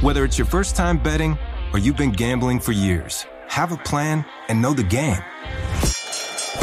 Whether 0.00 0.24
it's 0.24 0.38
your 0.38 0.46
first 0.46 0.76
time 0.76 0.96
betting 0.96 1.36
or 1.72 1.80
you've 1.80 1.96
been 1.96 2.12
gambling 2.12 2.60
for 2.60 2.70
years, 2.70 3.26
have 3.48 3.72
a 3.72 3.76
plan 3.76 4.24
and 4.46 4.62
know 4.62 4.72
the 4.72 4.84
game. 4.84 5.18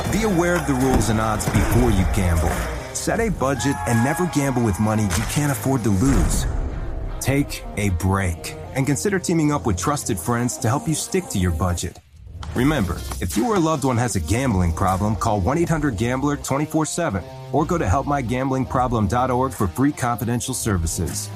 Be 0.10 0.24
aware 0.24 0.56
of 0.56 0.66
the 0.68 0.80
rules 0.82 1.10
and 1.10 1.20
odds 1.20 1.44
before 1.44 1.92
you 1.92 2.06
gamble. 2.16 2.48
Set 2.96 3.20
a 3.20 3.28
budget 3.28 3.76
and 3.90 4.02
never 4.06 4.26
gamble 4.28 4.64
with 4.64 4.80
money 4.80 5.04
you 5.04 5.24
can't 5.30 5.52
afford 5.52 5.84
to 5.84 5.90
lose. 5.90 6.46
Take 7.20 7.66
a 7.76 7.90
break 7.90 8.56
and 8.74 8.86
consider 8.86 9.20
teaming 9.20 9.52
up 9.52 9.66
with 9.66 9.76
trusted 9.76 10.18
friends 10.18 10.58
to 10.60 10.70
help 10.70 10.88
you 10.88 10.96
stick 10.96 11.28
to 11.28 11.38
your 11.38 11.52
budget. 11.52 12.00
Remember, 12.56 12.96
if 13.20 13.36
you 13.36 13.50
or 13.50 13.58
a 13.58 13.60
loved 13.60 13.84
one 13.84 13.98
has 13.98 14.16
a 14.16 14.22
gambling 14.22 14.72
problem, 14.72 15.18
call 15.18 15.42
1 15.42 15.58
800 15.58 15.98
Gambler 15.98 16.38
24 16.38 16.86
7 16.86 17.22
or 17.52 17.66
go 17.66 17.78
to 17.78 17.86
helpmygamblingproblem.org 17.86 19.52
for 19.52 19.68
free 19.68 19.92
confidential 19.92 20.54
services. 20.54 21.30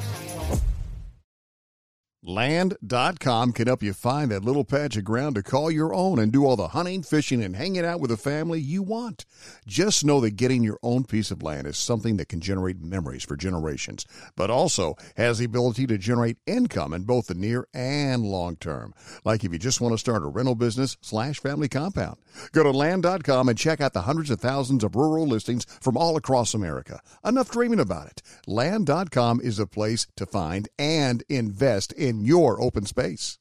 Land.com 2.21 3.53
can 3.53 3.67
help 3.67 3.81
you 3.81 3.93
find 3.93 4.29
that 4.29 4.43
little 4.43 4.65
patch 4.65 4.97
of 4.97 5.05
ground 5.05 5.35
to 5.35 5.43
call 5.43 5.71
your 5.71 5.93
own 5.93 6.19
and 6.19 6.33
do 6.33 6.45
all 6.45 6.57
the 6.57 6.67
hunting, 6.67 7.01
fishing, 7.01 7.41
and 7.41 7.55
hanging 7.55 7.85
out 7.85 8.01
with 8.01 8.09
the 8.09 8.17
family 8.17 8.59
you 8.59 8.83
want. 8.83 9.25
Just 9.65 10.03
know 10.03 10.19
that 10.19 10.31
getting 10.31 10.61
your 10.61 10.77
own 10.83 11.05
piece 11.05 11.31
of 11.31 11.41
land 11.41 11.65
is 11.65 11.77
something 11.77 12.17
that 12.17 12.27
can 12.27 12.41
generate 12.41 12.81
memories 12.81 13.23
for 13.23 13.37
generations, 13.37 14.05
but 14.35 14.49
also 14.49 14.97
has 15.15 15.37
the 15.37 15.45
ability 15.45 15.87
to 15.87 15.97
generate 15.97 16.35
income 16.45 16.91
in 16.91 17.03
both 17.03 17.27
the 17.27 17.35
near 17.35 17.69
and 17.73 18.25
long 18.25 18.57
term. 18.57 18.93
Like 19.23 19.45
if 19.45 19.53
you 19.53 19.57
just 19.57 19.79
want 19.79 19.93
to 19.93 19.97
start 19.97 20.21
a 20.21 20.27
rental 20.27 20.55
business 20.55 20.97
slash 20.99 21.39
family 21.39 21.69
compound. 21.69 22.17
Go 22.51 22.63
to 22.63 22.71
land.com 22.71 23.47
and 23.47 23.57
check 23.57 23.79
out 23.79 23.93
the 23.93 24.01
hundreds 24.01 24.29
of 24.29 24.41
thousands 24.41 24.83
of 24.83 24.97
rural 24.97 25.25
listings 25.25 25.65
from 25.81 25.95
all 25.95 26.17
across 26.17 26.53
America. 26.53 26.99
Enough 27.23 27.49
dreaming 27.49 27.79
about 27.79 28.07
it. 28.07 28.21
Land.com 28.45 29.39
is 29.41 29.57
a 29.57 29.65
place 29.65 30.05
to 30.17 30.25
find 30.25 30.67
and 30.77 31.23
invest 31.29 31.93
in 31.93 32.08
your 32.17 32.57
open 32.59 32.85
space. 32.85 33.39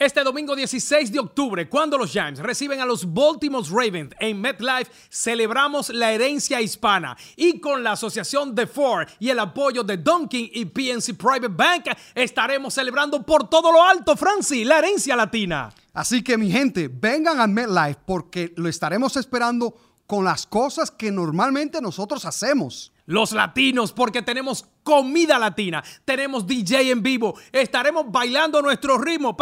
Este 0.00 0.24
domingo 0.24 0.56
16 0.56 1.12
de 1.12 1.18
octubre, 1.18 1.68
cuando 1.68 1.98
los 1.98 2.10
Giants 2.10 2.40
reciben 2.40 2.80
a 2.80 2.86
los 2.86 3.04
Baltimore 3.04 3.68
Ravens 3.70 4.14
en 4.18 4.40
MetLife, 4.40 4.90
celebramos 5.10 5.90
la 5.90 6.10
herencia 6.10 6.58
hispana 6.58 7.14
y 7.36 7.60
con 7.60 7.82
la 7.82 7.92
asociación 7.92 8.54
de 8.54 8.66
Ford 8.66 9.06
y 9.18 9.28
el 9.28 9.38
apoyo 9.38 9.84
de 9.84 9.98
Dunkin 9.98 10.52
y 10.54 10.64
PNC 10.64 11.18
Private 11.18 11.48
Bank 11.48 11.84
estaremos 12.14 12.72
celebrando 12.72 13.22
por 13.22 13.50
todo 13.50 13.70
lo 13.70 13.82
alto, 13.82 14.16
Francis, 14.16 14.66
la 14.66 14.78
herencia 14.78 15.14
latina. 15.14 15.70
Así 15.92 16.24
que 16.24 16.38
mi 16.38 16.50
gente, 16.50 16.88
vengan 16.88 17.38
a 17.38 17.46
MetLife 17.46 18.00
porque 18.06 18.54
lo 18.56 18.70
estaremos 18.70 19.18
esperando 19.18 19.74
con 20.06 20.24
las 20.24 20.46
cosas 20.46 20.90
que 20.90 21.12
normalmente 21.12 21.78
nosotros 21.82 22.24
hacemos. 22.24 22.90
Los 23.10 23.32
latinos, 23.32 23.92
porque 23.92 24.22
tenemos 24.22 24.64
comida 24.84 25.36
latina, 25.36 25.82
tenemos 26.04 26.46
DJ 26.46 26.92
en 26.92 27.02
vivo, 27.02 27.36
estaremos 27.50 28.04
bailando 28.08 28.62
nuestro 28.62 28.98
ritmo, 28.98 29.36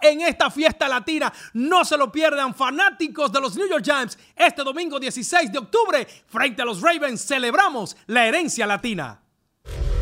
en 0.00 0.20
esta 0.22 0.50
fiesta 0.50 0.88
latina. 0.88 1.32
No 1.52 1.84
se 1.84 1.96
lo 1.96 2.10
pierdan, 2.10 2.52
fanáticos 2.52 3.30
de 3.30 3.40
los 3.40 3.54
New 3.54 3.68
York 3.68 3.84
Giants. 3.84 4.18
Este 4.34 4.64
domingo 4.64 4.98
16 4.98 5.52
de 5.52 5.58
octubre, 5.58 6.04
frente 6.26 6.62
a 6.62 6.64
los 6.64 6.80
Ravens, 6.80 7.24
celebramos 7.24 7.96
la 8.08 8.26
herencia 8.26 8.66
latina. 8.66 9.20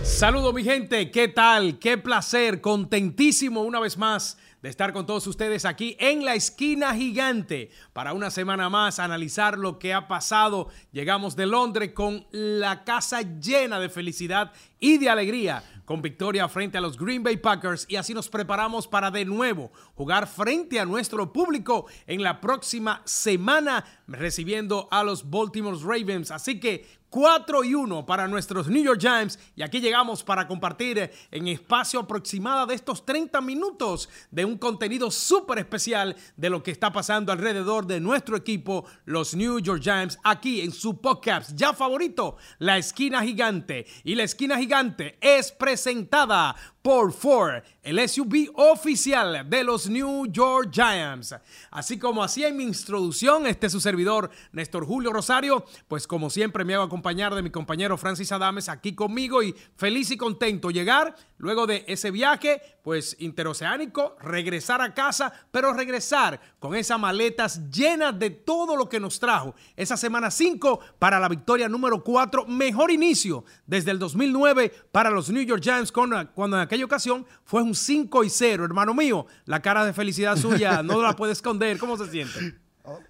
Saludos 0.02 0.55
mi 0.55 0.64
gente, 0.64 1.11
¿qué 1.11 1.28
tal? 1.28 1.78
Qué 1.78 1.98
placer, 1.98 2.62
contentísimo 2.62 3.61
una 3.61 3.80
vez 3.80 3.98
más 3.98 4.38
de 4.62 4.69
estar 4.69 4.92
con 4.92 5.06
todos 5.06 5.27
ustedes 5.27 5.64
aquí 5.64 5.97
en 5.98 6.25
la 6.25 6.34
esquina 6.34 6.94
gigante 6.94 7.70
para 7.92 8.12
una 8.12 8.30
semana 8.30 8.69
más 8.69 8.98
analizar 8.98 9.58
lo 9.58 9.78
que 9.78 9.94
ha 9.94 10.08
pasado. 10.08 10.69
Llegamos 10.92 11.36
de 11.36 11.47
Londres 11.47 11.92
con 11.94 12.27
la 12.30 12.84
casa 12.84 13.22
llena 13.22 13.80
de 13.80 13.89
felicidad 13.89 14.52
y 14.78 14.98
de 14.98 15.08
alegría 15.08 15.62
con 15.84 16.02
victoria 16.02 16.48
frente 16.48 16.78
a 16.78 16.80
los 16.80 16.97
Green 16.97 17.22
Bay 17.22 17.36
Packers 17.36 17.84
y 17.89 17.97
así 17.97 18.14
nos 18.14 18.28
preparamos 18.28 18.86
para 18.86 19.11
de 19.11 19.25
nuevo 19.25 19.72
jugar 19.94 20.28
frente 20.28 20.78
a 20.78 20.84
nuestro 20.84 21.33
público 21.33 21.86
en 22.06 22.22
la 22.22 22.41
próxima 22.41 23.02
semana 23.05 23.85
recibiendo 24.06 24.86
a 24.90 25.02
los 25.02 25.29
Baltimore 25.29 25.77
Ravens. 25.83 26.30
Así 26.30 26.61
que 26.61 26.86
4 27.11 27.65
y 27.65 27.75
1 27.75 28.07
para 28.07 28.29
nuestros 28.29 28.69
New 28.69 28.83
York 28.83 29.01
Giants. 29.01 29.39
Y 29.57 29.63
aquí 29.63 29.81
llegamos 29.81 30.23
para 30.23 30.47
compartir 30.47 31.11
en 31.31 31.48
espacio 31.48 32.01
aproximado 32.01 32.67
de 32.67 32.75
estos 32.75 33.05
30 33.05 33.41
minutos 33.41 34.09
de 34.31 34.45
un 34.45 34.57
contenido 34.57 35.11
súper 35.11 35.59
especial 35.59 36.17
de 36.37 36.51
lo 36.51 36.63
que 36.63 36.71
está 36.71 36.93
pasando 36.93 37.33
alrededor 37.33 37.87
de 37.87 38.01
nuestro 38.01 38.37
equipo, 38.37 38.87
los 39.05 39.35
New 39.35 39.59
York 39.59 39.83
Giants, 39.83 40.19
aquí 40.23 40.61
en 40.61 40.71
su 40.71 41.01
podcast 41.01 41.51
ya 41.55 41.73
favorito, 41.73 42.37
La 42.59 42.79
Esquina 42.79 43.23
Gigante. 43.23 43.87
Y 44.05 44.15
La 44.15 44.23
Esquina 44.23 44.57
Gigante 44.57 45.19
es 45.21 45.51
presentada 45.53 46.55
por 46.83 47.13
Ford, 47.13 47.63
el 47.83 48.08
SUV 48.08 48.51
oficial 48.55 49.48
de 49.48 49.64
los 49.64 49.89
New 49.89 50.27
York 50.27 50.70
Giants. 50.70 51.35
Así 51.70 51.98
como 51.98 52.23
hacía 52.23 52.48
en 52.48 52.57
mi 52.57 52.64
introducción, 52.64 53.46
este 53.46 53.67
es 53.67 53.73
su 53.73 53.80
servidor, 53.80 54.30
Néstor 54.52 54.85
Julio 54.85 55.13
Rosario, 55.13 55.64
pues 55.89 56.07
como 56.07 56.29
siempre 56.30 56.64
me 56.64 56.74
hago 56.74 56.85
acompañar 56.85 57.35
de 57.35 57.42
mi 57.42 57.51
compañero 57.51 57.96
Francis 57.96 58.33
Adames 58.33 58.68
aquí 58.68 58.95
conmigo 58.95 59.42
y 59.42 59.55
feliz 59.77 60.11
y 60.11 60.17
contento 60.17 60.70
llegar 60.70 61.17
luego 61.39 61.67
de 61.67 61.85
ese 61.89 62.11
viaje, 62.11 62.61
pues 62.83 63.17
interoceánico, 63.18 64.17
regresar 64.20 64.83
a 64.83 64.92
casa, 64.92 65.33
pero 65.51 65.73
regresar 65.73 66.39
con 66.58 66.74
esas 66.74 67.01
maletas 67.01 67.70
llenas 67.70 68.18
de 68.18 68.29
todo 68.30 68.77
lo 68.77 68.89
que 68.89 69.01
nos 69.01 69.18
trajo 69.18 69.55
esa 69.74 69.97
semana 69.97 70.30
5 70.30 70.80
para 70.98 71.18
la 71.18 71.29
victoria 71.29 71.68
número 71.68 72.05
4, 72.05 72.47
mejor 72.47 72.91
inicio 72.91 73.45
desde 73.67 73.91
el 73.91 73.98
2009 73.98 74.70
para 74.92 75.08
los 75.08 75.30
New 75.30 75.42
York 75.42 75.62
Giants 75.62 75.92
con, 75.92 76.11
cuando 76.35 76.58
en 76.58 76.62
aquella 76.62 76.85
ocasión 76.85 77.27
fue 77.45 77.62
5 77.75 78.25
y 78.25 78.31
0, 78.31 78.64
hermano 78.64 78.95
mío, 78.95 79.27
la 79.47 79.61
cara 79.61 79.85
de 79.85 79.92
felicidad 79.92 80.36
suya 80.36 80.83
no 80.85 81.03
la 81.03 81.17
puede 81.17 81.33
esconder, 81.33 81.79
¿cómo 81.79 81.97
se 81.97 82.11
siente? 82.11 82.57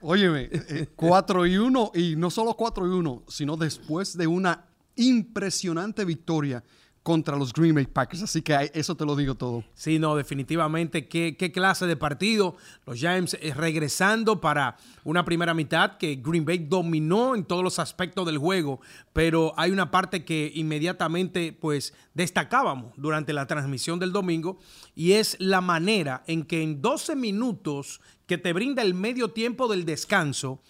Óyeme, 0.00 0.50
4 0.97 1.47
y 1.47 1.56
1 1.56 1.93
y 1.94 2.16
no 2.16 2.31
solo 2.31 2.54
4 2.54 2.87
y 2.87 2.91
1, 2.91 3.22
sino 3.28 3.56
después 3.56 4.16
de 4.16 4.26
una 4.26 4.66
impresionante 4.97 6.04
victoria 6.04 6.62
contra 7.03 7.37
los 7.37 7.53
Green 7.53 7.75
Bay 7.75 7.87
Packers. 7.87 8.22
Así 8.22 8.43
que 8.43 8.71
eso 8.75 8.94
te 8.94 9.05
lo 9.05 9.16
digo 9.16 9.34
todo. 9.34 9.65
Sí, 9.75 9.99
no, 9.99 10.15
definitivamente. 10.16 11.09
¿Qué, 11.09 11.53
clase 11.53 11.87
de 11.87 11.97
partido? 11.97 12.56
Los 12.87 12.99
Giants 12.99 13.37
eh, 13.41 13.55
regresando 13.55 14.41
para 14.41 14.77
una 15.05 15.25
primera 15.25 15.55
mitad 15.55 15.97
que 15.97 16.16
Green 16.16 16.44
Bay 16.44 16.59
dominó 16.59 17.34
en 17.34 17.44
todos 17.44 17.65
los 17.65 17.78
aspectos 17.78 18.27
del 18.27 18.38
juego, 18.38 18.81
pero 19.12 19.55
hay 19.56 19.71
una 19.71 19.91
parte 19.91 20.25
que 20.25 20.53
inmediatamente 20.55 21.56
pues 21.59 21.94
destacábamos 22.15 22.93
durante 22.97 23.32
la 23.32 23.47
transmisión 23.47 23.99
del 23.99 24.12
domingo 24.12 24.59
y 24.94 25.12
es 25.12 25.37
la 25.41 25.61
manera 25.61 26.22
en 26.27 26.44
que 26.44 26.62
en 26.62 26.82
12 26.82 27.17
minutos 27.17 28.00
que 28.27 28.38
te 28.38 28.53
brinda 28.53 28.82
el 28.82 28.94
medio 28.94 29.31
tiempo 29.31 29.67
del 29.67 29.84
descanso, 29.84 30.61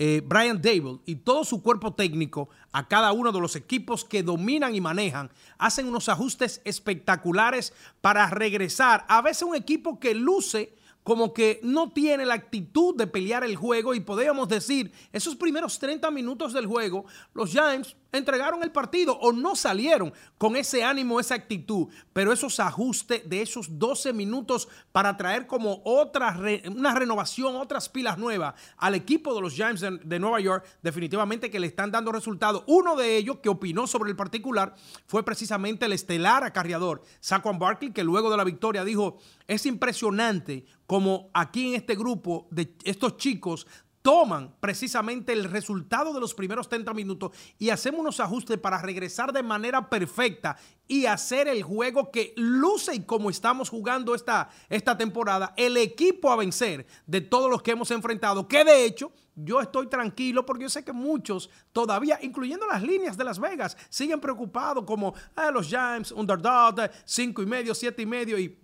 eh, 0.00 0.22
Brian 0.24 0.62
Dable 0.62 1.00
y 1.06 1.16
todo 1.16 1.44
su 1.44 1.60
cuerpo 1.60 1.92
técnico 1.92 2.48
a 2.70 2.86
cada 2.86 3.10
uno 3.10 3.32
de 3.32 3.40
los 3.40 3.56
equipos 3.56 4.04
que 4.04 4.22
dominan 4.22 4.74
y 4.76 4.80
manejan, 4.80 5.28
hacen 5.58 5.88
unos 5.88 6.08
ajustes 6.08 6.62
espectaculares 6.64 7.72
para 8.00 8.30
regresar. 8.30 9.04
A 9.08 9.20
veces 9.22 9.42
un 9.42 9.56
equipo 9.56 9.98
que 9.98 10.14
luce 10.14 10.77
como 11.08 11.32
que 11.32 11.58
no 11.62 11.90
tiene 11.90 12.26
la 12.26 12.34
actitud 12.34 12.94
de 12.94 13.06
pelear 13.06 13.42
el 13.42 13.56
juego 13.56 13.94
y 13.94 14.00
podríamos 14.00 14.46
decir, 14.46 14.92
esos 15.10 15.36
primeros 15.36 15.78
30 15.78 16.10
minutos 16.10 16.52
del 16.52 16.66
juego, 16.66 17.06
los 17.32 17.50
Giants 17.50 17.96
entregaron 18.12 18.62
el 18.62 18.72
partido 18.72 19.18
o 19.18 19.32
no 19.32 19.56
salieron 19.56 20.12
con 20.36 20.56
ese 20.56 20.84
ánimo, 20.84 21.18
esa 21.18 21.34
actitud, 21.34 21.88
pero 22.12 22.32
esos 22.32 22.60
ajustes 22.60 23.28
de 23.28 23.42
esos 23.42 23.78
12 23.78 24.12
minutos 24.12 24.68
para 24.92 25.16
traer 25.16 25.46
como 25.46 25.80
otra, 25.84 26.38
una 26.70 26.94
renovación, 26.94 27.56
otras 27.56 27.88
pilas 27.88 28.18
nuevas 28.18 28.54
al 28.76 28.94
equipo 28.94 29.34
de 29.34 29.40
los 29.40 29.54
Giants 29.54 29.80
de, 29.80 30.18
Nueva 30.18 30.40
York, 30.40 30.66
definitivamente 30.82 31.50
que 31.50 31.60
le 31.60 31.66
están 31.66 31.90
dando 31.90 32.12
resultados. 32.12 32.64
Uno 32.66 32.96
de 32.96 33.16
ellos 33.16 33.38
que 33.42 33.48
opinó 33.48 33.86
sobre 33.86 34.10
el 34.10 34.16
particular 34.16 34.74
fue 35.06 35.24
precisamente 35.24 35.86
el 35.86 35.92
estelar 35.92 36.44
acarreador, 36.44 37.02
Saquon 37.20 37.58
Barkley, 37.58 37.92
que 37.92 38.04
luego 38.04 38.30
de 38.30 38.36
la 38.36 38.44
victoria 38.44 38.84
dijo, 38.84 39.18
es 39.46 39.64
impresionante 39.66 40.64
como 40.88 41.28
aquí 41.34 41.68
en 41.68 41.74
este 41.74 41.94
grupo 41.94 42.48
de 42.50 42.74
estos 42.82 43.18
chicos 43.18 43.66
toman 44.00 44.54
precisamente 44.58 45.34
el 45.34 45.44
resultado 45.44 46.14
de 46.14 46.20
los 46.20 46.32
primeros 46.32 46.66
30 46.66 46.94
minutos 46.94 47.32
y 47.58 47.68
hacemos 47.68 48.00
unos 48.00 48.20
ajustes 48.20 48.56
para 48.56 48.80
regresar 48.80 49.30
de 49.30 49.42
manera 49.42 49.90
perfecta 49.90 50.56
y 50.86 51.04
hacer 51.04 51.46
el 51.46 51.62
juego 51.62 52.10
que 52.10 52.32
luce 52.38 52.94
y 52.94 53.00
como 53.00 53.28
estamos 53.28 53.68
jugando 53.68 54.14
esta, 54.14 54.48
esta 54.70 54.96
temporada, 54.96 55.52
el 55.58 55.76
equipo 55.76 56.32
a 56.32 56.36
vencer 56.36 56.86
de 57.06 57.20
todos 57.20 57.50
los 57.50 57.60
que 57.60 57.72
hemos 57.72 57.90
enfrentado, 57.90 58.48
que 58.48 58.64
de 58.64 58.86
hecho 58.86 59.12
yo 59.34 59.60
estoy 59.60 59.88
tranquilo 59.88 60.46
porque 60.46 60.62
yo 60.62 60.70
sé 60.70 60.82
que 60.86 60.94
muchos 60.94 61.50
todavía, 61.74 62.18
incluyendo 62.22 62.66
las 62.66 62.82
líneas 62.82 63.18
de 63.18 63.24
Las 63.24 63.38
Vegas, 63.38 63.76
siguen 63.90 64.20
preocupados 64.20 64.86
como 64.86 65.12
ah, 65.36 65.50
los 65.50 65.66
Giants, 65.66 66.12
underdog, 66.12 66.90
cinco 67.04 67.42
y 67.42 67.46
medio, 67.46 67.74
siete 67.74 68.00
y 68.00 68.06
medio 68.06 68.38
y 68.38 68.58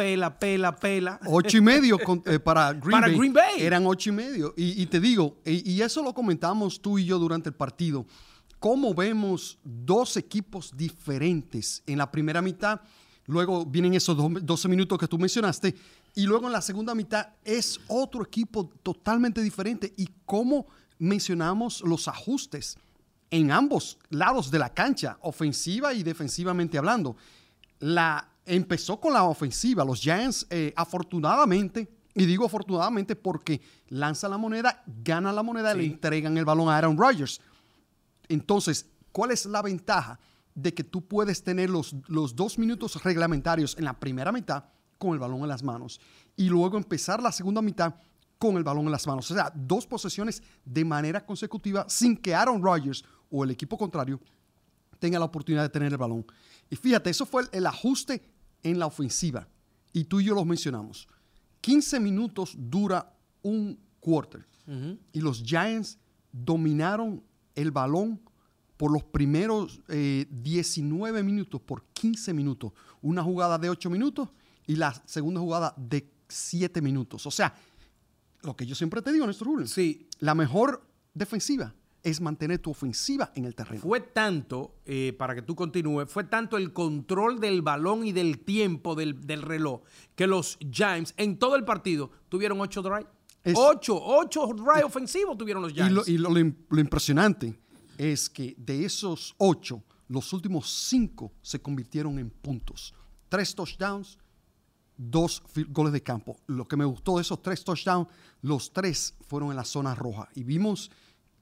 pela, 0.00 0.38
pela, 0.38 0.74
pela. 0.74 1.20
Ocho 1.26 1.58
y 1.58 1.60
medio 1.60 1.98
eh, 2.24 2.38
para, 2.38 2.72
Green, 2.82 3.34
Bay. 3.34 3.60
Eran 3.60 3.86
ocho 3.86 4.08
y 4.08 4.12
medio. 4.12 4.54
Y, 4.56 4.86
te 4.86 4.98
digo, 4.98 5.36
y, 5.44 5.78
eso 5.82 6.02
lo 6.02 6.14
comentamos 6.14 6.80
tú 6.80 6.98
y 6.98 7.04
yo 7.04 7.18
durante 7.18 7.50
el 7.50 7.54
partido. 7.54 8.06
cómo 8.58 8.94
vemos 8.94 9.58
dos 9.62 10.16
equipos 10.16 10.74
diferentes 10.74 11.82
en 11.86 11.98
la 11.98 12.10
primera 12.10 12.40
mitad. 12.40 12.80
Luego 13.26 13.66
vienen 13.66 13.92
esos 13.92 14.16
12 14.16 14.68
minutos 14.68 14.98
que 14.98 15.06
tú 15.06 15.18
mencionaste. 15.18 15.76
Y 16.14 16.24
luego 16.24 16.46
en 16.46 16.52
la 16.52 16.62
segunda 16.62 16.94
mitad 16.94 17.34
es 17.44 17.78
otro 17.86 18.22
equipo 18.22 18.70
totalmente 18.82 19.42
diferente. 19.42 19.92
Y 19.98 20.08
cómo 20.24 20.66
mencionamos 20.98 21.82
los 21.82 22.08
ajustes 22.08 22.78
en 23.30 23.52
ambos 23.52 23.98
lados 24.08 24.50
de 24.50 24.58
la 24.58 24.72
cancha, 24.72 25.18
ofensiva 25.20 25.92
y 25.92 26.02
defensivamente 26.02 26.78
hablando. 26.78 27.16
La, 27.80 28.29
empezó 28.50 29.00
con 29.00 29.12
la 29.12 29.24
ofensiva. 29.24 29.84
Los 29.84 30.00
Giants, 30.00 30.46
eh, 30.50 30.72
afortunadamente, 30.76 31.88
y 32.14 32.26
digo 32.26 32.44
afortunadamente 32.44 33.14
porque 33.14 33.60
lanza 33.88 34.28
la 34.28 34.36
moneda, 34.36 34.82
gana 34.86 35.32
la 35.32 35.42
moneda, 35.42 35.72
le 35.72 35.84
entregan 35.84 36.36
el 36.36 36.44
balón 36.44 36.68
a 36.68 36.76
Aaron 36.76 36.98
Rodgers. 36.98 37.40
Entonces, 38.28 38.86
¿cuál 39.12 39.30
es 39.30 39.46
la 39.46 39.62
ventaja 39.62 40.18
de 40.54 40.74
que 40.74 40.82
tú 40.82 41.06
puedes 41.06 41.42
tener 41.44 41.70
los, 41.70 41.94
los 42.08 42.34
dos 42.34 42.58
minutos 42.58 43.02
reglamentarios 43.04 43.76
en 43.78 43.84
la 43.84 43.98
primera 43.98 44.32
mitad 44.32 44.64
con 44.98 45.12
el 45.12 45.20
balón 45.20 45.42
en 45.42 45.48
las 45.48 45.62
manos 45.62 46.00
y 46.36 46.48
luego 46.48 46.76
empezar 46.76 47.22
la 47.22 47.32
segunda 47.32 47.62
mitad 47.62 47.94
con 48.38 48.56
el 48.56 48.64
balón 48.64 48.86
en 48.86 48.92
las 48.92 49.06
manos? 49.06 49.30
O 49.30 49.34
sea, 49.34 49.52
dos 49.54 49.86
posesiones 49.86 50.42
de 50.64 50.84
manera 50.84 51.24
consecutiva 51.24 51.86
sin 51.88 52.16
que 52.16 52.34
Aaron 52.34 52.62
Rodgers 52.62 53.04
o 53.30 53.44
el 53.44 53.52
equipo 53.52 53.78
contrario 53.78 54.20
tenga 54.98 55.18
la 55.18 55.24
oportunidad 55.24 55.62
de 55.62 55.68
tener 55.68 55.92
el 55.92 55.98
balón. 55.98 56.26
Y 56.68 56.76
fíjate, 56.76 57.10
eso 57.10 57.26
fue 57.26 57.44
el, 57.50 57.66
ajuste 57.66 58.22
en 58.62 58.78
la 58.78 58.86
ofensiva. 58.86 59.48
Y 59.92 60.04
tú 60.04 60.20
y 60.20 60.24
yo 60.24 60.34
los 60.34 60.46
mencionamos. 60.46 61.08
15 61.60 62.00
minutos 62.00 62.54
dura 62.56 63.14
un 63.42 63.78
quarter. 64.00 64.46
Y 65.12 65.20
los 65.20 65.42
Giants 65.42 65.98
dominaron 66.30 67.24
el 67.56 67.72
balón 67.72 68.20
por 68.76 68.92
los 68.92 69.02
primeros 69.02 69.80
19 69.88 71.18
eh, 71.18 71.22
minutos, 71.24 71.60
por 71.60 71.84
15 71.92 72.32
minutos. 72.32 72.72
Una 73.02 73.22
jugada 73.22 73.58
de 73.58 73.68
8 73.68 73.90
minutos 73.90 74.28
y 74.68 74.76
la 74.76 74.94
segunda 75.06 75.40
jugada 75.40 75.74
de 75.76 76.08
7 76.28 76.80
minutos. 76.82 77.26
O 77.26 77.32
sea, 77.32 77.52
lo 78.42 78.54
que 78.54 78.64
yo 78.64 78.76
siempre 78.76 79.02
te 79.02 79.12
digo, 79.12 79.26
Néstor 79.26 79.48
Julio. 79.48 79.66
Sí. 79.66 80.08
La 80.20 80.36
mejor 80.36 80.86
defensiva 81.14 81.74
es 82.02 82.20
mantener 82.20 82.58
tu 82.58 82.70
ofensiva 82.70 83.32
en 83.34 83.44
el 83.44 83.54
terreno. 83.54 83.82
Fue 83.82 84.00
tanto, 84.00 84.76
eh, 84.84 85.14
para 85.18 85.34
que 85.34 85.42
tú 85.42 85.54
continúes, 85.54 86.10
fue 86.10 86.24
tanto 86.24 86.56
el 86.56 86.72
control 86.72 87.40
del 87.40 87.62
balón 87.62 88.06
y 88.06 88.12
del 88.12 88.40
tiempo 88.40 88.94
del, 88.94 89.16
reloj 89.42 89.82
que 90.14 90.26
los 90.26 90.58
Giants 90.70 91.14
en 91.16 91.38
todo 91.38 91.56
el 91.56 91.64
partido 91.64 92.10
tuvieron 92.28 92.60
ocho 92.60 92.82
drives. 92.82 93.06
ocho, 93.54 94.00
ocho 94.02 94.46
drives 94.46 94.84
ofensivos 94.84 95.36
tuvieron 95.36 95.62
los 95.62 95.72
Giants. 95.72 96.08
Y, 96.08 96.18
lo, 96.18 96.38
impresionante 96.38 97.58
es 97.98 98.30
que 98.30 98.54
de 98.56 98.84
esos 98.84 99.34
ocho, 99.38 99.82
los 100.08 100.32
últimos 100.32 100.70
cinco 100.88 101.32
se 101.42 101.60
convirtieron 101.60 102.18
en 102.18 102.30
puntos. 102.30 102.94
Tres 103.28 103.54
touchdowns, 103.54 104.18
dos 104.96 105.42
goles 105.68 105.92
de 105.92 106.02
campo. 106.02 106.38
Lo 106.46 106.66
que 106.66 106.76
me 106.76 106.84
gustó 106.84 107.16
de 107.16 107.22
esos 107.22 107.40
tres 107.42 107.62
touchdowns, 107.62 108.08
los 108.42 108.72
tres 108.72 109.14
fueron 109.28 109.50
en 109.50 109.56
la 109.56 109.64
zona 109.64 109.94
roja. 109.94 110.28
Y 110.34 110.42
vimos 110.42 110.90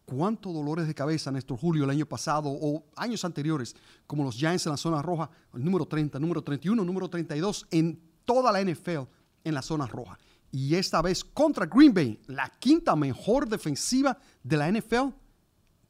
cuántos 0.08 0.55
dolores 0.55 0.87
de 0.87 0.94
cabeza, 0.94 1.31
Néstor 1.31 1.58
Julio, 1.58 1.84
el 1.84 1.90
año 1.90 2.06
pasado 2.06 2.49
o 2.49 2.87
años 2.96 3.25
anteriores, 3.25 3.76
como 4.06 4.25
los 4.25 4.37
Giants 4.37 4.64
en 4.66 4.72
la 4.72 4.78
zona 4.78 5.02
roja, 5.02 5.28
el 5.52 5.62
número 5.62 5.87
30, 5.87 6.19
número 6.19 6.43
31, 6.43 6.82
número 6.82 7.10
32, 7.10 7.66
en 7.70 8.00
toda 8.25 8.50
la 8.50 8.62
NFL 8.62 9.02
en 9.44 9.55
la 9.55 9.60
zona 9.60 9.87
roja. 9.87 10.19
Y 10.50 10.75
esta 10.76 11.02
vez 11.02 11.22
contra 11.22 11.66
Green 11.66 11.93
Bay, 11.93 12.19
la 12.26 12.49
quinta 12.58 12.96
mejor 12.96 13.49
defensiva 13.49 14.16
de 14.43 14.56
la 14.56 14.72
NFL, 14.72 15.10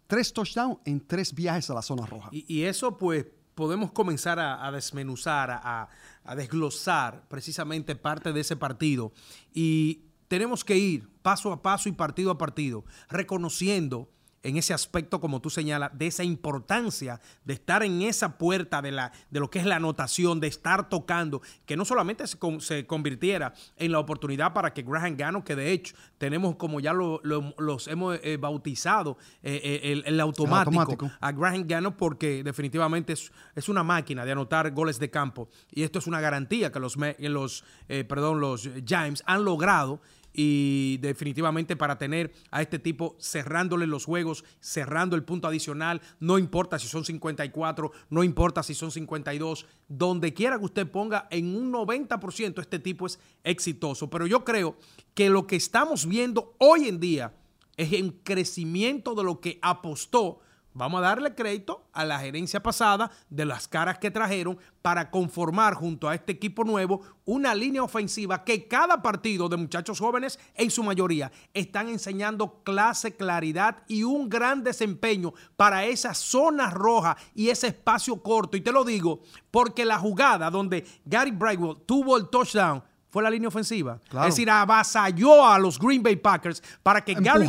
tres 0.09 0.33
touchdowns 0.33 0.79
en 0.85 1.07
tres 1.07 1.33
viajes 1.33 1.71
a 1.71 1.75
la 1.75 1.83
zona 1.83 2.05
roja. 2.05 2.29
Y, 2.33 2.63
eso 2.65 2.97
pues 2.99 3.25
podemos 3.55 3.93
comenzar 3.93 4.41
a, 4.41 4.71
desmenuzar, 4.73 5.51
a, 5.51 5.89
a 6.25 6.35
desglosar 6.35 7.29
precisamente 7.29 7.95
parte 7.95 8.33
de 8.33 8.41
ese 8.41 8.57
partido. 8.57 9.13
Y 9.55 10.08
tenemos 10.29 10.65
que 10.65 10.77
ir 10.77 11.09
paso 11.23 11.53
a 11.53 11.63
paso 11.63 11.89
y 11.89 11.93
partido 11.93 12.31
a 12.31 12.39
partido, 12.39 12.85
reconociendo 13.09 14.09
en 14.43 14.57
ese 14.57 14.73
aspecto, 14.73 15.21
como 15.21 15.41
tú 15.41 15.51
señalas, 15.51 15.91
de 15.97 16.07
esa 16.07 16.25
importancia 16.25 17.21
de 17.45 17.55
estar 17.55 17.83
en 17.83 18.03
esa 18.03 18.39
puerta 18.39 18.81
de, 18.83 18.93
la, 18.93 19.13
de 19.31 19.41
lo 19.41 19.51
que 19.51 19.59
es 19.59 19.67
la 19.67 19.77
anotación, 19.77 20.41
de 20.41 20.47
estar 20.47 20.89
tocando, 20.89 21.43
que 21.67 21.77
no 21.77 21.85
solamente 21.85 22.25
se, 22.27 22.87
convirtiera 22.87 23.53
en 23.77 23.93
la 23.93 23.99
oportunidad 23.99 24.53
para 24.53 24.73
que 24.73 24.83
Graham 24.83 25.17
Gano, 25.17 25.45
que 25.45 25.57
de 25.57 25.73
hecho 25.73 25.95
tenemos 26.19 26.57
como 26.57 26.81
ya 26.81 26.93
lo, 26.93 27.21
los 27.23 27.89
hemos 27.89 28.19
eh, 28.23 28.37
bautizado, 28.37 29.19
eh, 29.43 29.61
eh, 29.83 30.03
el, 30.05 30.21
automático, 30.21 31.11
a 31.21 31.33
Graham 31.33 31.67
Gano, 31.67 31.97
porque 31.97 32.43
definitivamente 32.43 33.15
es, 33.15 33.33
es, 33.55 33.69
una 33.69 33.83
máquina 33.83 34.25
de 34.25 34.33
anotar 34.33 34.71
goles 34.73 34.99
de 34.99 35.11
campo. 35.11 35.49
Y 35.71 35.83
esto 35.83 35.99
es 35.99 36.07
una 36.07 36.21
garantía 36.21 36.71
que 36.73 36.81
los, 36.81 36.97
los, 37.19 37.65
perdón, 37.87 38.41
los 38.41 38.69
Giants 38.87 39.23
han 39.27 39.45
logrado 39.45 40.01
y 40.41 40.99
definitivamente 40.99 41.75
para 41.75 41.99
tener 41.99 42.33
a 42.53 42.63
este 42.63 42.79
tipo 42.79 43.17
cerrándole 43.19 43.89
los 43.89 44.05
juegos, 44.05 44.45
cerrando 44.61 45.17
el 45.17 45.25
punto 45.25 45.49
adicional, 45.49 46.01
no 46.21 46.39
importa 46.39 46.79
si 46.79 46.87
son 46.87 47.05
54, 47.05 47.91
no 48.11 48.23
importa 48.23 48.63
si 48.63 48.73
son 48.73 48.93
52, 48.93 49.67
donde 49.89 50.33
quiera 50.35 50.57
que 50.57 50.67
usted 50.67 50.89
ponga 50.89 51.27
en 51.33 51.57
un 51.57 51.73
90% 51.73 52.61
este 52.61 52.79
tipo 52.79 53.09
es 53.09 53.19
exitoso. 53.43 54.09
Pero 54.11 54.29
yo 54.29 54.45
creo 54.45 54.77
que 55.13 55.29
lo 55.29 55.49
que 55.49 55.57
estamos 55.57 56.07
viendo 56.07 56.55
hoy 56.59 56.87
en 56.87 57.01
día 57.01 57.35
es 57.77 58.01
un 58.01 58.21
crecimiento 58.23 59.17
de 59.17 59.25
lo 59.25 59.41
que 59.41 59.59
apostó 59.61 60.39
Vamos 60.75 61.01
a 61.01 61.09
darle 61.09 61.35
crédito 61.35 61.89
a 61.93 62.05
la 62.05 62.21
gerencia 62.21 62.63
pasada 62.63 63.11
de 63.31 63.45
las 63.45 63.67
caras 63.67 63.99
que 63.99 64.11
trajeron 64.11 64.59
para 64.83 65.11
conformar 65.11 65.75
junto 65.75 66.09
a 66.09 66.15
este 66.15 66.33
equipo 66.33 66.63
nuevo 66.63 67.01
una 67.25 67.55
línea 67.55 67.83
ofensiva 67.83 68.45
que 68.45 68.69
cada 68.69 69.03
partido 69.03 69.49
de 69.49 69.57
muchachos 69.57 69.99
jóvenes, 69.99 70.39
en 70.55 70.71
su 70.71 70.83
mayoría, 70.83 71.33
están 71.53 71.89
enseñando 71.89 72.63
clase, 72.63 73.17
claridad 73.17 73.83
y 73.89 74.05
un 74.05 74.29
gran 74.29 74.63
desempeño 74.63 75.33
para 75.57 75.85
esa 75.85 76.15
zona 76.15 76.71
roja 76.71 77.17
y 77.35 77.49
ese 77.49 77.69
espacio 77.69 78.23
corto. 78.23 78.57
Y 78.57 78.61
te 78.61 78.71
lo 78.71 78.85
digo 78.85 79.21
porque 79.51 79.85
la 79.85 79.99
jugada 79.99 80.51
donde 80.51 80.87
Gary 81.05 81.33
Brightwell 81.33 81.79
tuvo 81.87 82.17
el 82.17 82.29
touchdown 82.29 82.85
fue 83.19 83.25
la 83.25 83.31
línea 83.31 83.49
ofensiva. 83.49 83.99
Es 84.13 84.27
decir, 84.27 84.49
avasalló 84.49 85.45
a 85.45 85.59
los 85.59 85.77
Green 85.77 86.05
Bay 86.05 86.15
Packers 86.15 86.63
para 86.85 87.05
que 87.05 87.15
Gary 87.15 87.49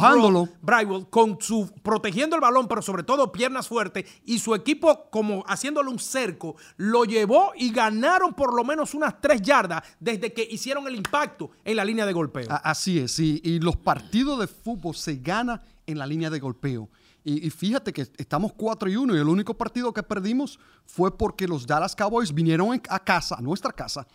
Brightwell, 0.62 1.08
con 1.12 1.38
su 1.40 1.72
protegiendo 1.84 2.36
el 2.36 2.42
balón, 2.42 2.68
pero 2.68 2.82
sobre 2.82 3.04
todo 3.04 3.32
piernas 3.32 3.68
fuertes, 3.68 4.04
y 4.26 4.40
su 4.40 4.56
equipo 4.56 5.12
como 5.12 5.44
haciéndole 5.46 5.92
un 5.92 6.00
cerco, 6.00 6.56
lo 6.78 7.06
llevó 7.06 7.52
y 7.56 7.72
ganaron 7.72 8.34
por 8.34 8.56
lo 8.56 8.64
menos 8.64 8.96
unas 8.96 9.22
tres 9.22 9.44
yardas 9.44 9.84
desde 10.00 10.34
que 10.34 10.48
hicieron 10.50 10.88
el 10.88 10.96
impacto 10.96 11.52
en 11.64 11.76
la 11.76 11.86
línea 11.86 12.08
de 12.08 12.14
golpeo. 12.14 12.48
Así 12.50 12.98
es, 12.98 13.12
sí. 13.12 13.40
y 13.44 13.60
los 13.60 13.76
partidos 13.76 14.40
de 14.40 14.48
fútbol 14.48 14.96
se 14.96 15.18
ganan 15.18 15.62
en 15.86 16.00
la 16.00 16.08
línea 16.08 16.32
de 16.32 16.40
golpeo. 16.40 16.90
Y, 17.24 17.48
fíjate 17.52 17.94
que 17.94 18.08
estamos 18.18 18.54
4 18.54 18.90
y 18.90 18.96
1 18.96 19.16
y 19.16 19.20
el 19.20 19.28
único 19.28 19.54
partido 19.54 19.94
que 19.94 20.02
perdimos 20.02 20.58
fue 20.88 21.16
porque 21.16 21.48
los 21.48 21.68
Dallas 21.68 21.96
Cowboys 21.96 22.34
vinieron 22.34 22.82
a 22.90 23.00
casa, 23.04 23.36
a 23.36 23.42
nuestra 23.42 23.72
casa, 23.72 24.08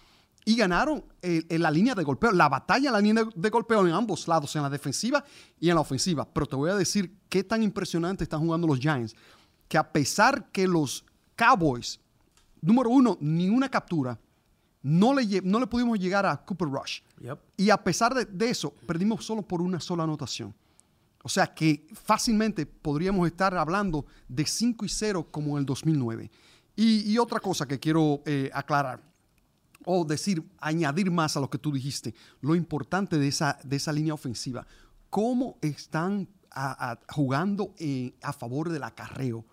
y 0.44 0.56
ganaron 0.56 1.04
en 1.22 1.62
la 1.62 1.70
línea 1.70 1.94
de 1.94 2.04
golpeo, 2.04 2.30
la 2.32 2.48
batalla 2.48 2.88
en 2.88 2.92
la 2.92 3.00
línea 3.00 3.24
de, 3.34 3.50
golpeo 3.50 3.86
en 3.86 3.94
ambos 3.94 4.28
lados, 4.28 4.54
en 4.56 4.62
la 4.62 4.68
defensiva 4.68 5.24
y 5.58 5.70
en 5.70 5.74
la 5.74 5.80
ofensiva. 5.80 6.28
Pero 6.30 6.46
te 6.46 6.56
voy 6.56 6.70
a 6.70 6.74
decir 6.74 7.16
qué 7.28 7.42
tan 7.42 7.62
impresionante 7.62 8.24
están 8.24 8.40
jugando 8.40 8.66
los 8.66 8.78
Giants, 8.78 9.14
que 9.68 9.78
a 9.78 9.90
pesar 9.90 10.50
que 10.50 10.68
los 10.68 11.04
Cowboys, 11.34 11.98
número 12.60 12.90
uno, 12.90 13.16
ni 13.20 13.48
una 13.48 13.70
captura, 13.70 14.18
no 14.82 15.14
le, 15.14 15.40
no 15.40 15.58
le 15.58 15.66
pudimos 15.66 15.98
llegar 15.98 16.26
a 16.26 16.36
Cooper 16.44 16.68
Rush. 16.68 17.00
Y 17.56 17.70
a 17.70 17.82
pesar 17.82 18.14
de, 18.14 18.50
eso, 18.50 18.74
perdimos 18.86 19.24
solo 19.24 19.40
por 19.40 19.62
una 19.62 19.80
sola 19.80 20.04
anotación. 20.04 20.54
O 21.22 21.28
sea 21.30 21.46
que 21.46 21.86
fácilmente 21.94 22.66
podríamos 22.66 23.26
estar 23.26 23.56
hablando 23.56 24.04
de 24.28 24.44
5 24.44 24.84
y 24.84 24.88
0 24.90 25.28
como 25.30 25.52
en 25.52 25.60
el 25.60 25.66
2009. 25.66 26.30
Y, 26.76 27.16
otra 27.16 27.40
cosa 27.40 27.66
que 27.66 27.80
quiero 27.80 28.20
eh, 28.26 28.50
aclarar 28.52 29.13
o 29.84 30.04
decir, 30.04 30.42
añadir 30.58 31.10
más 31.10 31.36
a 31.36 31.40
lo 31.40 31.50
que 31.50 31.58
tú 31.58 31.72
dijiste, 31.72 32.14
lo 32.40 32.54
importante 32.54 33.18
de 33.18 33.28
esa, 33.28 33.58
de 33.64 33.76
esa 33.76 33.92
línea 33.92 34.14
ofensiva, 34.14 34.66
cómo 35.10 35.58
están 35.60 36.28
jugando 37.08 37.74
a 38.22 38.32
favor 38.32 38.68
del 38.68 38.82
acarreo, 38.82 39.44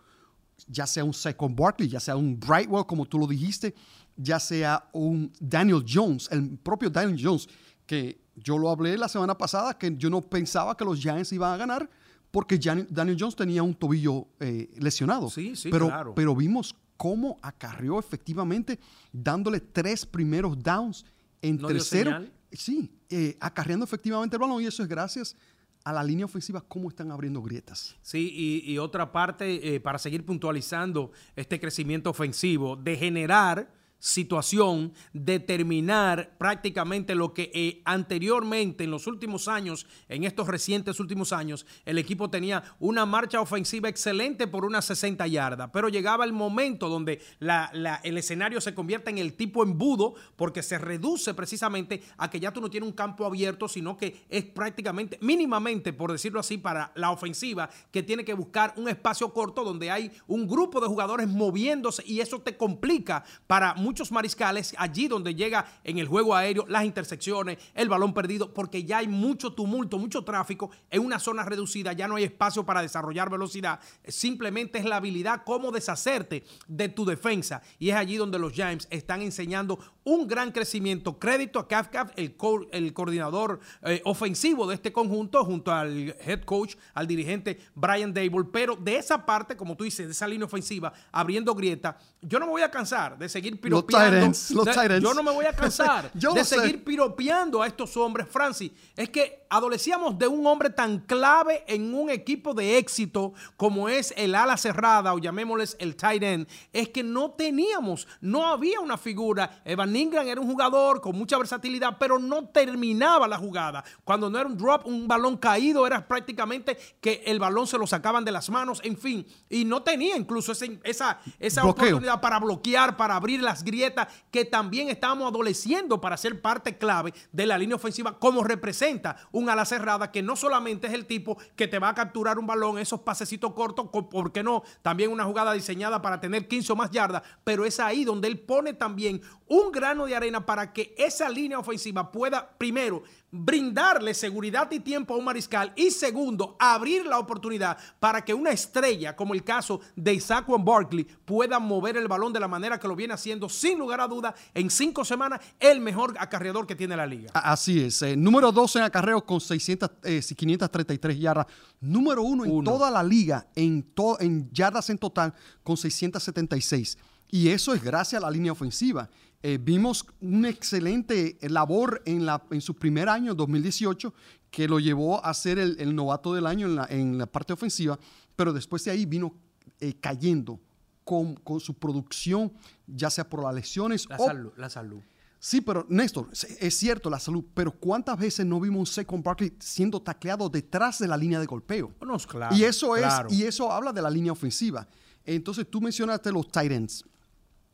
ya 0.67 0.85
sea 0.85 1.03
un 1.03 1.13
Second 1.13 1.59
Barkley, 1.59 1.89
ya 1.89 1.99
sea 1.99 2.15
un 2.15 2.39
Brightwell, 2.39 2.85
como 2.85 3.05
tú 3.05 3.17
lo 3.17 3.27
dijiste, 3.27 3.73
ya 4.15 4.39
sea 4.39 4.87
un 4.93 5.31
Daniel 5.39 5.83
Jones, 5.87 6.27
el 6.31 6.57
propio 6.59 6.89
Daniel 6.89 7.19
Jones, 7.21 7.47
que 7.85 8.21
yo 8.35 8.57
lo 8.57 8.69
hablé 8.69 8.97
la 8.97 9.07
semana 9.07 9.37
pasada, 9.37 9.77
que 9.77 9.95
yo 9.97 10.09
no 10.09 10.21
pensaba 10.21 10.75
que 10.77 10.85
los 10.85 10.99
Giants 10.99 11.31
iban 11.33 11.53
a 11.53 11.57
ganar, 11.57 11.89
porque 12.29 12.57
Daniel 12.57 13.17
Jones 13.19 13.35
tenía 13.35 13.61
un 13.61 13.73
tobillo 13.73 14.27
eh, 14.39 14.71
lesionado. 14.79 15.29
Sí, 15.29 15.55
sí, 15.55 15.69
pero, 15.69 15.87
claro. 15.87 16.15
Pero 16.15 16.35
vimos 16.35 16.75
cómo 17.01 17.39
acarrió 17.41 17.97
efectivamente, 17.97 18.77
dándole 19.11 19.59
tres 19.59 20.05
primeros 20.05 20.61
downs 20.61 21.03
en 21.41 21.57
tercero. 21.57 22.27
Sí, 22.51 22.91
eh, 23.09 23.35
acarreando 23.39 23.83
efectivamente 23.83 24.35
el 24.35 24.39
balón 24.39 24.61
y 24.61 24.67
eso 24.67 24.83
es 24.83 24.87
gracias 24.87 25.35
a 25.83 25.93
la 25.93 26.03
línea 26.03 26.25
ofensiva 26.25 26.61
cómo 26.61 26.89
están 26.89 27.09
abriendo 27.09 27.41
grietas. 27.41 27.95
Sí, 28.03 28.31
y, 28.31 28.71
y 28.71 28.77
otra 28.77 29.11
parte, 29.11 29.73
eh, 29.73 29.79
para 29.79 29.97
seguir 29.97 30.23
puntualizando 30.23 31.11
este 31.35 31.59
crecimiento 31.59 32.11
ofensivo, 32.11 32.75
de 32.75 32.95
generar 32.95 33.73
situación 34.01 34.93
determinar 35.13 36.35
prácticamente 36.39 37.13
lo 37.13 37.33
que 37.33 37.51
eh, 37.53 37.81
anteriormente, 37.85 38.83
en 38.83 38.91
los 38.91 39.05
últimos 39.05 39.47
años, 39.47 39.85
en 40.09 40.23
estos 40.23 40.47
recientes 40.47 40.99
últimos 40.99 41.31
años, 41.31 41.67
el 41.85 41.99
equipo 41.99 42.29
tenía 42.29 42.63
una 42.79 43.05
marcha 43.05 43.39
ofensiva 43.39 43.87
excelente 43.87 44.47
por 44.47 44.65
unas 44.65 44.85
60 44.85 45.25
yardas, 45.27 45.69
pero 45.71 45.87
llegaba 45.87 46.25
el 46.25 46.33
momento 46.33 46.89
donde 46.89 47.21
la, 47.39 47.71
el 48.03 48.17
escenario 48.17 48.59
se 48.59 48.73
convierte 48.73 49.11
en 49.11 49.19
el 49.19 49.33
tipo 49.33 49.63
embudo 49.63 50.15
porque 50.35 50.63
se 50.63 50.79
reduce 50.79 51.35
precisamente 51.35 52.01
a 52.17 52.29
que 52.29 52.39
ya 52.39 52.51
tú 52.51 52.59
no 52.59 52.71
tienes 52.71 52.89
un 52.89 52.95
campo 52.95 53.25
abierto, 53.25 53.67
sino 53.67 53.97
que 53.97 54.25
es 54.29 54.43
prácticamente, 54.45 55.19
mínimamente, 55.21 55.93
por 55.93 56.11
decirlo 56.11 56.39
así, 56.39 56.57
para 56.57 56.91
la 56.95 57.11
ofensiva, 57.11 57.69
que 57.91 58.01
tiene 58.01 58.25
que 58.25 58.33
buscar 58.33 58.73
un 58.77 58.89
espacio 58.89 59.31
corto 59.31 59.63
donde 59.63 59.91
hay 59.91 60.11
un 60.25 60.47
grupo 60.47 60.81
de 60.81 60.87
jugadores 60.87 61.27
moviéndose 61.27 62.03
y 62.05 62.19
eso 62.19 62.41
te 62.41 62.57
complica 62.57 63.23
para 63.45 63.75
muchos 63.75 63.90
muchos 63.91 64.09
mariscales 64.13 64.73
allí 64.77 65.09
donde 65.09 65.35
llega 65.35 65.65
en 65.83 65.97
el 65.97 66.07
juego 66.07 66.33
aéreo, 66.33 66.65
las 66.69 66.85
intersecciones, 66.85 67.57
el 67.75 67.89
balón 67.89 68.13
perdido, 68.13 68.53
porque 68.53 68.85
ya 68.85 68.99
hay 68.99 69.09
mucho 69.09 69.51
tumulto, 69.51 69.97
mucho 69.97 70.23
tráfico 70.23 70.71
en 70.89 71.05
una 71.05 71.19
zona 71.19 71.43
reducida, 71.43 71.91
ya 71.91 72.07
no 72.07 72.15
hay 72.15 72.23
espacio 72.23 72.65
para 72.65 72.81
desarrollar 72.81 73.29
velocidad, 73.29 73.81
simplemente 74.07 74.79
es 74.79 74.85
la 74.85 74.95
habilidad 74.95 75.41
cómo 75.45 75.73
deshacerte 75.73 76.45
de 76.69 76.87
tu 76.87 77.03
defensa. 77.03 77.61
Y 77.79 77.89
es 77.89 77.97
allí 77.97 78.15
donde 78.15 78.39
los 78.39 78.53
Giants 78.53 78.87
están 78.91 79.21
enseñando 79.21 79.77
un 80.03 80.27
gran 80.27 80.51
crecimiento. 80.51 81.17
Crédito 81.19 81.59
a 81.59 81.67
Kafka, 81.67 82.11
el, 82.15 82.35
co 82.35 82.67
el 82.71 82.93
coordinador 82.93 83.59
eh, 83.83 84.01
ofensivo 84.05 84.67
de 84.67 84.75
este 84.75 84.91
conjunto, 84.91 85.43
junto 85.45 85.71
al 85.71 86.15
head 86.25 86.41
coach, 86.43 86.75
al 86.93 87.07
dirigente 87.07 87.59
Brian 87.75 88.13
Dable. 88.13 88.45
Pero 88.51 88.75
de 88.75 88.97
esa 88.97 89.25
parte, 89.25 89.55
como 89.55 89.75
tú 89.75 89.83
dices, 89.83 90.07
de 90.07 90.11
esa 90.11 90.27
línea 90.27 90.45
ofensiva, 90.45 90.91
abriendo 91.11 91.53
grieta, 91.53 91.97
yo 92.21 92.39
no 92.39 92.45
me 92.45 92.51
voy 92.51 92.61
a 92.61 92.71
cansar 92.71 93.17
de 93.17 93.29
seguir 93.29 93.59
piropeando. 93.59 94.27
Los 94.27 94.51
los 94.51 94.65
de, 94.65 95.01
yo 95.01 95.13
no 95.13 95.23
me 95.23 95.31
voy 95.31 95.45
a 95.45 95.53
cansar 95.53 96.11
de 96.13 96.45
seguir 96.45 96.71
sé. 96.71 96.77
piropeando 96.77 97.61
a 97.61 97.67
estos 97.67 97.95
hombres. 97.97 98.27
Francis, 98.29 98.71
es 98.95 99.09
que 99.09 99.45
adolecíamos 99.49 100.17
de 100.17 100.27
un 100.27 100.45
hombre 100.47 100.69
tan 100.69 100.99
clave 100.99 101.63
en 101.67 101.93
un 101.93 102.09
equipo 102.09 102.53
de 102.53 102.77
éxito 102.77 103.33
como 103.57 103.89
es 103.89 104.13
el 104.17 104.33
ala 104.35 104.57
cerrada 104.57 105.13
o 105.13 105.19
llamémosles 105.19 105.75
el 105.79 105.95
tight 105.95 106.23
end. 106.23 106.47
Es 106.73 106.89
que 106.89 107.03
no 107.03 107.31
teníamos, 107.31 108.07
no 108.19 108.47
había 108.47 108.79
una 108.79 108.97
figura. 108.97 109.61
Evan 109.65 109.90
Ingram 109.95 110.27
era 110.27 110.41
un 110.41 110.47
jugador 110.47 111.01
con 111.01 111.17
mucha 111.17 111.37
versatilidad, 111.37 111.97
pero 111.99 112.19
no 112.19 112.47
terminaba 112.49 113.27
la 113.27 113.37
jugada. 113.37 113.83
Cuando 114.03 114.29
no 114.29 114.39
era 114.39 114.47
un 114.47 114.57
drop, 114.57 114.85
un 114.85 115.07
balón 115.07 115.37
caído, 115.37 115.85
era 115.87 116.07
prácticamente 116.07 116.77
que 116.99 117.23
el 117.25 117.39
balón 117.39 117.67
se 117.67 117.77
lo 117.77 117.87
sacaban 117.87 118.25
de 118.25 118.31
las 118.31 118.49
manos, 118.49 118.79
en 118.83 118.97
fin. 118.97 119.25
Y 119.49 119.65
no 119.65 119.83
tenía 119.83 120.17
incluso 120.17 120.51
ese, 120.51 120.79
esa, 120.83 121.19
esa 121.39 121.65
oportunidad 121.65 122.21
para 122.21 122.39
bloquear, 122.39 122.97
para 122.97 123.15
abrir 123.15 123.41
las 123.41 123.63
grietas, 123.63 124.07
que 124.31 124.45
también 124.45 124.89
estábamos 124.89 125.29
adoleciendo 125.29 125.99
para 126.01 126.17
ser 126.17 126.41
parte 126.41 126.77
clave 126.77 127.13
de 127.31 127.45
la 127.45 127.57
línea 127.57 127.75
ofensiva, 127.75 128.19
como 128.19 128.43
representa 128.43 129.17
un 129.31 129.49
ala 129.49 129.65
cerrada, 129.65 130.11
que 130.11 130.21
no 130.21 130.35
solamente 130.35 130.87
es 130.87 130.93
el 130.93 131.05
tipo 131.05 131.37
que 131.55 131.67
te 131.67 131.79
va 131.79 131.89
a 131.89 131.95
capturar 131.95 132.39
un 132.39 132.47
balón, 132.47 132.77
esos 132.77 133.01
pasecitos 133.01 133.53
cortos, 133.53 133.87
¿por 133.89 134.31
qué 134.31 134.43
no? 134.43 134.63
También 134.81 135.11
una 135.11 135.25
jugada 135.25 135.53
diseñada 135.53 136.01
para 136.01 136.19
tener 136.19 136.47
15 136.47 136.73
o 136.73 136.75
más 136.75 136.91
yardas, 136.91 137.23
pero 137.43 137.65
es 137.65 137.79
ahí 137.79 138.03
donde 138.03 138.27
él 138.27 138.39
pone 138.39 138.73
también 138.73 139.21
un 139.47 139.71
grano 139.81 140.05
de 140.05 140.15
arena 140.15 140.45
para 140.45 140.71
que 140.71 140.93
esa 140.95 141.27
línea 141.27 141.57
ofensiva 141.57 142.11
pueda, 142.11 142.47
primero, 142.55 143.01
brindarle 143.31 144.13
seguridad 144.13 144.69
y 144.71 144.79
tiempo 144.79 145.15
a 145.15 145.17
un 145.17 145.25
mariscal 145.25 145.73
y 145.75 145.89
segundo, 145.89 146.55
abrir 146.59 147.03
la 147.07 147.17
oportunidad 147.17 147.77
para 147.99 148.23
que 148.23 148.33
una 148.33 148.51
estrella, 148.51 149.15
como 149.15 149.33
el 149.33 149.43
caso 149.43 149.81
de 149.95 150.13
Isaacwan 150.13 150.63
Barkley, 150.63 151.05
pueda 151.25 151.57
mover 151.57 151.97
el 151.97 152.07
balón 152.07 152.31
de 152.31 152.39
la 152.39 152.47
manera 152.47 152.79
que 152.79 152.87
lo 152.87 152.95
viene 152.95 153.15
haciendo, 153.15 153.49
sin 153.49 153.79
lugar 153.79 154.01
a 154.01 154.07
duda, 154.07 154.35
en 154.53 154.69
cinco 154.69 155.03
semanas, 155.03 155.41
el 155.59 155.79
mejor 155.81 156.13
acarreador 156.19 156.67
que 156.67 156.75
tiene 156.75 156.95
la 156.95 157.07
liga. 157.07 157.31
Así 157.33 157.83
es. 157.83 158.03
Eh, 158.03 158.15
número 158.15 158.51
12 158.51 158.77
en 158.79 158.85
acarreo 158.85 159.25
con 159.25 159.41
600, 159.41 159.89
eh, 160.03 160.21
533 160.21 161.19
yardas. 161.19 161.47
Número 161.79 162.21
uno 162.21 162.45
en 162.45 162.51
uno. 162.51 162.71
toda 162.71 162.91
la 162.91 163.01
liga 163.01 163.47
en, 163.55 163.81
to 163.81 164.19
en 164.19 164.47
yardas 164.51 164.91
en 164.91 164.99
total 164.99 165.33
con 165.63 165.75
676. 165.75 166.97
Y 167.31 167.47
eso 167.47 167.73
es 167.73 167.81
gracias 167.81 168.21
a 168.21 168.25
la 168.25 168.31
línea 168.31 168.51
ofensiva. 168.51 169.09
Eh, 169.41 169.57
vimos 169.59 170.05
una 170.19 170.49
excelente 170.49 171.37
labor 171.41 172.03
en, 172.05 172.25
la, 172.25 172.43
en 172.51 172.61
su 172.61 172.75
primer 172.75 173.09
año, 173.09 173.33
2018, 173.33 174.13
que 174.51 174.67
lo 174.67 174.79
llevó 174.79 175.25
a 175.25 175.33
ser 175.33 175.57
el, 175.57 175.77
el 175.79 175.95
novato 175.95 176.33
del 176.33 176.45
año 176.45 176.67
en 176.67 176.75
la, 176.75 176.85
en 176.89 177.17
la, 177.17 177.25
parte 177.25 177.53
ofensiva, 177.53 177.97
pero 178.35 178.53
después 178.53 178.83
de 178.83 178.91
ahí 178.91 179.05
vino 179.05 179.33
eh, 179.79 179.95
cayendo 179.99 180.59
con, 181.03 181.35
con, 181.35 181.59
su 181.59 181.73
producción, 181.73 182.51
ya 182.85 183.09
sea 183.09 183.27
por 183.27 183.43
las 183.43 183.55
lesiones 183.55 184.07
la 184.09 184.17
o... 184.17 184.25
Salud, 184.25 184.51
la 184.57 184.69
salud. 184.69 184.99
Sí, 185.39 185.59
pero 185.61 185.87
Néstor, 185.89 186.29
es 186.59 186.77
cierto 186.77 187.09
la 187.09 187.19
salud, 187.19 187.43
pero 187.55 187.71
¿cuántas 187.71 188.19
veces 188.19 188.45
no 188.45 188.59
vimos 188.59 188.79
un 188.79 188.85
Second 188.85 189.23
Barkley 189.23 189.51
siendo 189.59 189.99
tacleado 189.99 190.49
detrás 190.49 190.99
de 190.99 191.07
la 191.07 191.17
línea 191.17 191.39
de 191.39 191.47
golpeo? 191.47 191.91
No, 192.05 192.15
claro, 192.19 192.55
y 192.55 192.63
eso 192.63 192.93
claro. 192.93 193.27
es, 193.27 193.35
y 193.35 193.43
eso 193.45 193.71
habla 193.71 193.91
de 193.91 194.03
la 194.03 194.11
línea 194.11 194.31
ofensiva. 194.31 194.87
Entonces 195.25 195.67
tú 195.67 195.81
mencionaste 195.81 196.31
los 196.31 196.47
tight 196.47 196.71
ends. 196.71 197.05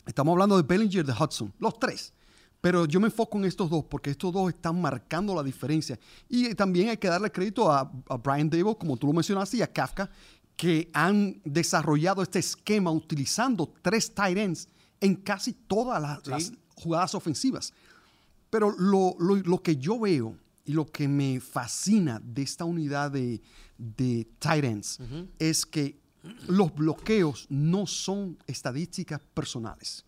Estamos 0.07 0.31
hablando 0.31 0.55
de 0.55 0.63
Bellinger, 0.63 1.05
de 1.05 1.13
Hudson, 1.13 1.53
los 1.59 1.77
tres. 1.77 2.13
Pero 2.61 2.85
yo 2.85 2.99
me 2.99 3.07
enfoco 3.07 3.37
en 3.37 3.45
estos 3.45 3.69
dos 3.69 3.85
porque 3.85 4.09
estos 4.09 4.33
dos 4.33 4.49
están 4.49 4.81
marcando 4.81 5.35
la 5.35 5.43
diferencia. 5.43 5.99
Y 6.27 6.55
también 6.55 6.89
hay 6.89 6.97
que 6.97 7.07
darle 7.07 7.31
crédito 7.31 7.71
a, 7.71 7.91
a 8.09 8.17
Brian 8.17 8.49
Dable, 8.49 8.75
como 8.75 8.97
tú 8.97 9.07
lo 9.07 9.13
mencionaste, 9.13 9.57
y 9.57 9.61
a 9.61 9.71
Kafka, 9.71 10.09
que 10.55 10.89
han 10.93 11.39
desarrollado 11.45 12.23
este 12.23 12.39
esquema 12.39 12.89
utilizando 12.89 13.71
tres 13.81 14.13
tight 14.13 14.37
ends 14.37 14.67
en 14.99 15.15
casi 15.15 15.53
todas 15.53 16.01
las, 16.01 16.19
sí. 16.23 16.29
las 16.29 16.51
jugadas 16.75 17.13
ofensivas. 17.13 17.73
Pero 18.49 18.71
lo, 18.71 19.15
lo, 19.19 19.35
lo, 19.35 19.61
que 19.61 19.75
yo 19.75 19.99
veo 19.99 20.35
y 20.65 20.73
lo 20.73 20.85
que 20.87 21.07
me 21.07 21.39
fascina 21.39 22.19
de 22.23 22.41
esta 22.41 22.65
unidad 22.65 23.11
de, 23.11 23.41
de 23.77 24.27
tight 24.39 24.63
ends 24.63 24.99
uh 24.99 25.03
-huh. 25.03 25.27
es 25.37 25.65
que 25.65 25.99
los 26.47 26.71
bloqueos 26.73 27.47
no 27.49 27.85
son 27.85 28.37
estadísticas 28.47 29.21
personales. 29.33 30.07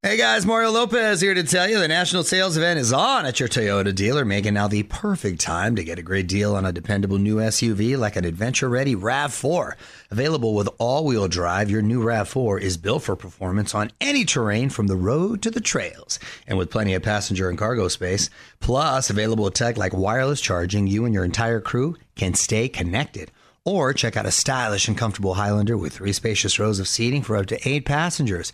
Hey 0.00 0.16
guys, 0.16 0.46
Mario 0.46 0.70
Lopez 0.70 1.20
here 1.20 1.34
to 1.34 1.42
tell 1.42 1.68
you 1.68 1.80
the 1.80 1.88
national 1.88 2.22
sales 2.22 2.56
event 2.56 2.78
is 2.78 2.92
on 2.92 3.26
at 3.26 3.40
your 3.40 3.48
Toyota 3.48 3.92
dealer, 3.92 4.24
making 4.24 4.54
now 4.54 4.68
the 4.68 4.84
perfect 4.84 5.40
time 5.40 5.74
to 5.74 5.82
get 5.82 5.98
a 5.98 6.04
great 6.04 6.28
deal 6.28 6.54
on 6.54 6.64
a 6.64 6.72
dependable 6.72 7.18
new 7.18 7.38
SUV 7.38 7.98
like 7.98 8.14
an 8.14 8.24
adventure 8.24 8.68
ready 8.68 8.94
RAV4. 8.94 9.72
Available 10.12 10.54
with 10.54 10.68
all 10.78 11.04
wheel 11.04 11.26
drive, 11.26 11.68
your 11.68 11.82
new 11.82 12.00
RAV4 12.00 12.60
is 12.60 12.76
built 12.76 13.02
for 13.02 13.16
performance 13.16 13.74
on 13.74 13.90
any 14.00 14.24
terrain 14.24 14.70
from 14.70 14.86
the 14.86 14.94
road 14.94 15.42
to 15.42 15.50
the 15.50 15.60
trails. 15.60 16.20
And 16.46 16.56
with 16.56 16.70
plenty 16.70 16.94
of 16.94 17.02
passenger 17.02 17.48
and 17.48 17.58
cargo 17.58 17.88
space, 17.88 18.30
plus 18.60 19.10
available 19.10 19.50
tech 19.50 19.76
like 19.76 19.94
wireless 19.94 20.40
charging, 20.40 20.86
you 20.86 21.06
and 21.06 21.12
your 21.12 21.24
entire 21.24 21.60
crew 21.60 21.96
can 22.14 22.34
stay 22.34 22.68
connected. 22.68 23.32
Or 23.68 23.92
check 23.92 24.16
out 24.16 24.24
a 24.24 24.30
stylish 24.30 24.88
and 24.88 24.96
comfortable 24.96 25.34
Highlander 25.34 25.76
with 25.76 25.92
three 25.92 26.14
spacious 26.14 26.58
rows 26.58 26.78
of 26.80 26.88
seating 26.88 27.22
for 27.22 27.36
up 27.36 27.44
to 27.46 27.68
eight 27.68 27.84
passengers. 27.84 28.50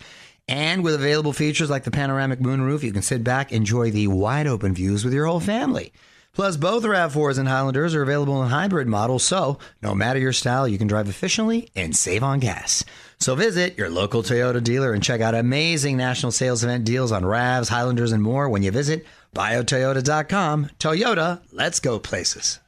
And 0.49 0.83
with 0.83 0.97
available 0.97 1.33
features 1.33 1.71
like 1.71 1.85
the 1.85 1.93
panoramic 1.93 2.41
moonroof, 2.41 2.83
you 2.83 2.91
can 2.91 3.01
sit 3.01 3.23
back, 3.23 3.53
enjoy 3.53 3.93
the 3.93 4.09
wide 4.09 4.49
open 4.49 4.75
views 4.75 5.05
with 5.05 5.15
your 5.15 5.27
whole 5.27 5.39
family. 5.39 5.93
Plus, 6.33 6.57
both 6.57 6.83
RAV4s 6.83 7.39
and 7.39 7.47
Highlanders 7.47 7.95
are 7.95 8.03
available 8.03 8.43
in 8.43 8.49
hybrid 8.49 8.89
models, 8.89 9.23
so 9.23 9.61
no 9.81 9.95
matter 9.95 10.19
your 10.19 10.33
style, 10.33 10.67
you 10.67 10.79
can 10.79 10.89
drive 10.89 11.09
efficiently 11.09 11.69
and 11.77 11.95
save 11.95 12.25
on 12.25 12.41
gas. 12.41 12.85
So 13.21 13.37
visit 13.37 13.79
your 13.79 13.91
local 13.91 14.25
Toyota 14.25 14.61
dealer 14.65 14.93
and 14.95 15.01
check 15.01 15.21
out 15.21 15.37
amazing 15.37 15.97
national 15.97 16.33
sales 16.33 16.65
event 16.65 16.85
deals 16.87 17.13
on 17.13 17.23
RAVs, 17.23 17.69
Highlanders, 17.69 18.11
and 18.11 18.21
more 18.21 18.49
when 18.49 18.65
you 18.65 18.73
visit 18.73 19.07
biotoyota.com. 19.33 20.71
Toyota, 20.81 21.41
let's 21.53 21.79
go 21.79 22.01
places. 22.01 22.59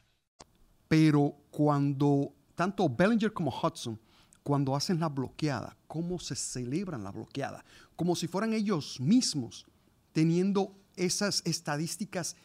Pero 0.88 1.35
cuando 1.50 2.36
tanto 2.57 2.89
Bellinger 2.89 3.33
como 3.33 3.51
Hudson 3.51 4.01
cuando 4.43 4.75
hacen 4.75 4.99
la 4.99 5.09
bloqueada, 5.09 5.77
cómo 5.87 6.19
se 6.19 6.35
celebran 6.35 7.05
la 7.05 7.11
bloqueada, 7.11 7.65
como 7.95 8.17
si 8.17 8.27
fueran 8.27 8.53
ellos 8.53 9.01
mismos 9.01 9.67
teniendo 10.13 10.73
esas 10.97 11.43
estadísticas 11.45 12.37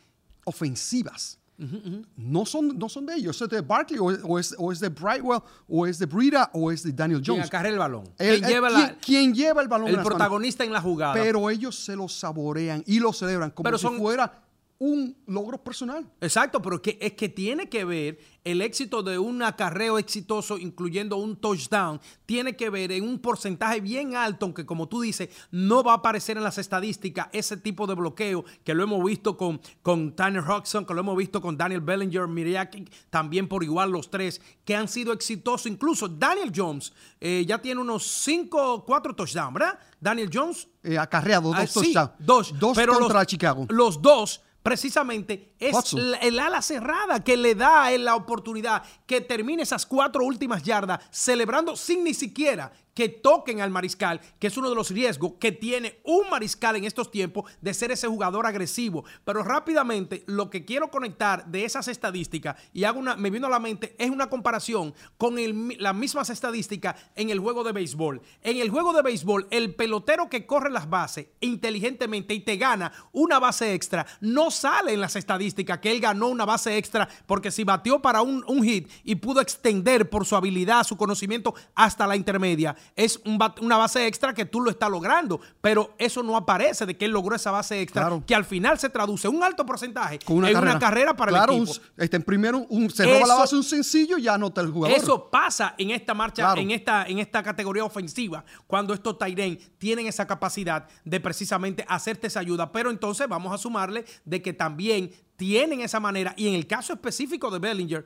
ofensivas. 0.44 1.38
Uh 1.58 1.64
-huh, 1.64 1.76
uh 1.76 1.90
-huh. 1.90 2.06
No, 2.18 2.46
son, 2.46 2.78
no 2.78 2.90
son 2.90 3.06
de 3.06 3.14
ellos, 3.14 3.40
es 3.40 3.50
de 3.50 3.62
Barkley 3.62 4.00
o, 4.00 4.06
o, 4.06 4.40
es, 4.40 4.56
o 4.58 4.72
es, 4.72 4.80
de 4.80 4.90
Brightwell 4.90 5.42
o 5.68 5.86
es 5.86 6.00
de 6.00 6.08
Brida 6.08 6.50
o 6.54 6.72
es 6.72 6.82
de 6.82 6.92
Daniel 6.92 7.22
Jones. 7.24 7.50
Quien 7.50 7.66
el 7.68 7.78
balón. 7.78 8.06
El, 8.18 8.40
¿Quién, 8.40 8.50
lleva 8.50 8.68
¿quién, 8.70 8.82
la, 8.82 8.96
¿quién, 8.96 9.34
lleva 9.36 9.62
el 9.62 9.68
balón? 9.68 9.90
El 9.90 10.02
protagonista 10.02 10.64
manos? 10.64 10.70
en 10.70 10.74
la 10.74 10.82
jugada. 10.82 11.14
Pero 11.14 11.50
ellos 11.52 11.76
se 11.76 11.96
lo 11.96 12.10
saborean 12.10 12.84
y 12.88 13.00
lo 13.00 13.14
celebran 13.14 13.52
como 13.52 13.66
Pero 13.66 13.78
si 13.78 13.84
son, 13.84 14.00
fuera 14.00 14.42
un 14.84 15.16
logro 15.28 15.64
personal. 15.64 16.10
Exacto, 16.22 16.60
pero 16.60 16.82
que, 16.82 16.98
es 17.00 17.14
que 17.14 17.30
tiene 17.30 17.70
que 17.70 17.86
ver 17.86 18.18
el 18.44 18.64
éxito 18.64 19.04
de 19.04 19.20
un 19.20 19.44
acarreo 19.44 20.00
exitoso, 20.00 20.58
incluyendo 20.58 21.18
un 21.18 21.36
touchdown, 21.36 22.02
tiene 22.26 22.56
que 22.56 22.72
ver 22.72 22.92
en 22.92 23.04
un 23.08 23.20
porcentaje 23.20 23.80
bien 23.80 24.16
alto, 24.16 24.48
aunque 24.48 24.66
como 24.66 24.90
tú 24.90 25.02
dices, 25.02 25.30
no 25.52 25.84
va 25.84 25.92
a 25.92 25.96
aparecer 25.98 26.38
en 26.38 26.44
las 26.44 26.58
estadísticas 26.58 27.28
ese 27.32 27.58
tipo 27.58 27.86
de 27.86 27.94
bloqueo 27.94 28.44
que 28.64 28.74
lo 28.74 28.82
hemos 28.82 29.06
visto 29.06 29.38
con, 29.38 29.62
con 29.84 30.16
Tanner 30.16 30.42
Hodgson, 30.42 30.84
que 30.84 30.96
lo 30.96 31.02
hemos 31.02 31.16
visto 31.16 31.42
con 31.42 31.56
Daniel 31.56 31.82
Bellinger, 31.82 32.28
Miriaki, 32.28 32.86
también 33.12 33.48
por 33.48 33.64
igual 33.64 33.92
los 33.92 34.10
tres, 34.10 34.42
que 34.66 34.76
han 34.76 34.88
sido 34.88 35.14
exitosos. 35.14 35.68
Incluso 35.68 36.08
Daniel 36.08 36.52
Jones 36.56 36.92
eh, 37.20 37.46
ya 37.48 37.62
tiene 37.62 37.82
unos 37.82 38.08
5, 38.08 38.84
4 38.84 39.16
touchdowns, 39.16 39.54
¿verdad? 39.54 39.78
Daniel 40.00 40.32
Jones. 40.34 40.68
Eh, 40.82 40.98
acarreado 40.98 41.50
dos 41.50 41.60
Ah, 41.60 41.68
sí, 41.68 41.94
touchdowns. 41.94 42.12
dos, 42.18 42.60
Dos 42.60 42.76
pero 42.76 42.94
contra 42.98 43.20
los, 43.20 43.28
Chicago. 43.28 43.68
Los 43.70 44.02
dos, 44.02 44.42
precisamente, 44.64 45.54
es 45.60 45.76
el 46.22 46.40
ala 46.40 46.62
cerrada 46.62 47.24
que 47.24 47.38
le 47.38 47.56
da 47.56 47.86
a 47.86 47.92
él 47.92 48.06
la 48.06 48.16
oportunidad 48.16 48.84
que 49.06 49.22
termine 49.22 49.64
esas 49.64 49.86
cuatro 49.86 50.24
últimas 50.24 50.64
yardas 50.64 51.04
celebrando 51.12 51.76
sin 51.76 52.04
ni 52.04 52.14
siquiera 52.14 52.72
que 52.94 53.10
toquen 53.10 53.62
al 53.62 53.72
mariscal, 53.72 54.22
que 54.40 54.48
es 54.48 54.58
uno 54.58 54.70
de 54.70 54.76
los 54.76 54.90
riesgos 54.90 55.34
que 55.40 55.52
tiene 55.52 56.00
un 56.04 56.30
mariscal 56.30 56.76
en 56.76 56.86
estos 56.86 57.12
tiempos 57.12 57.52
de 57.62 57.74
ser 57.74 57.92
ese 57.92 58.08
jugador 58.08 58.46
agresivo. 58.46 59.04
Pero 59.24 59.44
rápidamente, 59.44 60.24
lo 60.28 60.50
que 60.50 60.66
quiero 60.66 60.90
conectar 60.90 61.46
de 61.46 61.66
esas 61.66 61.88
estadísticas, 61.88 62.58
y 62.74 62.84
hago 62.84 63.00
una, 63.00 63.16
me 63.16 63.30
vino 63.30 63.48
a 63.48 63.50
la 63.50 63.60
mente, 63.60 63.96
es 63.98 64.10
una 64.10 64.30
comparación 64.30 64.94
con 65.18 65.38
el 65.40 65.52
las 65.80 65.96
mismas 65.96 66.30
estadísticas 66.30 66.96
en 67.16 67.30
el 67.30 67.40
juego 67.40 67.64
de 67.64 67.72
béisbol. 67.72 68.22
En 68.42 68.58
el 68.58 68.70
juego 68.70 68.94
de 68.94 69.02
béisbol, 69.02 69.48
el 69.52 69.76
pelotero 69.76 70.30
que 70.30 70.46
corre 70.46 70.70
las 70.70 70.90
bases 70.90 71.28
inteligentemente 71.40 72.34
y 72.34 72.40
te 72.42 72.58
gana 72.58 72.92
una 73.12 73.40
base 73.40 73.74
extra, 73.74 74.06
no 74.20 74.52
sale 74.52 74.94
en 74.94 75.02
las 75.02 75.16
estadísticas 75.16 75.80
que 75.80 75.92
él 75.92 76.00
ganó 76.00 76.28
una 76.28 76.46
base 76.46 76.78
extra 76.78 77.08
porque 77.26 77.52
si 77.52 77.64
batió 77.64 78.02
para 78.02 78.22
un 78.22 78.64
hit 78.64 78.90
y 79.04 79.16
pudo 79.16 79.42
extender 79.42 80.10
por 80.10 80.26
su 80.26 80.36
habilidad, 80.36 80.84
su 80.84 80.98
conocimiento 80.98 81.54
hasta 81.76 82.08
la 82.08 82.16
intermedia, 82.16 82.76
es 82.96 83.20
un 83.26 83.40
una 83.62 83.78
base 83.78 84.06
extra 84.08 84.34
que 84.34 84.46
tú 84.46 84.62
lo 84.62 84.70
estás 84.72 84.90
logrando, 84.90 85.40
pero 85.62 85.94
eso 85.98 86.22
no 86.24 86.38
aparece 86.38 86.86
de 86.86 86.96
que 86.98 87.06
él 87.06 87.12
logró 87.12 87.36
esa 87.36 87.52
base 87.52 87.82
extra, 87.82 88.04
Claro. 88.04 88.24
que 88.26 88.36
al 88.36 88.46
final 88.46 88.78
se 88.80 88.90
traduce 88.90 89.28
un 89.28 89.44
alto 89.44 89.66
porcentaje 89.66 90.20
Con 90.20 90.38
una 90.38 90.48
en 90.50 90.54
carrera. 90.54 90.72
una 90.72 90.80
carrera 90.80 91.16
para 91.16 91.32
claro, 91.32 91.54
el 91.54 91.62
un- 91.62 91.68
equipo. 91.68 91.86
este, 91.98 92.18
en 92.18 92.24
primero 92.24 92.60
un, 92.70 92.90
se 92.90 93.06
roba 93.06 93.28
la 93.28 93.36
base 93.36 93.56
un 93.56 93.64
sencillo 93.64 94.18
y 94.18 94.24
ya 94.24 94.36
anota 94.36 94.62
el 94.62 94.70
jugador. 94.72 94.98
Eso 94.98 95.30
pasa 95.30 95.76
en 95.78 95.92
esta 95.92 96.14
marcha, 96.14 96.44
Claro. 96.44 96.62
en, 96.62 96.72
esta, 96.72 97.06
en 97.06 97.20
esta 97.20 97.42
categoría 97.44 97.84
ofensiva, 97.84 98.44
cuando 98.68 98.94
estos 98.94 99.18
Tyren 99.18 99.58
tienen 99.78 100.08
esa 100.08 100.28
capacidad 100.28 100.88
de 101.04 101.20
precisamente 101.20 101.86
hacerte 101.88 102.28
esa 102.28 102.40
ayuda. 102.42 102.72
Pero 102.72 102.90
entonces 102.92 103.28
vamos 103.28 103.54
a 103.54 103.58
sumarle 103.58 104.06
de 104.26 104.42
que 104.42 104.54
también 104.54 105.12
tienen 105.36 105.82
esa 105.82 106.00
manera, 106.00 106.34
y 106.38 106.48
en 106.48 106.54
el 106.54 106.68
caso 106.68 106.94
específico 106.94 107.50
de 107.50 107.58
Bellinger, 107.60 108.06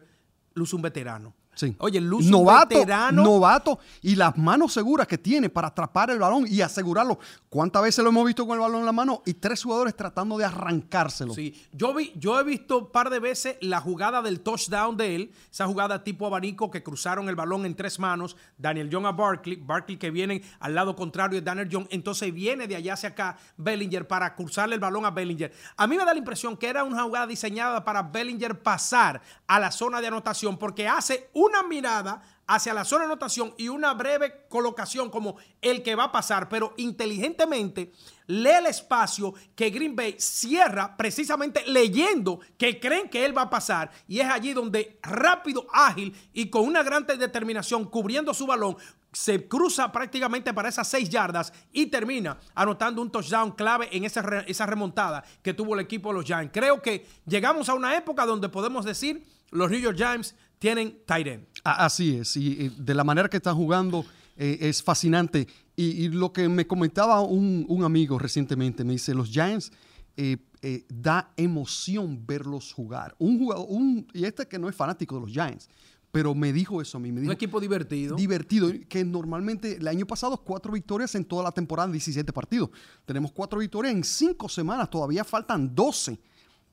luce 0.54 0.76
un 0.76 0.82
veterano. 0.82 1.34
Sí. 1.56 1.76
Oye, 1.80 2.00
luce 2.02 2.30
novato, 2.30 2.76
un 2.76 2.82
veterano. 2.82 3.24
novato 3.24 3.80
y 4.02 4.16
las 4.16 4.38
manos 4.38 4.74
seguras 4.74 5.08
que 5.08 5.18
tiene 5.18 5.50
para 5.50 5.70
atrapar 5.70 6.10
el 6.10 6.20
balón 6.20 6.46
y 6.48 6.62
asegurarlo. 6.62 7.18
¿Cuántas 7.50 7.82
veces 7.82 8.04
lo 8.04 8.10
hemos 8.10 8.26
visto 8.26 8.46
con 8.46 8.56
el 8.56 8.60
balón 8.60 8.82
en 8.82 8.86
la 8.86 8.92
mano 8.92 9.24
y 9.26 9.34
tres 9.34 9.64
jugadores 9.64 9.96
tratando 9.96 10.38
de 10.38 10.46
arrancárselo? 10.46 11.34
Sí, 11.34 11.66
yo, 11.72 11.94
vi, 11.94 12.12
yo 12.16 12.40
he 12.40 12.44
visto 12.44 12.80
un 12.80 12.92
par 12.92 13.10
de 13.10 13.20
veces 13.20 13.58
la 13.62 13.80
jugada 13.80 14.22
del 14.22 14.42
touchdown 14.42 14.98
de 14.98 15.16
él, 15.16 15.32
esa 15.52 15.66
jugada 15.66 16.04
tipo 16.04 16.28
abanico 16.28 16.70
que 16.70 16.84
cruzaron 16.84 17.30
el 17.30 17.36
balón 17.36 17.66
en 17.66 17.76
tres 17.76 17.98
manos, 17.98 18.36
Daniel 18.58 18.90
John 18.92 19.06
a 19.06 19.14
Barkley, 19.14 19.56
Barkley 19.56 19.98
que 19.98 20.12
viene 20.12 20.44
al 20.60 20.76
lado 20.76 20.96
contrario 20.96 21.40
de 21.40 21.46
Daniel 21.46 21.70
John, 21.72 21.88
entonces 21.92 22.34
viene 22.34 22.68
de 22.68 22.76
allá 22.76 22.94
hacia 22.94 23.10
acá 23.10 23.38
Bellinger 23.58 24.08
para 24.08 24.36
cruzarle 24.36 24.76
el 24.76 24.82
balón 24.82 25.06
a 25.06 25.12
Bellinger. 25.12 25.54
A 25.78 25.88
mí 25.88 25.98
me 25.98 26.04
da 26.04 26.14
la 26.14 26.20
impresión 26.20 26.58
que 26.58 26.68
era 26.68 26.84
una 26.84 27.04
jugada 27.04 27.28
diseñada 27.28 27.84
para 27.86 28.04
Bellinger 28.04 28.62
pasar 28.62 29.22
a 29.48 29.60
la 29.60 29.72
zona 29.72 30.02
de 30.02 30.08
anotación 30.08 30.58
porque 30.58 30.88
hace 30.88 31.30
una 31.46 31.64
mirada 31.64 32.22
hacia 32.48 32.74
la 32.74 32.86
zona 32.86 33.04
de 33.04 33.12
anotación 33.12 33.54
y 33.58 33.70
una 33.70 33.94
breve 33.94 34.46
colocación 34.50 35.10
como 35.10 35.38
el 35.62 35.82
que 35.82 35.96
va 35.96 36.06
a 36.06 36.12
pasar, 36.12 36.48
pero 36.48 36.74
inteligentemente 36.78 37.92
lee 38.28 38.50
el 38.60 38.68
espacio 38.68 39.34
que 39.56 39.70
Green 39.70 39.96
Bay 39.96 40.16
cierra 40.20 40.96
precisamente 40.96 41.64
leyendo 41.68 42.40
que 42.58 42.80
creen 42.80 43.10
que 43.10 43.26
él 43.26 43.36
va 43.36 43.44
a 43.44 43.50
pasar 43.50 43.92
y 44.08 44.20
es 44.20 44.30
allí 44.30 44.54
donde 44.54 45.00
rápido, 45.02 45.66
ágil 45.72 46.16
y 46.34 46.50
con 46.50 46.64
una 46.64 46.84
gran 46.84 47.06
determinación 47.06 47.86
cubriendo 47.86 48.34
su 48.34 48.46
balón 48.46 48.78
se 49.12 49.48
cruza 49.48 49.92
prácticamente 49.92 50.54
para 50.54 50.68
esas 50.68 50.90
seis 50.90 51.10
yardas 51.10 51.54
y 51.72 51.86
termina 51.86 52.38
anotando 52.54 53.02
un 53.02 53.10
touchdown 53.10 53.54
clave 53.54 53.88
en 53.92 54.04
esa, 54.04 54.22
esa 54.46 54.66
remontada 54.66 55.24
que 55.42 55.54
tuvo 55.54 55.74
el 55.74 55.80
equipo 55.80 56.10
de 56.10 56.16
los 56.16 56.26
Giants. 56.26 56.52
Creo 56.54 56.82
que 56.82 57.08
llegamos 57.26 57.70
a 57.70 57.76
una 57.76 57.96
época 57.96 58.26
donde 58.26 58.50
podemos 58.50 58.84
decir 58.84 59.26
los 59.52 59.72
New 59.72 59.80
York 59.80 59.96
Giants 59.96 60.36
tienen 60.60 60.98
tight 61.06 61.28
end. 61.28 61.46
Así 61.64 62.18
es, 62.18 62.36
y 62.38 62.70
de 62.70 62.94
la 62.94 63.04
manera 63.04 63.30
que 63.30 63.38
están 63.38 63.56
jugando 63.56 64.06
eh, 64.38 64.58
es 64.62 64.84
fascinante. 64.84 65.48
Y, 65.76 66.06
y 66.06 66.10
lo 66.10 66.32
que 66.32 66.48
me 66.50 66.68
comentaba 66.68 67.22
un, 67.22 67.66
un 67.68 67.84
amigo 67.84 68.18
recientemente, 68.20 68.84
me 68.84 68.94
dice, 68.94 69.14
los 69.14 69.30
Giants 69.30 69.72
eh, 70.18 70.38
eh, 70.62 70.86
da 70.88 71.32
emoción 71.38 72.26
verlos 72.26 72.74
jugar. 72.74 73.16
Un 73.20 73.38
jugador, 73.38 73.66
un, 73.70 74.08
y 74.14 74.26
este 74.26 74.48
que 74.48 74.58
no 74.58 74.70
es 74.70 74.76
fanático 74.76 75.16
de 75.16 75.22
los 75.22 75.32
Giants, 75.32 75.70
pero 76.12 76.34
me 76.34 76.54
dijo 76.54 76.82
eso 76.82 76.98
a 76.98 77.02
mí, 77.02 77.12
me 77.12 77.18
Un 77.20 77.24
dijo, 77.24 77.34
equipo 77.34 77.60
divertido. 77.60 78.16
divertido, 78.16 78.72
que 78.88 79.04
normalmente 79.04 79.76
el 79.76 79.88
año 79.88 80.06
pasado 80.06 80.38
cuatro 80.38 80.72
victorias 80.72 81.14
en 81.16 81.26
toda 81.26 81.44
la 81.44 81.52
temporada, 81.52 81.92
17 81.92 82.32
partidos. 82.32 82.70
Tenemos 83.06 83.34
cuatro 83.34 83.60
victorias 83.60 83.94
en 83.94 84.04
cinco 84.04 84.48
semanas, 84.48 84.90
todavía 84.90 85.26
faltan 85.26 85.76
12. 85.76 86.18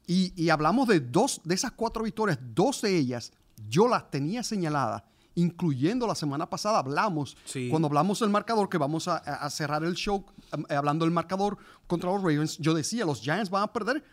Y, 0.06 0.32
y 0.36 0.48
hablamos 0.48 0.88
de 0.88 1.00
dos, 1.00 1.40
de 1.44 1.54
esas 1.54 1.72
cuatro 1.72 2.04
victorias, 2.04 2.38
dos 2.54 2.82
de 2.82 2.96
ellas 2.96 3.32
yo 3.68 3.88
las 3.88 4.10
tenía 4.10 4.42
señaladas, 4.42 5.02
incluyendo 5.34 6.06
la 6.06 6.14
semana 6.14 6.48
pasada 6.48 6.78
hablamos, 6.78 7.36
Sí. 7.44 7.68
cuando 7.70 7.88
hablamos 7.88 8.20
del 8.20 8.30
marcador, 8.30 8.68
que 8.68 8.78
vamos 8.78 9.08
a, 9.08 9.16
a 9.16 9.48
cerrar 9.50 9.82
el 9.84 9.94
show 9.94 10.24
eh, 10.68 10.74
hablando 10.74 11.04
del 11.04 11.12
marcador 11.14 11.56
contra 11.86 12.10
los 12.12 12.20
Ravens, 12.22 12.58
yo 12.58 12.74
decía, 12.74 13.04
los 13.04 13.20
Giants 13.20 13.48
van 13.50 13.62
a 13.62 13.72
perder 13.72 14.04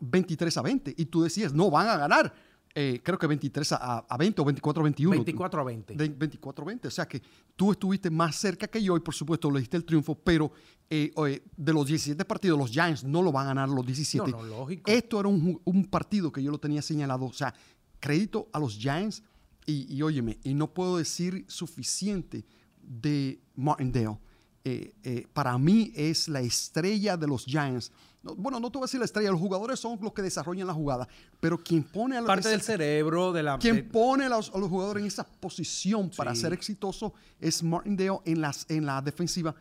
23 0.00 0.54
a 0.56 0.62
20. 0.62 0.94
Y 0.96 1.06
tú 1.06 1.22
decías, 1.22 1.52
no, 1.54 1.70
van 1.70 1.88
a 1.88 1.96
ganar. 1.96 2.34
eh, 2.78 3.00
creo 3.02 3.18
que 3.18 3.26
23 3.26 3.72
a, 3.72 4.04
a 4.06 4.16
20 4.18 4.42
o 4.42 4.44
24 4.44 4.82
a 4.82 4.84
21. 4.84 5.10
24 5.16 5.60
a 5.62 5.64
20. 5.64 5.94
De 5.94 6.08
24 6.10 6.62
a 6.62 6.66
20. 6.66 6.88
O 6.88 6.90
sea 6.90 7.08
que 7.08 7.22
tú 7.56 7.72
estuviste 7.72 8.10
más 8.10 8.36
cerca 8.36 8.66
que 8.68 8.82
yo 8.82 8.94
y 8.98 9.00
por 9.00 9.14
supuesto 9.14 9.50
le 9.50 9.60
diste 9.60 9.78
el 9.78 9.84
triunfo, 9.86 10.14
pero 10.14 10.52
eh, 10.90 11.10
oye, 11.16 11.42
de 11.56 11.72
los 11.72 11.86
17 11.86 12.22
partidos, 12.26 12.58
los 12.58 12.70
Giants 12.70 13.02
no 13.02 13.22
lo 13.22 13.32
van 13.32 13.46
a 13.46 13.48
ganar 13.54 13.70
los 13.70 13.86
17. 13.86 14.30
No, 14.30 14.42
no, 14.42 14.42
lógico. 14.42 14.90
Esto 14.90 15.18
era 15.20 15.28
un, 15.30 15.58
un 15.64 15.86
partido 15.86 16.30
que 16.30 16.42
yo 16.42 16.50
lo 16.50 16.58
tenía 16.58 16.82
señalado. 16.82 17.24
O 17.24 17.32
sea, 17.32 17.54
crédito 18.00 18.48
a 18.52 18.58
los 18.58 18.74
Giants 18.78 19.22
y, 19.66 19.92
y 19.94 20.02
óyeme, 20.02 20.38
y 20.44 20.54
no 20.54 20.72
puedo 20.72 20.96
decir 20.98 21.44
suficiente 21.48 22.44
de 22.80 23.40
Martindale. 23.56 24.18
Eh, 24.64 24.94
eh, 25.04 25.26
para 25.32 25.56
mí 25.58 25.92
es 25.94 26.28
la 26.28 26.40
estrella 26.40 27.16
de 27.16 27.26
los 27.28 27.44
Giants. 27.44 27.92
No, 28.22 28.34
bueno, 28.34 28.58
no 28.58 28.70
te 28.70 28.78
voy 28.78 28.84
a 28.84 28.86
decir 28.86 28.98
la 28.98 29.04
estrella, 29.06 29.30
los 29.30 29.40
jugadores 29.40 29.78
son 29.78 29.96
los 30.02 30.12
que 30.12 30.22
desarrollan 30.22 30.66
la 30.66 30.74
jugada, 30.74 31.06
pero 31.38 31.56
quien 31.62 31.84
pone 31.84 32.16
a 32.16 32.20
los 32.20 32.26
Parte 32.26 32.48
del 32.48 32.60
cerebro, 32.60 33.32
de 33.32 33.44
la... 33.44 33.58
quien 33.58 33.88
pone 33.88 34.24
a 34.24 34.28
los, 34.28 34.52
a 34.52 34.58
los 34.58 34.68
jugadores 34.68 35.02
en 35.02 35.06
esa 35.06 35.24
posición 35.24 36.10
para 36.16 36.34
Sí. 36.34 36.40
ser 36.40 36.52
exitoso 36.52 37.14
es 37.40 37.62
Martindale 37.62 38.18
en, 38.24 38.40
las, 38.40 38.66
en 38.68 38.86
la 38.86 39.00
defensiva. 39.00 39.54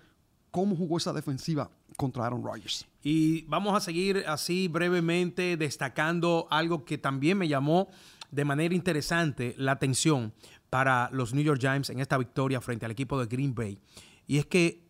¿Cómo 0.49 0.75
jugó 0.75 0.97
esa 0.97 1.13
defensiva 1.13 1.69
contra 1.97 2.25
Aaron 2.25 2.41
Rodgers? 2.43 2.85
Y 3.03 3.41
vamos 3.43 3.75
a 3.75 3.81
seguir 3.81 4.23
así 4.25 4.67
brevemente 4.69 5.57
destacando 5.57 6.47
algo 6.49 6.85
que 6.85 6.97
también 6.97 7.37
me 7.37 7.47
llamó 7.47 7.89
de 8.35 8.43
manera 8.43 8.75
interesante 8.75 9.55
la 9.57 9.71
atención 9.71 10.33
para 10.69 11.09
los 11.13 11.33
New 11.33 11.43
York 11.43 11.59
Giants 11.61 11.89
en 11.89 12.01
esta 12.01 12.17
victoria 12.17 12.59
frente 12.59 12.85
al 12.85 12.91
equipo 12.91 13.17
de 13.17 13.27
Green 13.27 13.55
Bay. 13.55 13.79
Y 14.27 14.39
es 14.39 14.45
que 14.45 14.83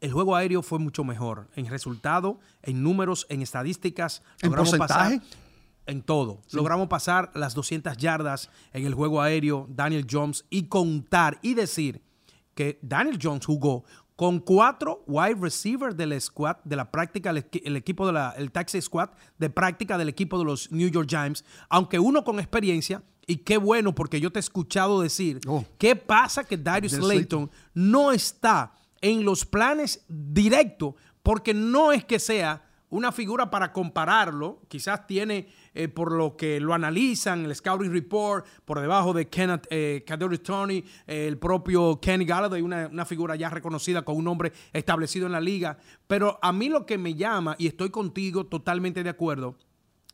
el 0.00 0.12
juego 0.12 0.36
aéreo 0.36 0.62
fue 0.62 0.78
mucho 0.78 1.02
mejor 1.02 1.48
en 1.56 1.66
resultado, 1.66 2.38
en 2.62 2.82
números, 2.82 3.26
en 3.28 3.42
estadísticas. 3.42 4.22
¿En 4.40 4.50
Logramos 4.50 4.70
porcentaje? 4.70 5.18
pasar 5.18 5.38
en 5.86 6.02
todo. 6.02 6.42
Logramos 6.52 6.86
pasar 6.86 7.32
las 7.34 7.54
200 7.54 7.96
yardas 7.96 8.50
en 8.72 8.86
el 8.86 8.94
juego 8.94 9.20
aéreo, 9.20 9.66
Daniel 9.68 10.06
Jones, 10.08 10.44
y 10.48 10.68
contar 10.68 11.40
y 11.42 11.54
decir 11.54 12.02
que 12.54 12.78
Daniel 12.82 13.18
Jones 13.20 13.46
jugó 13.46 13.84
con 14.16 14.38
cuatro 14.40 15.02
wide 15.06 15.36
receivers 15.40 15.96
del 15.96 16.20
squad, 16.20 16.56
de 16.64 16.76
la 16.76 16.90
práctica, 16.90 17.30
el, 17.30 17.38
equi- 17.38 17.62
el 17.64 17.76
equipo 17.76 18.06
de 18.06 18.12
la, 18.12 18.30
el 18.36 18.50
taxi 18.52 18.80
squad 18.80 19.10
de 19.38 19.50
práctica 19.50 19.96
del 19.98 20.08
equipo 20.08 20.38
de 20.38 20.44
los 20.44 20.70
New 20.70 20.88
York 20.88 21.08
Giants, 21.08 21.44
aunque 21.68 21.98
uno 21.98 22.22
con 22.24 22.38
experiencia, 22.38 23.02
y 23.26 23.36
qué 23.38 23.56
bueno, 23.56 23.94
porque 23.94 24.20
yo 24.20 24.30
te 24.32 24.38
he 24.38 24.40
escuchado 24.40 25.00
decir, 25.00 25.40
Oh. 25.46 25.64
¿qué 25.78 25.96
pasa 25.96 26.44
que 26.44 26.56
Darius 26.56 26.92
Darius 26.92 27.06
Slayton 27.08 27.50
no 27.74 28.12
está 28.12 28.74
en 29.00 29.24
los 29.24 29.44
planes 29.46 30.04
directos? 30.08 30.94
Porque 31.22 31.54
no 31.54 31.92
es 31.92 32.04
que 32.04 32.18
sea 32.18 32.64
una 32.92 33.10
figura 33.10 33.50
para 33.50 33.72
compararlo, 33.72 34.60
quizás 34.68 35.06
tiene, 35.06 35.48
eh, 35.72 35.88
por 35.88 36.12
lo 36.12 36.36
que 36.36 36.60
lo 36.60 36.74
analizan, 36.74 37.46
el 37.46 37.54
Scouting 37.54 37.90
Report, 37.90 38.46
por 38.66 38.80
debajo 38.80 39.14
de 39.14 39.28
Kenneth, 39.28 39.66
eh, 39.70 40.04
eh, 40.06 41.26
el 41.26 41.38
propio 41.38 41.98
Kenny 42.00 42.26
Galladay, 42.26 42.60
una, 42.60 42.88
una 42.88 43.06
figura 43.06 43.34
ya 43.34 43.48
reconocida 43.48 44.02
con 44.02 44.16
un 44.16 44.24
nombre 44.24 44.52
establecido 44.74 45.24
en 45.24 45.32
la 45.32 45.40
liga. 45.40 45.78
Pero 46.06 46.38
a 46.42 46.52
mí 46.52 46.68
lo 46.68 46.84
que 46.84 46.98
me 46.98 47.14
llama, 47.14 47.56
y 47.58 47.66
estoy 47.66 47.88
contigo 47.88 48.44
totalmente 48.44 49.02
de 49.02 49.08
acuerdo, 49.08 49.56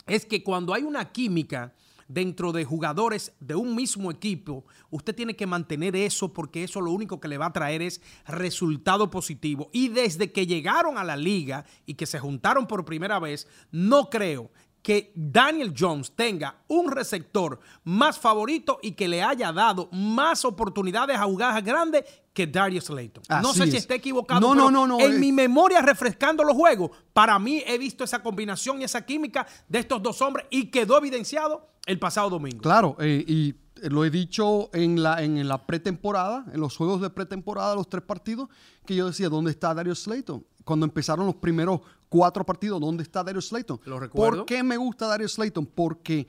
es 0.06 0.24
que 0.24 0.44
cuando 0.44 0.72
hay 0.72 0.84
una 0.84 1.10
química 1.10 1.74
dentro 2.08 2.52
de 2.52 2.64
jugadores 2.64 3.32
de 3.38 3.54
un 3.54 3.76
mismo 3.76 4.10
equipo, 4.10 4.64
usted 4.90 5.14
tiene 5.14 5.36
que 5.36 5.46
mantener 5.46 5.94
eso 5.94 6.32
porque 6.32 6.64
eso 6.64 6.80
lo 6.80 6.90
único 6.90 7.20
que 7.20 7.28
le 7.28 7.38
va 7.38 7.46
a 7.46 7.52
traer 7.52 7.82
es 7.82 8.00
resultado 8.26 9.10
positivo. 9.10 9.70
Y 9.72 9.88
desde 9.88 10.32
que 10.32 10.46
llegaron 10.46 10.98
a 10.98 11.04
la 11.04 11.16
liga 11.16 11.64
y 11.86 11.94
que 11.94 12.06
se 12.06 12.18
juntaron 12.18 12.66
por 12.66 12.84
primera 12.84 13.18
vez, 13.18 13.46
no 13.70 14.10
creo 14.10 14.50
que 14.88 15.12
Daniel 15.14 15.74
Jones 15.78 16.12
tenga 16.12 16.62
un 16.66 16.90
receptor 16.90 17.60
más 17.84 18.18
favorito 18.18 18.78
y 18.82 18.92
que 18.92 19.06
le 19.06 19.22
haya 19.22 19.52
dado 19.52 19.90
más 19.92 20.46
oportunidades 20.46 21.18
a 21.18 21.24
jugadas 21.24 21.62
grandes 21.62 22.06
que 22.32 22.46
Darius 22.46 22.84
Slayton. 22.86 23.22
no 23.42 23.52
sé 23.52 23.64
si 23.64 23.76
es. 23.76 23.82
esté 23.82 23.96
equivocado, 23.96 24.40
No, 24.40 24.54
pero 24.54 24.70
no, 24.70 24.86
no, 24.86 24.98
no, 24.98 25.04
en 25.04 25.16
eh. 25.16 25.18
mi 25.18 25.30
memoria 25.30 25.82
refrescando 25.82 26.42
los 26.42 26.56
juegos, 26.56 26.90
para 27.12 27.38
mí 27.38 27.62
he 27.66 27.76
visto 27.76 28.02
esa 28.02 28.22
combinación 28.22 28.80
y 28.80 28.84
esa 28.84 29.04
química 29.04 29.46
de 29.68 29.80
estos 29.80 30.02
dos 30.02 30.22
hombres 30.22 30.46
y 30.48 30.70
quedó 30.70 30.96
evidenciado 30.96 31.68
el 31.84 31.98
pasado 31.98 32.30
domingo. 32.30 32.62
Claro, 32.62 32.96
eh, 32.98 33.22
y 33.28 33.54
lo 33.82 34.04
he 34.04 34.10
dicho 34.10 34.70
en 34.72 35.02
la, 35.02 35.22
en 35.22 35.46
la 35.46 35.66
pretemporada, 35.66 36.44
en 36.52 36.60
los 36.60 36.76
juegos 36.76 37.00
de 37.00 37.10
pretemporada, 37.10 37.74
los 37.74 37.88
tres 37.88 38.02
partidos, 38.02 38.48
que 38.86 38.94
yo 38.94 39.06
decía, 39.06 39.28
¿dónde 39.28 39.50
está 39.50 39.74
Darius 39.74 40.04
Slayton? 40.04 40.44
Cuando 40.64 40.86
empezaron 40.86 41.26
los 41.26 41.36
primeros 41.36 41.80
cuatro 42.08 42.44
partidos, 42.44 42.80
¿dónde 42.80 43.02
está 43.02 43.22
Darius 43.22 43.48
Slayton? 43.48 43.80
Lo 43.84 44.00
recuerdo. 44.00 44.38
¿Por 44.38 44.46
qué 44.46 44.62
me 44.62 44.76
gusta 44.76 45.06
Darius 45.06 45.32
Slayton? 45.32 45.66
Porque 45.66 46.26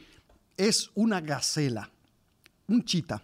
es 0.55 0.89
una 0.95 1.21
gacela, 1.21 1.89
un 2.67 2.83
chita, 2.83 3.21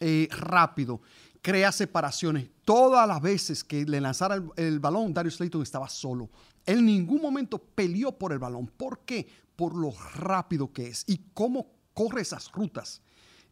eh, 0.00 0.28
rápido, 0.30 1.00
crea 1.42 1.72
separaciones. 1.72 2.48
Todas 2.64 3.06
las 3.06 3.20
veces 3.20 3.62
que 3.64 3.84
le 3.84 4.00
lanzara 4.00 4.36
el, 4.36 4.50
el 4.56 4.80
balón, 4.80 5.12
Darius 5.12 5.36
Slayton 5.36 5.62
estaba 5.62 5.88
solo. 5.88 6.30
Él 6.64 6.78
en 6.78 6.86
ningún 6.86 7.20
momento 7.20 7.58
peleó 7.58 8.12
por 8.12 8.32
el 8.32 8.38
balón. 8.38 8.66
¿Por 8.66 9.00
qué? 9.00 9.28
Por 9.56 9.74
lo 9.74 9.92
rápido 10.14 10.72
que 10.72 10.88
es 10.88 11.04
y 11.06 11.20
cómo 11.34 11.70
corre 11.92 12.22
esas 12.22 12.50
rutas. 12.52 13.02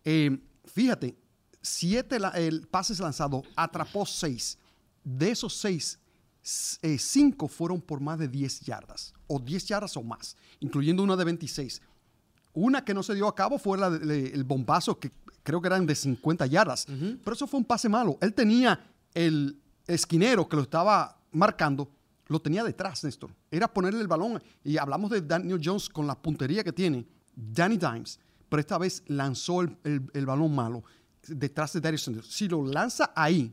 Eh, 0.05 0.39
fíjate, 0.65 1.17
siete 1.61 2.19
la- 2.19 2.31
el 2.31 2.67
pases 2.67 2.99
lanzados, 3.01 3.45
atrapó 3.57 4.05
seis. 4.07 4.59
De 5.05 5.31
esos 5.31 5.55
seis, 5.57 5.99
eh, 6.83 6.99
cinco 6.99 7.49
fueron 7.49 7.81
por 7.81 8.01
más 8.01 8.19
de 8.19 8.29
10 8.29 8.61
yardas, 8.61 9.13
o 9.27 9.39
10 9.39 9.65
yardas 9.67 9.97
o 9.97 10.03
más, 10.03 10.37
incluyendo 10.61 11.03
una 11.03 11.17
de 11.17 11.25
26. 11.25 11.81
Una 12.53 12.85
que 12.85 12.95
no 12.95 13.03
se 13.03 13.15
dio 13.15 13.27
a 13.29 13.35
cabo 13.35 13.59
fue 13.59 13.79
la 13.79 13.91
de- 13.91 13.99
de- 14.01 14.29
el 14.35 14.45
bombazo, 14.45 14.99
que 14.99 15.11
creo 15.43 15.61
que 15.61 15.69
eran 15.69 15.87
de 15.87 15.95
50 15.95 16.47
yardas. 16.47 16.87
Pero 16.87 17.33
eso 17.35 17.47
fue 17.47 17.59
un 17.59 17.65
pase 17.65 17.89
malo. 17.89 18.19
Él 18.21 18.35
tenía 18.35 18.79
el 19.15 19.59
esquinero 19.87 20.49
que 20.49 20.57
lo 20.57 20.63
estaba 20.63 21.19
marcando, 21.33 21.89
lo 22.29 22.41
tenía 22.41 22.63
detrás, 22.63 23.03
Néstor. 23.05 23.31
Era 23.51 23.73
ponerle 23.73 24.01
el 24.01 24.09
balón. 24.09 24.43
Y 24.65 24.77
hablamos 24.79 25.11
de 25.11 25.21
Daniel 25.23 25.61
Jones 25.63 25.89
con 25.89 26.07
la 26.07 26.15
puntería 26.21 26.63
que 26.63 26.73
tiene. 26.73 27.07
Danny 27.35 27.77
Dimes. 27.79 28.19
Pero 28.53 28.61
esta 28.61 28.77
vez 28.77 29.03
lanzó 29.07 29.63
el, 29.63 29.79
el- 30.13 30.27
balón 30.27 30.55
malo 30.55 30.85
detrás 31.27 31.73
de 31.73 31.81
Darius 31.81 32.03
Slayton. 32.03 32.23
Si 32.23 32.49
lo 32.49 32.63
lanza 32.67 33.11
ahí, 33.17 33.51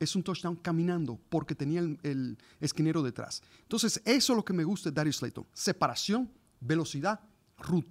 es 0.00 0.16
un 0.16 0.22
touchdown 0.22 0.56
caminando 0.56 1.20
porque 1.28 1.54
tenía 1.54 1.80
el, 1.80 2.38
esquinero 2.58 3.02
detrás. 3.02 3.42
Entonces, 3.60 4.00
eso 4.06 4.32
es 4.32 4.36
lo 4.38 4.42
que 4.42 4.54
me 4.54 4.64
gusta 4.64 4.88
de 4.88 4.94
Darius 4.94 5.16
Slayton. 5.16 5.46
Separación, 5.52 6.32
velocidad, 6.60 7.20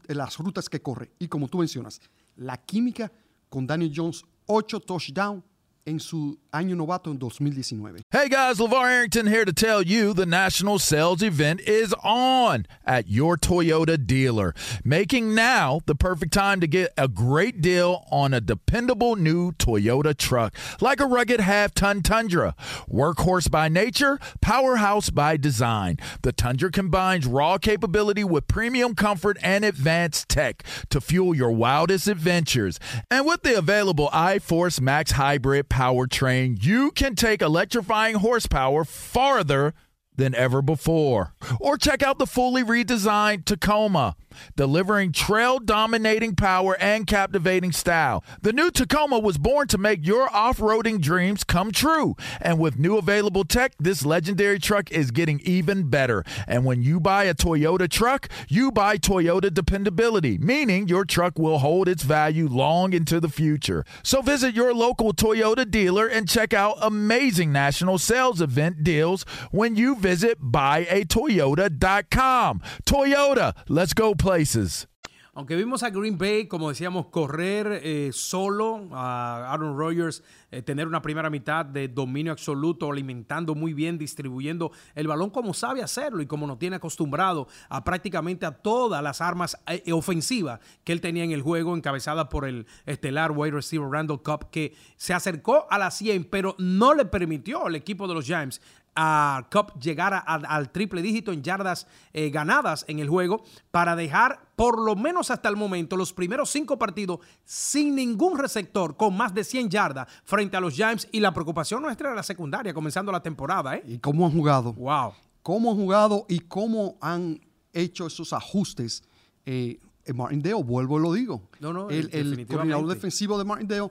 eh, 0.08 0.16
las 0.16 0.40
rutas 0.40 0.68
que 0.68 0.82
corre. 0.82 1.12
Y 1.20 1.28
como 1.28 1.48
tú 1.48 1.60
mencionas, 1.60 2.02
la 2.38 2.58
química 2.58 3.12
con 3.48 3.68
Daniel 3.68 3.94
Jones, 3.96 4.24
8 4.48 4.80
touchdowns 4.80 5.44
en 5.86 6.00
su 6.00 6.38
año 6.54 6.76
novato 6.76 7.12
en 7.12 7.18
2019. 7.18 8.02
Hey 8.12 8.30
guys, 8.30 8.60
LeVar 8.60 8.90
Arrington 8.90 9.28
here 9.28 9.46
to 9.46 9.54
tell 9.54 9.82
you 9.82 10.14
the 10.14 10.26
national 10.26 10.80
sales 10.80 11.24
event 11.24 11.62
is 11.62 11.94
on 12.04 12.66
at 12.86 13.08
your 13.08 13.38
Toyota 13.38 13.98
dealer, 14.06 14.54
making 14.84 15.34
now 15.34 15.80
the 15.86 15.96
perfect 15.96 16.34
time 16.34 16.60
to 16.60 16.68
get 16.68 16.92
a 16.98 17.08
great 17.08 17.62
deal 17.62 18.06
on 18.12 18.34
a 18.34 18.42
dependable 18.42 19.16
new 19.16 19.52
Toyota 19.54 20.16
truck, 20.16 20.56
like 20.82 21.00
a 21.00 21.06
rugged 21.06 21.40
half 21.40 21.74
ton 21.74 22.02
Tundra. 22.02 22.56
Workhorse 22.90 23.50
by 23.50 23.70
nature, 23.70 24.20
powerhouse 24.42 25.10
by 25.10 25.38
design. 25.38 25.98
The 26.22 26.32
Tundra 26.32 26.72
combines 26.72 27.26
raw 27.26 27.58
capability 27.58 28.24
with 28.24 28.48
premium 28.48 28.96
comfort 28.96 29.38
and 29.42 29.64
advanced 29.66 30.30
tech 30.30 30.64
to 30.90 31.02
fuel 31.02 31.34
your 31.34 31.52
wildest 31.52 32.08
adventures. 32.08 32.80
And 33.10 33.26
with 33.26 33.44
the 33.44 33.58
available 33.58 34.10
iForce 34.10 34.80
Max 34.82 35.12
Hybrid 35.12 35.70
powertrain, 35.72 36.62
you 36.62 36.92
can 36.92 37.16
take 37.16 37.42
electrifying 37.42 38.16
horsepower 38.16 38.84
farther 38.84 39.74
than 40.18 40.36
ever 40.36 40.62
before. 40.62 41.34
Or 41.60 41.78
check 41.78 42.04
out 42.04 42.20
the 42.20 42.28
fully 42.28 42.64
redesigned 42.64 43.46
Tacoma, 43.46 44.16
delivering 44.56 45.12
trail 45.12 45.60
dominating 45.60 46.36
power 46.36 46.78
and 46.80 47.08
captivating 47.08 47.72
style. 47.72 48.24
The 48.42 48.54
new 48.54 48.72
Tacoma 48.72 49.20
was 49.20 49.38
born 49.38 49.68
to 49.68 49.78
make 49.78 50.06
your 50.06 50.34
off 50.36 50.60
roading 50.60 51.02
dreams 51.02 51.44
come 51.44 51.72
true. 51.72 52.16
And 52.40 52.60
with 52.60 52.80
new 52.80 52.98
available 52.98 53.44
tech, 53.44 53.74
this 53.80 54.06
legendary 54.06 54.60
truck 54.60 54.92
is 54.92 55.12
getting 55.12 55.40
even 55.42 55.90
better. 55.90 56.24
And 56.48 56.66
when 56.66 56.82
you 56.82 57.00
buy 57.00 57.26
a 57.26 57.34
Toyota 57.34 57.90
truck, 57.90 58.30
you 58.48 58.72
buy 58.72 58.98
Toyota 58.98 59.54
dependability, 59.54 60.38
meaning 60.38 60.88
your 60.88 61.06
truck 61.06 61.38
will 61.38 61.60
hold 61.60 61.88
its 61.88 62.04
value 62.04 62.48
long 62.48 62.94
into 62.94 63.20
the 63.20 63.30
future. 63.30 63.86
So 64.04 64.22
visit 64.22 64.56
your 64.56 64.74
local 64.74 65.14
Toyota 65.14 65.70
dealer 65.70 66.08
and 66.08 66.28
check 66.28 66.54
out 66.54 66.78
amazing 66.82 67.52
national 67.52 67.98
sales 67.98 68.42
event 68.42 68.84
deals 68.84 69.24
when 69.52 69.76
you 69.76 69.96
visit 69.96 70.42
buyatoyota.com. 70.42 72.62
Toyota, 72.86 73.56
let's 73.68 73.94
go 73.94 74.16
places. 74.32 74.88
Aunque 75.34 75.56
vimos 75.56 75.82
a 75.84 75.90
Green 75.90 76.18
Bay, 76.18 76.48
como 76.48 76.68
decíamos, 76.68 77.06
correr 77.06 77.80
eh, 77.84 78.10
solo, 78.12 78.90
a 78.92 79.54
Aaron 79.54 79.78
Rodgers 79.78 80.24
eh, 80.52 80.62
tener 80.62 80.88
una 80.88 81.02
primera 81.02 81.30
mitad 81.30 81.66
de 81.66 81.88
dominio 81.88 82.34
absoluto, 82.34 82.92
alimentando 82.92 83.56
muy 83.56 83.74
bien, 83.74 83.98
distribuyendo 83.98 84.74
el 84.94 85.08
balón 85.08 85.30
como 85.30 85.54
sabe 85.54 85.82
hacerlo 85.82 86.22
y 86.22 86.28
como 86.28 86.48
nos 86.48 86.60
tiene 86.60 86.76
acostumbrado 86.76 87.48
a 87.70 87.82
prácticamente 87.86 88.46
a 88.46 88.52
todas 88.52 89.02
las 89.02 89.22
armas 89.22 89.58
eh, 89.68 89.94
ofensivas 89.94 90.60
que 90.84 90.92
él 90.92 91.00
tenía 91.00 91.24
en 91.24 91.32
el 91.32 91.42
juego, 91.42 91.78
encabezada 91.78 92.28
por 92.28 92.46
el 92.46 92.68
estelar 92.86 93.32
wide 93.32 93.52
receiver 93.52 93.88
Randall 93.88 94.22
Cobb, 94.22 94.50
que 94.50 94.76
se 94.98 95.14
acercó 95.14 95.66
a 95.70 95.78
las 95.78 95.98
100, 95.98 96.26
pero 96.26 96.56
no 96.60 96.94
le 96.94 97.06
permitió 97.06 97.68
al 97.68 97.76
equipo 97.76 98.06
de 98.06 98.16
los 98.16 98.26
Giants 98.26 98.60
a 98.96 99.48
Cup 99.52 99.80
llegar 99.80 100.14
a- 100.14 100.20
al 100.20 100.72
triple 100.72 101.02
dígito 101.02 101.32
en 101.32 101.42
yardas 101.44 101.88
eh, 102.14 102.30
ganadas 102.30 102.84
en 102.88 103.00
el 103.00 103.08
juego 103.10 103.44
para 103.72 103.96
dejar 103.96 104.50
por 104.56 104.80
lo 104.80 104.96
menos 104.96 105.32
hasta 105.32 105.48
el 105.50 105.56
momento 105.56 105.96
los 105.98 106.12
primeros 106.14 106.50
cinco 106.50 106.78
partidos 106.78 107.20
sin 107.46 107.96
ningún 107.96 108.38
receptor 108.38 108.98
con 108.98 109.16
más 109.16 109.34
de 109.34 109.44
100 109.44 109.70
yardas 109.70 110.08
frente 110.26 110.58
a 110.58 110.60
los 110.60 110.74
Giants 110.74 111.08
y 111.12 111.20
la 111.20 111.34
preocupación 111.34 111.82
nuestra 111.82 112.10
era 112.10 112.16
la 112.16 112.24
secundaria 112.24 112.74
comenzando 112.74 113.12
la 113.12 113.24
temporada. 113.24 113.76
¿eh? 113.78 113.84
¿Y 113.88 113.98
cómo 114.00 114.26
han 114.26 114.34
jugado? 114.34 114.74
Wow. 114.74 115.14
cómo 115.42 115.72
han 115.72 115.78
jugado 115.78 116.26
y 116.30 116.40
cómo 116.42 116.98
han 117.02 117.40
hecho 117.74 118.08
esos 118.08 118.34
ajustes. 118.34 119.04
Eh, 119.46 119.80
en 120.06 120.18
Martindale, 120.18 120.56
vuelvo 120.64 121.00
y 121.00 121.02
lo 121.02 121.14
digo. 121.14 121.42
No, 121.60 121.72
no, 121.72 121.90
el, 121.90 122.10
el 122.14 122.46
coordinador 122.48 122.88
defensivo 122.88 123.38
de 123.38 123.46
Martindale. 123.46 123.90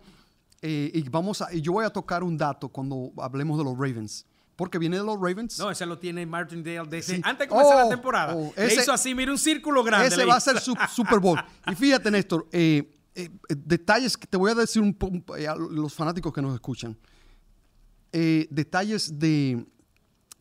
eh, 0.63 0.91
y 0.93 1.09
vamos 1.09 1.41
a, 1.41 1.53
y 1.55 1.61
yo 1.63 1.73
voy 1.73 1.85
a 1.85 1.91
tocar 1.91 2.23
un 2.23 2.37
dato 2.37 2.69
cuando 2.69 3.13
hablemos 3.19 3.57
de 3.59 3.65
los 3.65 3.75
Ravens. 3.75 4.27
Porque 4.61 4.79
viene 4.79 4.99
de 4.99 5.03
los 5.05 5.17
Ravens. 5.17 5.59
No, 5.59 5.71
ese 5.71 5.87
lo 5.87 5.99
tiene 5.99 6.27
Martindale 6.27 6.87
desde 6.87 7.15
Sí. 7.17 7.21
antes 7.25 7.47
de 7.47 7.49
comenzar 7.49 7.77
Oh, 7.77 7.85
la 7.85 7.89
temporada. 7.89 8.35
oh, 8.37 8.53
Le 8.55 8.67
ese- 8.67 8.83
hizo 8.83 8.93
así, 8.93 9.15
mira 9.15 9.33
un 9.33 9.39
círculo 9.39 9.83
grande. 9.83 10.09
Ese 10.09 10.23
va 10.27 10.37
a 10.37 10.41
ser 10.41 10.61
su 10.61 10.75
Super 10.95 11.19
Bowl. 11.19 11.41
Y 11.67 11.75
fíjate, 11.75 12.11
Néstor, 12.11 12.47
eh, 12.53 12.93
eh, 13.15 13.31
eh, 13.49 13.55
detalles 13.57 14.19
que 14.19 14.27
te 14.27 14.37
voy 14.37 14.51
a 14.51 14.55
decir 14.55 14.83
un 14.83 14.95
a 15.49 15.55
los 15.57 15.95
fanáticos 15.95 16.31
que 16.33 16.43
nos 16.43 16.53
escuchan. 16.53 16.95
Eh, 18.13 18.47
detalles 18.51 19.19
de, 19.19 19.65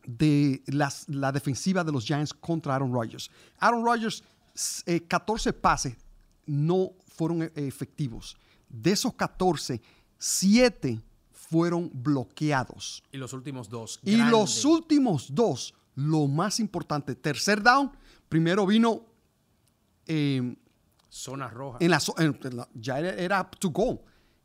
de 0.06 0.62
las- 0.66 1.08
la 1.08 1.32
defensiva 1.32 1.82
de 1.82 1.90
los 1.92 2.04
Giants 2.04 2.34
contra 2.34 2.74
Aaron 2.74 2.92
Rodgers. 2.92 3.30
Aaron 3.58 3.82
Rodgers, 3.84 4.22
s- 4.54 4.82
eh, 4.86 5.00
14 5.00 5.52
pases 5.54 5.96
no 6.44 6.90
fueron 7.16 7.50
efectivos. 7.54 8.36
De 8.68 8.92
esos 8.92 9.14
14, 9.14 9.80
7 10.18 11.00
fueron 11.50 11.90
bloqueados. 11.92 13.02
Y 13.12 13.16
los 13.18 13.32
últimos 13.32 13.68
dos. 13.68 13.98
Y 14.04 14.12
grande. 14.16 14.30
los 14.30 14.64
últimos 14.64 15.34
dos, 15.34 15.74
lo 15.94 16.26
más 16.28 16.60
importante, 16.60 17.14
tercer 17.16 17.62
down, 17.62 17.90
primero 18.28 18.64
vino 18.66 19.04
eh, 20.06 20.56
Zona 21.08 21.48
roja. 21.48 21.78
en 21.80 21.90
la, 21.90 21.98
en- 22.18 22.38
en 22.42 22.56
la- 22.56 22.68
ya 22.74 22.98
era, 23.00 23.10
era 23.14 23.50
to 23.50 23.70
goal, 23.70 24.00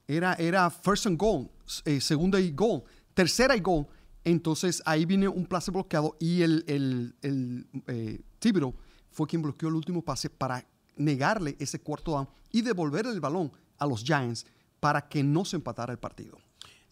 era, 0.07 0.33
era 0.33 0.69
first 0.69 1.05
and 1.05 1.17
goal, 1.19 1.49
eh, 1.85 2.01
segunda 2.01 2.39
y 2.39 2.51
goal, 2.51 2.83
tercera 3.13 3.55
y 3.55 3.59
goal. 3.61 3.87
Entonces 4.23 4.81
ahí 4.85 5.05
viene 5.05 5.27
un 5.27 5.45
pase 5.45 5.69
bloqueado 5.69 6.17
y 6.19 6.41
el, 6.41 6.63
el, 6.67 7.15
el 7.21 7.67
eh, 7.87 8.21
Thibodeau 8.39 8.73
fue 9.11 9.27
quien 9.27 9.43
bloqueó 9.43 9.69
el 9.69 9.75
último 9.75 10.01
pase 10.03 10.29
para 10.31 10.65
negarle 10.97 11.55
ese 11.59 11.79
cuarto 11.79 12.11
down 12.11 12.27
y 12.51 12.61
devolver 12.63 13.05
el 13.05 13.19
balón 13.19 13.51
a 13.77 13.85
los 13.85 14.03
Giants 14.03 14.45
para 14.79 15.07
que 15.07 15.23
no 15.23 15.45
se 15.45 15.57
empatara 15.57 15.93
el 15.93 15.99
partido. 15.99 16.37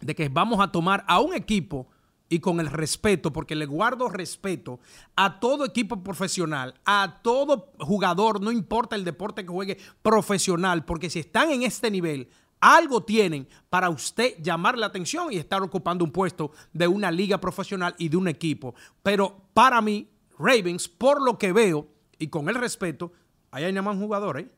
de 0.00 0.14
que 0.14 0.28
vamos 0.28 0.60
a 0.60 0.72
tomar 0.72 1.04
a 1.06 1.20
un 1.20 1.34
equipo 1.34 1.88
y 2.30 2.38
con 2.38 2.60
el 2.60 2.68
respeto, 2.68 3.32
porque 3.32 3.56
le 3.56 3.66
guardo 3.66 4.08
respeto 4.08 4.78
a 5.16 5.40
todo 5.40 5.66
equipo 5.66 6.02
profesional, 6.02 6.74
a 6.86 7.20
todo 7.22 7.72
jugador, 7.80 8.40
no 8.40 8.52
importa 8.52 8.96
el 8.96 9.04
deporte 9.04 9.42
que 9.42 9.52
juegue 9.52 9.76
profesional, 10.00 10.84
porque 10.84 11.10
si 11.10 11.18
están 11.18 11.50
en 11.50 11.64
este 11.64 11.90
nivel, 11.90 12.30
algo 12.60 13.02
tienen 13.02 13.48
para 13.68 13.90
usted 13.90 14.36
llamar 14.40 14.78
la 14.78 14.86
atención 14.86 15.32
y 15.32 15.36
estar 15.36 15.60
ocupando 15.62 16.04
un 16.04 16.12
puesto 16.12 16.52
de 16.72 16.86
una 16.86 17.10
liga 17.10 17.38
profesional 17.38 17.94
y 17.98 18.08
de 18.08 18.16
un 18.16 18.28
equipo. 18.28 18.74
Pero 19.02 19.42
para 19.52 19.80
mí, 19.80 20.08
Ravens, 20.38 20.88
por 20.88 21.20
lo 21.20 21.36
que 21.36 21.52
veo 21.52 21.88
y 22.16 22.28
con 22.28 22.48
el 22.48 22.54
respeto, 22.54 23.12
ahí 23.50 23.64
hay 23.64 23.72
nada 23.72 23.90
más 23.90 23.98
jugadores. 23.98 24.46
¿eh? 24.46 24.50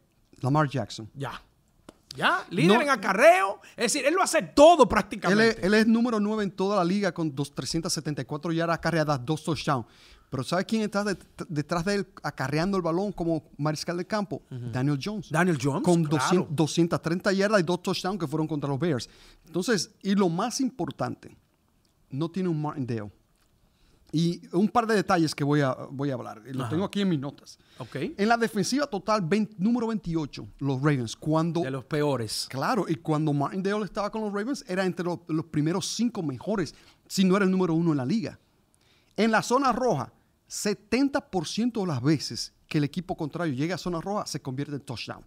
Lamar 0.42 0.68
Jackson. 0.68 1.08
Ya. 1.14 1.40
Ya, 2.14 2.44
líder 2.50 2.82
en 2.82 2.90
acarreo. 2.90 3.60
Es 3.76 3.92
decir, 3.92 4.04
él 4.04 4.14
lo 4.14 4.22
hace 4.22 4.42
todo 4.42 4.88
prácticamente. 4.88 5.64
Él 5.66 5.74
es, 5.74 5.86
número 5.86 6.20
9 6.20 6.44
en 6.44 6.50
toda 6.50 6.76
la 6.76 6.84
liga 6.84 7.12
con 7.12 7.34
374 7.34 8.52
yardas 8.52 8.76
acarreadas, 8.76 9.24
dos 9.24 9.42
touchdowns. 9.42 9.86
Pero 10.28 10.44
¿sabe 10.44 10.64
quién 10.64 10.82
está 10.82 11.04
detrás 11.48 11.84
de 11.84 11.94
él 11.94 12.06
acarreando 12.22 12.78
el 12.78 12.82
balón 12.82 13.12
como 13.12 13.50
mariscal 13.58 13.98
de 13.98 14.06
campo? 14.06 14.42
Daniel 14.50 14.98
Jones. 15.02 15.30
Daniel 15.30 15.58
Jones. 15.60 15.82
Con 15.82 16.04
230 16.04 17.32
yardas 17.32 17.60
y 17.60 17.62
dos 17.62 17.82
touchdowns 17.82 18.18
que 18.18 18.26
fueron 18.26 18.46
contra 18.46 18.68
los 18.70 18.78
Bears. 18.78 19.10
Entonces, 19.46 19.94
y 20.02 20.14
lo 20.14 20.30
más 20.30 20.60
importante, 20.60 21.36
no 22.08 22.30
tiene 22.30 22.48
un 22.48 22.60
Martindale. 22.62 23.10
Y 24.14 24.42
un 24.52 24.68
par 24.68 24.86
de 24.86 24.94
detalles 24.94 25.34
que 25.34 25.42
voy 25.42 25.62
a, 25.62 25.74
voy 25.90 26.10
a 26.10 26.14
hablar. 26.14 26.42
Lo 26.44 26.68
tengo 26.68 26.84
aquí 26.84 27.00
en 27.00 27.08
mis 27.08 27.18
notas. 27.18 27.58
Okay. 27.78 28.14
En 28.18 28.28
la 28.28 28.36
defensiva 28.36 28.86
total, 28.86 29.26
número 29.56 29.86
28, 29.86 30.48
los 30.58 30.76
Ravens. 30.82 31.16
Cuando, 31.16 31.62
de 31.62 31.70
los 31.70 31.86
peores. 31.86 32.46
Claro, 32.50 32.84
y 32.86 32.96
cuando 32.96 33.32
Martindale 33.32 33.86
estaba 33.86 34.10
con 34.10 34.20
los 34.20 34.32
Ravens, 34.32 34.64
era 34.68 34.84
entre 34.84 35.06
los, 35.06 35.20
los 35.28 35.46
primeros 35.46 35.86
cinco 35.86 36.22
mejores, 36.22 36.74
si 37.08 37.24
no 37.24 37.36
era 37.36 37.46
el 37.46 37.50
número 37.50 37.72
uno 37.72 37.92
en 37.92 37.96
la 37.96 38.04
liga. 38.04 38.38
En 39.16 39.30
la 39.30 39.42
zona 39.42 39.72
roja, 39.72 40.12
70% 40.48 41.80
de 41.80 41.86
las 41.86 42.02
veces 42.02 42.52
que 42.68 42.78
el 42.78 42.84
equipo 42.84 43.16
contrario 43.16 43.54
llega 43.54 43.76
a 43.76 43.78
zona 43.78 44.00
roja, 44.00 44.26
se 44.26 44.42
convierte 44.42 44.74
en 44.74 44.80
touchdown. 44.82 45.24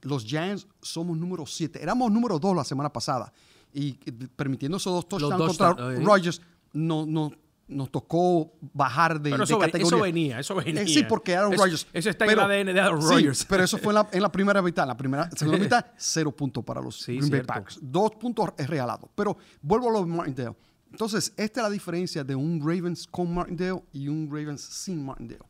Los 0.00 0.24
Giants 0.24 0.66
somos 0.80 1.16
número 1.16 1.46
7. 1.46 1.80
Éramos 1.80 2.10
número 2.10 2.40
2 2.40 2.56
la 2.56 2.64
semana 2.64 2.92
pasada. 2.92 3.32
Y 3.72 3.92
permitiendo 4.36 4.76
esos 4.76 4.92
dos 4.92 5.08
touchdowns 5.08 5.56
contra 5.56 5.96
Rodgers, 6.00 6.42
no, 6.72 7.06
no, 7.06 7.32
nos 7.72 7.90
tocó 7.90 8.52
bajar 8.72 9.20
de, 9.20 9.30
pero 9.30 9.44
eso, 9.44 9.58
categoría. 9.58 9.86
Eso 9.86 10.00
venía, 10.00 10.40
eso 10.40 10.54
venía. 10.54 10.82
Eh, 10.82 10.88
sí, 10.88 11.04
porque 11.04 11.34
Aaron 11.36 11.56
Rodgers. 11.56 11.86
Eso 11.92 12.10
está 12.10 12.26
pero, 12.26 12.42
en 12.44 12.50
el 12.50 12.68
ADN 12.68 12.74
de 12.74 12.80
Aaron 12.80 13.02
Rodgers. 13.02 13.38
Sí, 13.38 13.46
pero 13.48 13.64
eso 13.64 13.78
fue 13.78 13.92
en 13.92 13.94
la, 13.96 14.08
en 14.12 14.22
la, 14.22 14.32
primera 14.32 14.62
mitad. 14.62 14.84
En 14.84 14.88
la 14.88 14.96
primera, 14.96 15.30
segunda 15.30 15.58
mitad, 15.62 15.86
cero 15.96 16.30
puntos 16.32 16.64
para 16.64 16.80
los 16.80 17.00
sí, 17.00 17.16
Green 17.16 17.30
Bay 17.30 17.42
Packers. 17.42 17.78
Dos 17.82 18.12
puntos 18.12 18.50
es 18.56 18.68
regalado. 18.68 19.10
Pero 19.14 19.36
vuelvo 19.60 19.88
a 19.88 19.92
lo 19.92 20.00
de 20.00 20.06
Martindale. 20.06 20.56
Entonces, 20.90 21.32
esta 21.36 21.60
es 21.60 21.64
la 21.64 21.70
diferencia 21.70 22.22
de 22.22 22.34
un 22.34 22.60
Ravens 22.60 23.06
con 23.06 23.32
Martindale 23.32 23.82
y 23.92 24.08
un 24.08 24.28
Ravens 24.30 24.60
sin 24.60 25.04
Martindale. 25.04 25.44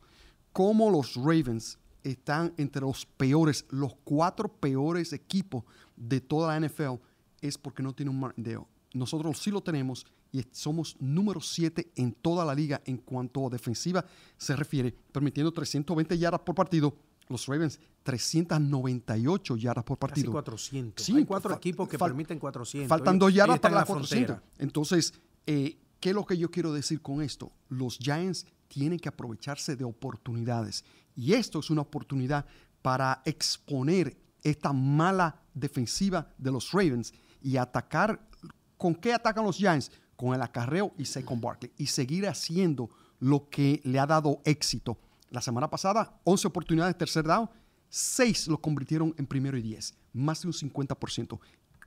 Cómo 0.53 0.91
los 0.91 1.17
Ravens 1.17 1.79
están 2.05 2.53
entre 2.57 2.83
los 2.83 3.07
peores, 3.07 3.65
los 3.71 3.95
cuatro 4.05 4.49
peores 4.49 5.13
equipos 5.13 5.65
de 5.97 6.21
toda 6.21 6.57
la 6.57 6.67
NFL 6.67 6.95
es 7.41 7.59
porque 7.59 7.83
no 7.83 7.93
tiene 7.93 8.11
un 8.11 8.21
Martindale. 8.21 8.67
Nosotros 8.95 9.39
sí 9.39 9.51
lo 9.51 9.63
tenemos 9.63 10.07
y 10.33 10.45
somos 10.51 10.97
número 10.99 11.41
7 11.41 11.93
en 11.95 12.13
toda 12.13 12.45
la 12.45 12.55
liga 12.55 12.81
en 12.87 12.97
cuanto 12.97 13.47
a 13.47 13.51
defensiva 13.51 14.05
se 14.37 14.57
refiere, 14.57 14.93
permitiendo 15.13 15.53
320 15.53 16.19
yardas 16.19 16.41
por 16.41 16.55
partido. 16.55 16.97
Los 17.29 17.47
Ravens, 17.47 17.79
398 18.03 19.57
yardas 19.57 19.85
por 19.85 19.99
partido. 19.99 20.33
Casi 20.33 20.33
400. 20.33 21.05
Sí, 21.05 21.17
Hay 21.17 21.25
cuatro 21.25 21.55
equipos 21.55 21.89
que 21.89 21.99
permiten 21.99 22.39
400. 22.39 22.89
Faltan 22.89 23.19
dos 23.19 23.33
yardas 23.33 23.61
para 23.61 23.77
las 23.77 23.87
400. 23.87 24.39
Entonces, 24.59 25.15
eh, 25.47 25.79
¿qué 26.01 26.11
es 26.11 26.15
lo 26.15 26.27
que 26.27 26.37
yo 26.37 26.51
quiero 26.51 26.73
decir 26.73 27.01
con 27.01 27.23
esto? 27.23 27.53
Los 27.69 27.99
Giants 27.99 28.47
tienen 28.69 28.99
que 28.99 29.09
aprovecharse 29.09 29.77
de 29.77 29.85
oportunidades. 29.85 30.85
Y 31.15 31.35
esto 31.35 31.61
es 31.61 31.71
una 31.71 31.83
oportunidad 31.83 32.47
para 32.81 33.23
exponer 33.25 34.17
esta 34.43 34.73
mala 34.73 35.41
defensiva 35.55 36.33
de 36.39 36.51
los 36.51 36.73
Ravens 36.73 37.13
y 37.43 37.57
atacar. 37.57 38.29
¿Con 38.77 38.95
qué 38.95 39.13
atacan 39.13 39.45
los 39.45 39.57
Giants? 39.57 39.93
Con 40.23 40.37
el 40.37 40.43
acarreo 40.43 40.93
y 40.97 41.23
con 41.25 41.41
Barkley 41.41 41.73
y 41.77 41.87
seguir 41.87 42.29
haciendo 42.29 42.89
lo 43.19 43.49
que 43.51 43.81
le 43.83 43.99
ha 43.99 44.07
dado 44.07 44.41
éxito. 44.45 44.97
La 45.31 45.41
semana 45.41 45.69
pasada, 45.69 46.21
11 46.23 46.47
oportunidades 46.47 46.95
de 46.95 46.99
tercer 46.99 47.25
down, 47.25 47.51
6 47.89 48.47
lo 48.47 48.61
convirtieron 48.61 49.13
en 49.19 49.27
primero 49.27 49.59
y 49.59 49.63
10, 49.63 49.93
más 50.13 50.43
de 50.43 50.47
un 50.47 50.55
50%. 50.55 51.41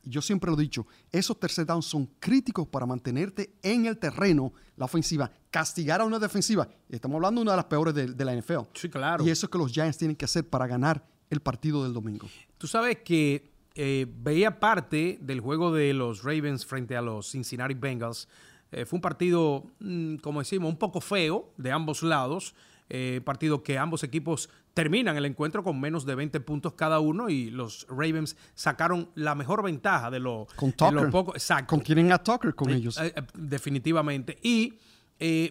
Yo 0.04 0.22
siempre 0.22 0.52
lo 0.52 0.60
he 0.60 0.64
dicho, 0.64 0.86
esos 1.14 1.40
tercer 1.40 1.66
downs 1.66 1.86
son 1.86 2.08
críticos 2.20 2.68
para 2.68 2.86
mantenerte 2.86 3.56
en 3.64 3.86
el 3.86 3.98
terreno, 3.98 4.52
la 4.76 4.84
ofensiva, 4.84 5.32
castigar 5.50 6.02
a 6.02 6.04
una 6.04 6.20
defensiva. 6.20 6.68
Estamos 6.90 7.16
hablando 7.16 7.40
de 7.40 7.44
una 7.44 7.52
de 7.52 7.58
las 7.58 7.66
peores 7.68 7.96
de, 7.96 8.26
la 8.26 8.36
NFL. 8.36 8.68
Sí, 8.74 8.90
claro. 8.90 9.26
Y 9.26 9.30
eso 9.30 9.46
es 9.46 9.50
que 9.50 9.58
los 9.58 9.72
Giants 9.72 9.98
tienen 9.98 10.18
que 10.18 10.26
hacer 10.26 10.46
para 10.50 10.68
ganar 10.68 11.08
el 11.30 11.40
partido 11.40 11.84
del 11.84 11.94
domingo. 11.94 12.28
Tú 12.58 12.68
sabes 12.68 12.98
que 12.98 13.55
eh, 13.78 14.08
veía 14.10 14.60
parte 14.62 15.18
del 15.22 15.42
juego 15.42 15.74
de 15.74 15.94
los 15.94 16.24
Ravens 16.24 16.66
frente 16.66 16.96
a 16.96 17.02
los 17.02 17.32
Cincinnati 17.32 17.74
Bengals. 17.74 18.30
Eh, 18.72 18.86
fue 18.86 18.98
un 18.98 19.02
partido, 19.02 19.66
mm, 19.80 20.16
como 20.18 20.40
decimos, 20.40 20.70
un 20.70 20.78
poco 20.78 21.02
feo 21.02 21.52
de 21.58 21.74
ambos 21.74 22.02
lados. 22.02 22.56
Eh, 22.88 23.20
partido 23.26 23.64
que 23.64 23.78
ambos 23.78 24.04
equipos 24.04 24.50
terminan 24.74 25.18
el 25.18 25.26
encuentro 25.26 25.64
con 25.64 25.80
menos 25.82 26.06
de 26.06 26.16
20 26.16 26.40
puntos 26.40 26.74
cada 26.74 27.00
uno 27.00 27.30
y 27.30 27.50
los 27.50 27.86
Ravens 27.90 28.38
sacaron 28.54 29.10
la 29.16 29.36
mejor 29.36 29.64
ventaja 29.64 30.10
de 30.10 30.20
lo, 30.20 30.48
con 30.56 30.72
Tucker. 30.72 31.10
poco. 31.10 31.34
Exacto. 31.34 31.68
Con 31.68 31.80
quieren 31.80 32.12
a 32.14 32.20
Tucker 32.20 32.56
con 32.56 32.70
ellos. 32.70 32.98
definitivamente. 33.34 34.38
Y 34.42 34.76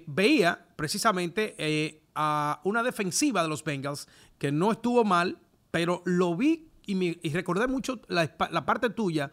veía 0.07 0.67
precisamente 0.77 2.01
a 2.15 2.61
una 2.65 2.83
defensiva 2.83 3.43
de 3.43 3.49
los 3.49 3.65
Bengals 3.65 4.09
que 4.39 4.53
no 4.53 4.73
estuvo 4.73 5.05
mal, 5.05 5.39
pero 5.71 6.03
lo 6.05 6.37
vi 6.37 6.69
y, 6.87 7.31
recordé 7.31 7.67
mucho 7.67 8.01
la, 8.09 8.27
parte 8.65 8.91
tuya 8.91 9.33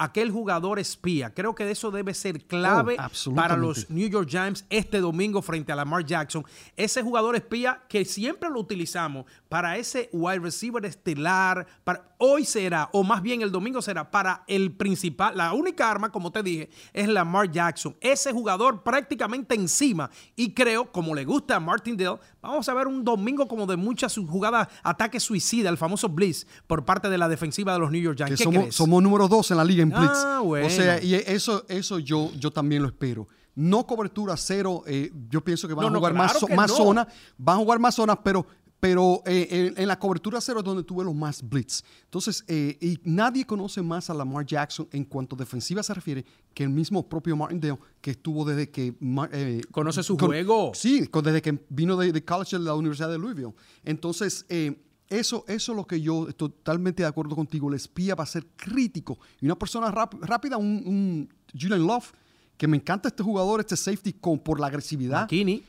aquel 0.00 0.30
jugador 0.30 0.78
espía. 0.78 1.34
Creo 1.34 1.54
que 1.54 1.70
eso 1.70 1.90
debe 1.90 2.14
ser 2.14 2.46
clave 2.46 2.96
Oh, 3.26 3.34
para 3.34 3.54
los 3.56 3.90
New 3.90 4.08
York 4.08 4.28
Giants 4.28 4.64
este 4.70 4.98
domingo 4.98 5.42
frente 5.42 5.72
a 5.72 5.76
Lamar 5.76 6.06
Jackson. 6.06 6.42
Ese 6.74 7.02
jugador 7.02 7.36
espía 7.36 7.82
que 7.86 8.06
siempre 8.06 8.48
lo 8.48 8.60
utilizamos 8.60 9.26
para 9.50 9.76
ese 9.76 10.08
wide 10.12 10.38
receiver 10.38 10.84
estelar. 10.86 11.66
Para, 11.84 12.14
hoy 12.16 12.46
será, 12.46 12.88
o 12.92 13.04
más 13.04 13.20
bien 13.20 13.42
el 13.42 13.52
domingo 13.52 13.82
será, 13.82 14.10
para 14.10 14.42
el 14.46 14.72
principal. 14.72 15.36
La 15.36 15.52
única 15.52 15.90
arma, 15.90 16.10
como 16.10 16.32
te 16.32 16.42
dije, 16.42 16.70
es 16.94 17.06
Lamar 17.06 17.50
Jackson. 17.50 17.94
Ese 18.00 18.32
jugador 18.32 18.82
prácticamente 18.82 19.54
encima. 19.54 20.10
Y 20.34 20.54
creo, 20.54 20.90
como 20.90 21.14
le 21.14 21.26
gusta 21.26 21.56
a 21.56 21.60
Martindale, 21.60 22.18
vamos 22.42 22.68
a 22.68 22.74
ver 22.74 22.86
un 22.86 23.04
domingo 23.04 23.46
como 23.48 23.66
de 23.66 23.76
muchas 23.76 24.16
jugadas, 24.16 24.68
ataque 24.82 25.20
suicida, 25.20 25.68
el 25.68 25.76
famoso 25.76 26.08
blitz, 26.08 26.46
por 26.66 26.84
parte 26.84 27.08
de 27.08 27.18
la 27.18 27.28
defensiva 27.28 27.72
de 27.72 27.78
los 27.78 27.90
New 27.90 28.00
York 28.00 28.16
que 28.18 28.24
Giants. 28.24 28.38
¿Qué 28.38 28.44
somos, 28.44 28.74
somos 28.74 29.02
número 29.02 29.28
dos 29.28 29.50
en 29.50 29.56
la 29.56 29.64
liga 29.64 29.82
en 29.82 29.90
blitz. 29.90 30.10
Ah, 30.14 30.40
bueno. 30.44 30.66
O 30.66 30.70
sea, 30.70 31.02
y 31.02 31.14
eso, 31.14 31.64
eso 31.68 31.98
yo, 31.98 32.30
yo 32.38 32.50
también 32.50 32.82
lo 32.82 32.88
espero. 32.88 33.28
No 33.54 33.84
cobertura 33.86 34.36
cero, 34.36 34.84
eh, 34.86 35.12
yo 35.28 35.42
pienso 35.42 35.66
que 35.66 35.74
van 35.74 35.82
No, 35.82 35.88
a 35.88 35.90
no, 35.90 35.98
jugar 35.98 36.12
claro 36.12 36.32
más, 36.32 36.44
que 36.44 36.54
más 36.54 36.70
no. 36.70 36.76
zona, 36.76 37.08
van 37.36 37.56
a 37.56 37.58
jugar 37.58 37.78
más 37.80 37.94
zonas, 37.94 38.18
pero, 38.22 38.46
pero 38.80 39.22
eh, 39.26 39.46
en, 39.50 39.74
en 39.82 39.86
la 39.88 39.98
cobertura 39.98 40.40
cero 40.40 40.60
es 40.60 40.64
donde 40.64 40.82
tuve 40.82 41.04
los 41.04 41.14
más 41.14 41.46
blitz. 41.46 41.82
Entonces, 42.04 42.42
eh, 42.48 42.78
y 42.80 42.98
nadie 43.04 43.44
conoce 43.44 43.82
más 43.82 44.08
a 44.08 44.14
Lamar 44.14 44.46
Jackson 44.46 44.88
en 44.90 45.04
cuanto 45.04 45.36
a 45.36 45.38
defensiva 45.38 45.82
se 45.82 45.92
refiere 45.92 46.24
que 46.54 46.62
el 46.64 46.70
mismo 46.70 47.06
propio 47.08 47.36
Martindale 47.36 47.78
que 48.00 48.12
estuvo 48.12 48.44
desde 48.44 48.70
que... 48.70 48.94
Eh, 49.32 49.60
Conoce 49.70 50.02
su 50.02 50.16
juego. 50.16 50.72
Sí, 50.74 51.06
con- 51.08 51.22
desde 51.24 51.42
que 51.42 51.58
vino 51.68 51.94
de, 51.96 52.10
de 52.10 52.24
college 52.24 52.56
de 52.58 52.64
la 52.64 52.74
Universidad 52.74 53.10
de 53.10 53.18
Louisville. 53.18 53.52
Entonces, 53.84 54.46
eh, 54.48 54.80
eso, 55.08 55.44
eso 55.48 55.72
es 55.72 55.76
lo 55.76 55.86
que 55.86 56.00
yo 56.00 56.28
estoy 56.28 56.48
totalmente 56.48 57.02
de 57.02 57.08
acuerdo 57.08 57.36
contigo. 57.36 57.68
El 57.68 57.74
espía 57.74 58.14
va 58.14 58.24
a 58.24 58.26
ser 58.26 58.46
crítico. 58.56 59.18
Y 59.40 59.44
una 59.46 59.58
persona 59.58 59.92
ráp- 59.92 60.18
rápida, 60.22 60.56
un, 60.56 60.82
un 60.86 61.34
Julian 61.52 61.86
Love, 61.86 62.12
que 62.56 62.66
me 62.68 62.76
encanta 62.78 63.08
este 63.08 63.22
jugador, 63.22 63.60
este 63.60 63.76
safety, 63.76 64.12
con, 64.14 64.38
por 64.38 64.58
la 64.60 64.68
agresividad. 64.68 65.22
McKinney. 65.22 65.64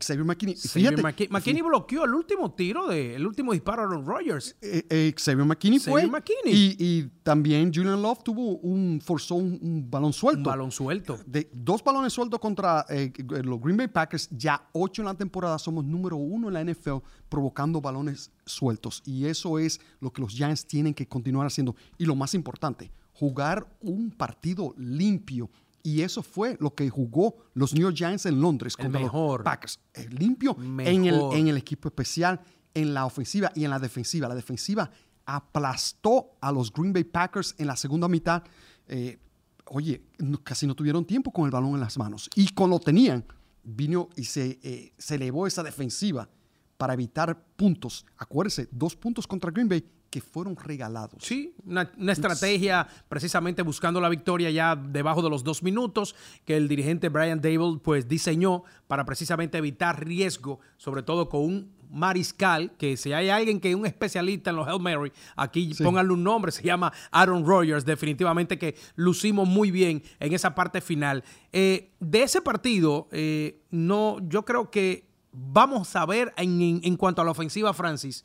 Xavier 0.00 0.24
McKinney. 0.24 0.56
Xavier 0.56 0.90
Fíjate, 0.90 1.02
McKinney, 1.02 1.32
McKinney 1.32 1.62
bloqueó 1.62 2.04
el 2.04 2.14
último 2.14 2.52
tiro, 2.52 2.86
de, 2.86 3.16
el 3.16 3.26
último 3.26 3.52
disparo 3.52 3.82
a 3.82 3.86
Aaron 3.86 4.06
Rodgers. 4.06 4.56
eh, 4.60 4.84
eh, 4.88 5.14
Xavier 5.16 5.46
McKinney 5.46 5.78
Xavier 5.78 6.02
fue. 6.02 6.10
McKinney. 6.10 6.52
Y, 6.52 6.76
y 6.78 7.10
también 7.22 7.72
Julian 7.74 8.00
Love 8.00 8.22
tuvo 8.22 8.56
un, 8.58 9.00
forzó 9.04 9.34
un, 9.36 9.58
un 9.62 9.90
balón 9.90 10.12
suelto. 10.12 10.38
Un 10.40 10.44
balón 10.44 10.72
suelto. 10.72 11.18
de 11.26 11.48
dos 11.52 11.82
balones 11.82 12.12
sueltos 12.12 12.40
contra 12.40 12.84
eh, 12.88 13.12
los 13.44 13.60
Green 13.60 13.76
Bay 13.76 13.88
Packers, 13.88 14.28
ya 14.30 14.68
ocho 14.72 15.02
en 15.02 15.06
la 15.06 15.14
temporada, 15.14 15.58
somos 15.58 15.84
número 15.84 16.16
uno 16.16 16.48
en 16.48 16.54
la 16.54 16.64
NFL 16.64 16.98
provocando 17.28 17.80
balones 17.80 18.30
sueltos. 18.46 19.02
Y 19.04 19.26
eso 19.26 19.58
es 19.58 19.80
lo 20.00 20.12
que 20.12 20.22
los 20.22 20.32
Giants 20.32 20.66
tienen 20.66 20.94
que 20.94 21.06
continuar 21.06 21.46
haciendo. 21.46 21.74
Y 21.98 22.04
lo 22.04 22.14
más 22.14 22.34
importante, 22.34 22.90
jugar 23.12 23.66
un 23.80 24.10
partido 24.10 24.74
limpio. 24.76 25.50
Y 25.82 26.02
eso 26.02 26.22
fue 26.22 26.56
lo 26.60 26.74
que 26.74 26.88
jugó 26.88 27.36
los 27.54 27.74
New 27.74 27.82
York 27.82 27.96
Giants 27.96 28.26
en 28.26 28.40
Londres 28.40 28.74
El 28.78 28.84
contra 28.84 29.00
mejor. 29.00 29.40
los 29.40 29.44
Packers. 29.44 29.80
Limpio 30.10 30.56
en 30.58 30.80
el, 31.06 31.14
Mejor. 31.14 31.36
en 31.36 31.48
el 31.48 31.56
equipo 31.56 31.88
especial, 31.88 32.40
en 32.74 32.94
la 32.94 33.04
ofensiva 33.04 33.50
y 33.54 33.64
en 33.64 33.70
la 33.70 33.78
defensiva. 33.78 34.28
La 34.28 34.34
defensiva 34.34 34.90
aplastó 35.24 36.36
a 36.40 36.52
los 36.52 36.72
Green 36.72 36.92
Bay 36.92 37.04
Packers 37.04 37.54
en 37.58 37.66
la 37.66 37.76
segunda 37.76 38.08
mitad. 38.08 38.42
Eh, 38.86 39.18
oye, 39.66 40.02
casi 40.44 40.66
no 40.66 40.74
tuvieron 40.74 41.04
tiempo 41.04 41.32
con 41.32 41.44
el 41.46 41.50
balón 41.50 41.74
en 41.74 41.80
las 41.80 41.98
manos. 41.98 42.30
Y 42.36 42.48
cuando 42.54 42.76
lo 42.76 42.80
tenían, 42.80 43.24
vino 43.64 44.08
y 44.16 44.24
se, 44.24 44.58
eh, 44.62 44.92
se 44.98 45.16
elevó 45.16 45.46
esa 45.46 45.62
defensiva 45.62 46.28
para 46.76 46.94
evitar 46.94 47.44
puntos. 47.56 48.06
Acuérdense, 48.16 48.68
dos 48.70 48.96
puntos 48.96 49.26
contra 49.26 49.50
Green 49.50 49.68
Bay 49.68 49.84
que 50.12 50.20
fueron 50.20 50.54
regalados. 50.56 51.22
Sí, 51.24 51.54
una, 51.64 51.90
una 51.96 52.12
estrategia 52.12 52.86
precisamente 53.08 53.62
buscando 53.62 53.98
la 53.98 54.10
victoria 54.10 54.50
ya 54.50 54.76
debajo 54.76 55.22
de 55.22 55.30
los 55.30 55.42
dos 55.42 55.62
minutos 55.62 56.14
que 56.44 56.56
el 56.56 56.68
dirigente 56.68 57.08
Brian 57.08 57.40
Dable 57.40 57.80
pues 57.82 58.06
diseñó 58.06 58.62
para 58.86 59.06
precisamente 59.06 59.56
evitar 59.56 60.04
riesgo, 60.04 60.60
sobre 60.76 61.02
todo 61.02 61.28
con 61.30 61.40
un 61.40 61.72
mariscal, 61.90 62.72
que 62.78 62.96
si 62.98 63.12
hay 63.14 63.30
alguien 63.30 63.58
que 63.58 63.70
es 63.70 63.74
un 63.74 63.86
especialista 63.86 64.50
en 64.50 64.56
los 64.56 64.68
Hail 64.68 64.80
Mary, 64.80 65.12
aquí 65.34 65.72
Sí. 65.74 65.82
pónganle 65.82 66.12
un 66.12 66.22
nombre, 66.22 66.52
se 66.52 66.62
llama 66.62 66.92
Aaron 67.10 67.46
Rodgers, 67.46 67.84
definitivamente 67.86 68.58
que 68.58 68.76
lucimos 68.96 69.48
muy 69.48 69.70
bien 69.70 70.02
en 70.20 70.32
esa 70.34 70.54
parte 70.54 70.80
final. 70.82 71.24
Eh, 71.52 71.90
de 72.00 72.22
ese 72.22 72.42
partido, 72.42 73.08
eh, 73.12 73.62
no, 73.70 74.18
yo 74.28 74.44
creo 74.44 74.70
que 74.70 75.06
vamos 75.32 75.96
a 75.96 76.04
ver 76.04 76.34
en, 76.36 76.60
en- 76.60 76.80
en 76.84 76.96
cuanto 76.96 77.22
a 77.22 77.24
la 77.24 77.30
ofensiva, 77.30 77.72
Francis, 77.72 78.24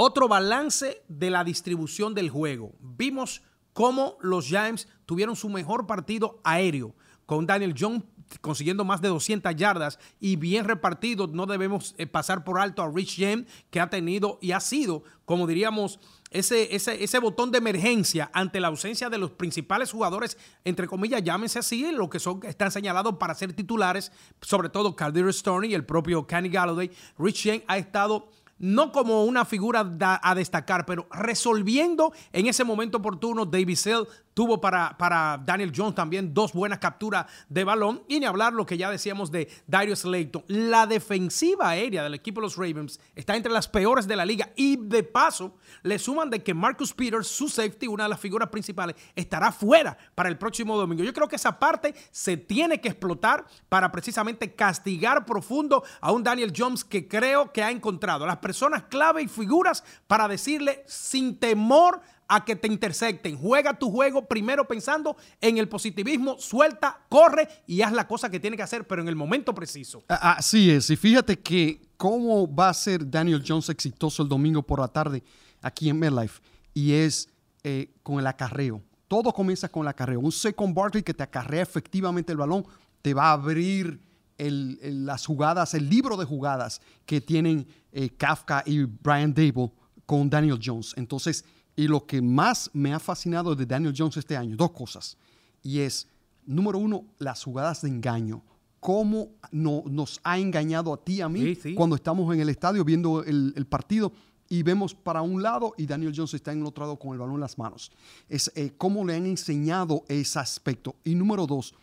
otro 0.00 0.28
balance 0.28 1.02
de 1.08 1.28
la 1.28 1.42
distribución 1.42 2.14
del 2.14 2.30
juego. 2.30 2.72
Vimos 2.80 3.42
cómo 3.72 4.16
los 4.20 4.46
Giants 4.46 4.86
tuvieron 5.06 5.34
su 5.34 5.48
mejor 5.48 5.88
partido 5.88 6.40
aéreo, 6.44 6.94
con 7.26 7.46
Daniel 7.46 7.74
Jones 7.76 8.04
consiguiendo 8.40 8.84
más 8.84 9.00
de 9.00 9.08
200 9.08 9.56
yardas 9.56 9.98
y 10.20 10.36
bien 10.36 10.66
repartido. 10.66 11.26
No 11.26 11.46
debemos 11.46 11.94
eh, 11.98 12.06
pasar 12.06 12.44
por 12.44 12.60
alto 12.60 12.82
a 12.82 12.90
Rich 12.90 13.16
James, 13.18 13.46
que 13.70 13.80
ha 13.80 13.90
tenido 13.90 14.38
y 14.40 14.52
ha 14.52 14.60
sido, 14.60 15.02
como 15.24 15.46
diríamos, 15.46 15.98
ese, 16.30 16.74
ese, 16.76 17.02
ese 17.02 17.18
botón 17.18 17.50
de 17.50 17.58
emergencia 17.58 18.30
ante 18.34 18.60
la 18.60 18.68
ausencia 18.68 19.08
de 19.08 19.18
los 19.18 19.30
principales 19.30 19.90
jugadores, 19.90 20.36
entre 20.64 20.86
comillas, 20.86 21.24
llámense 21.24 21.58
así, 21.58 21.90
lo 21.90 22.10
que 22.10 22.20
son, 22.20 22.40
están 22.44 22.70
señalados 22.70 23.16
para 23.16 23.34
ser 23.34 23.54
titulares, 23.54 24.12
sobre 24.42 24.68
todo 24.68 24.94
Calder 24.94 25.32
Stoney 25.32 25.70
y 25.70 25.74
el 25.74 25.86
propio 25.86 26.26
Kenny 26.26 26.50
Galladay. 26.50 26.90
Rich 27.18 27.44
James 27.44 27.62
ha 27.66 27.78
estado 27.78 28.28
no 28.58 28.92
como 28.92 29.24
una 29.24 29.44
figura 29.44 29.96
a 30.00 30.34
destacar, 30.34 30.86
pero 30.86 31.06
resolviendo 31.12 32.12
en 32.32 32.46
ese 32.46 32.64
momento 32.64 32.98
oportuno. 32.98 33.44
David 33.44 33.76
Sell 33.76 34.06
tuvo 34.38 34.60
para, 34.60 34.96
para 34.96 35.42
Daniel 35.44 35.72
Jones 35.74 35.96
también 35.96 36.32
dos 36.32 36.52
buenas 36.52 36.78
capturas 36.78 37.26
de 37.48 37.64
balón. 37.64 38.04
Y 38.06 38.20
ni 38.20 38.26
hablar 38.26 38.52
lo 38.52 38.64
que 38.64 38.78
ya 38.78 38.88
decíamos 38.88 39.32
de 39.32 39.48
Darius 39.66 40.02
Slayton. 40.02 40.44
La 40.46 40.86
defensiva 40.86 41.70
aérea 41.70 42.04
del 42.04 42.14
equipo 42.14 42.40
de 42.40 42.44
los 42.46 42.56
Ravens 42.56 43.00
está 43.16 43.34
entre 43.34 43.50
las 43.50 43.66
peores 43.66 44.06
de 44.06 44.14
la 44.14 44.24
liga. 44.24 44.50
Y 44.54 44.76
de 44.76 45.02
paso, 45.02 45.56
le 45.82 45.98
suman 45.98 46.30
de 46.30 46.40
que 46.40 46.54
Marcus 46.54 46.94
Peters, 46.94 47.26
su 47.26 47.48
safety, 47.48 47.88
una 47.88 48.04
de 48.04 48.10
las 48.10 48.20
figuras 48.20 48.48
principales, 48.48 48.94
estará 49.16 49.50
fuera 49.50 49.98
para 50.14 50.28
el 50.28 50.38
próximo 50.38 50.76
domingo. 50.76 51.02
Yo 51.02 51.12
creo 51.12 51.26
que 51.26 51.34
esa 51.34 51.58
parte 51.58 51.92
se 52.12 52.36
tiene 52.36 52.80
que 52.80 52.90
explotar 52.90 53.44
para 53.68 53.90
precisamente 53.90 54.54
castigar 54.54 55.26
profundo 55.26 55.82
a 56.00 56.12
un 56.12 56.22
Daniel 56.22 56.52
Jones 56.56 56.84
que 56.84 57.08
creo 57.08 57.52
que 57.52 57.64
ha 57.64 57.72
encontrado 57.72 58.24
las 58.24 58.36
personas 58.36 58.84
clave 58.84 59.20
y 59.20 59.26
figuras 59.26 59.82
para 60.06 60.28
decirle 60.28 60.84
sin 60.86 61.40
temor 61.40 62.02
a 62.28 62.44
que 62.44 62.54
te 62.54 62.68
intersecten. 62.68 63.36
Juega 63.36 63.78
tu 63.78 63.90
juego 63.90 64.26
primero 64.26 64.68
pensando 64.68 65.16
en 65.40 65.58
el 65.58 65.68
positivismo, 65.68 66.36
suelta, 66.38 67.00
corre 67.08 67.48
y 67.66 67.80
haz 67.82 67.92
la 67.92 68.06
cosa 68.06 68.30
que 68.30 68.38
tiene 68.38 68.56
que 68.56 68.62
hacer, 68.62 68.86
pero 68.86 69.02
en 69.02 69.08
el 69.08 69.16
momento 69.16 69.54
preciso. 69.54 70.04
Así 70.08 70.70
es, 70.70 70.90
y 70.90 70.96
fíjate 70.96 71.38
que 71.38 71.80
cómo 71.96 72.54
va 72.54 72.68
a 72.68 72.74
ser 72.74 73.10
Daniel 73.10 73.42
Jones 73.46 73.70
exitoso 73.70 74.22
el 74.22 74.28
domingo 74.28 74.62
por 74.62 74.80
la 74.80 74.88
tarde 74.88 75.24
aquí 75.62 75.88
en 75.88 75.98
MetLife, 75.98 76.40
y 76.74 76.92
es 76.92 77.28
eh, 77.64 77.90
con 78.02 78.20
el 78.20 78.26
acarreo. 78.26 78.82
Todo 79.08 79.32
comienza 79.32 79.68
con 79.68 79.82
el 79.82 79.88
acarreo. 79.88 80.20
Un 80.20 80.30
second 80.30 80.74
Barkley 80.74 81.02
que 81.02 81.14
te 81.14 81.22
acarrea 81.22 81.62
efectivamente 81.62 82.30
el 82.30 82.38
balón 82.38 82.64
te 83.00 83.14
va 83.14 83.30
a 83.30 83.32
abrir 83.32 84.00
las 84.38 85.26
jugadas, 85.26 85.74
el 85.74 85.88
libro 85.88 86.16
de 86.16 86.24
jugadas 86.24 86.80
que 87.04 87.20
tienen 87.20 87.66
eh, 87.90 88.10
Kafka 88.10 88.62
y 88.64 88.84
Brian 88.84 89.34
Dable 89.34 89.72
con 90.06 90.30
Daniel 90.30 90.60
Jones. 90.62 90.94
Entonces, 90.96 91.44
y 91.78 91.86
lo 91.86 92.04
que 92.06 92.20
más 92.20 92.70
me 92.72 92.92
ha 92.92 92.98
fascinado 92.98 93.54
de 93.54 93.64
Daniel 93.64 93.94
Jones 93.96 94.16
este 94.16 94.36
año, 94.36 94.56
dos 94.56 94.72
cosas, 94.72 95.16
y 95.62 95.78
es, 95.78 96.08
número 96.44 96.76
uno, 96.76 97.04
las 97.18 97.44
jugadas 97.44 97.82
de 97.82 97.88
engaño. 97.88 98.42
Cómo 98.80 99.28
no, 99.52 99.84
nos 99.86 100.20
ha 100.24 100.40
engañado 100.40 100.92
a 100.92 100.96
ti 100.96 101.14
y 101.14 101.20
a 101.20 101.28
mí 101.28 101.40
Sí, 101.40 101.54
sí. 101.54 101.74
cuando 101.76 101.94
estamos 101.94 102.34
en 102.34 102.40
el 102.40 102.48
estadio 102.48 102.84
viendo 102.84 103.22
el, 103.22 103.52
el 103.54 103.64
partido 103.66 104.12
y 104.48 104.64
vemos 104.64 104.92
para 104.92 105.22
un 105.22 105.40
lado 105.40 105.74
y 105.76 105.86
Daniel 105.86 106.12
Jones 106.14 106.34
está 106.34 106.50
en 106.50 106.60
el 106.60 106.66
otro 106.66 106.82
lado 106.82 106.98
con 106.98 107.12
el 107.12 107.18
balón 107.18 107.36
en 107.36 107.42
las 107.42 107.56
manos. 107.58 107.92
Es 108.28 108.50
eh, 108.56 108.72
cómo 108.76 109.04
le 109.04 109.14
han 109.14 109.26
enseñado 109.26 110.02
ese 110.08 110.40
aspecto. 110.40 110.96
Y 111.04 111.14
número 111.14 111.46
dos, 111.46 111.74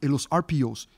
en 0.00 0.12
los 0.12 0.28
RPOs, 0.34 0.88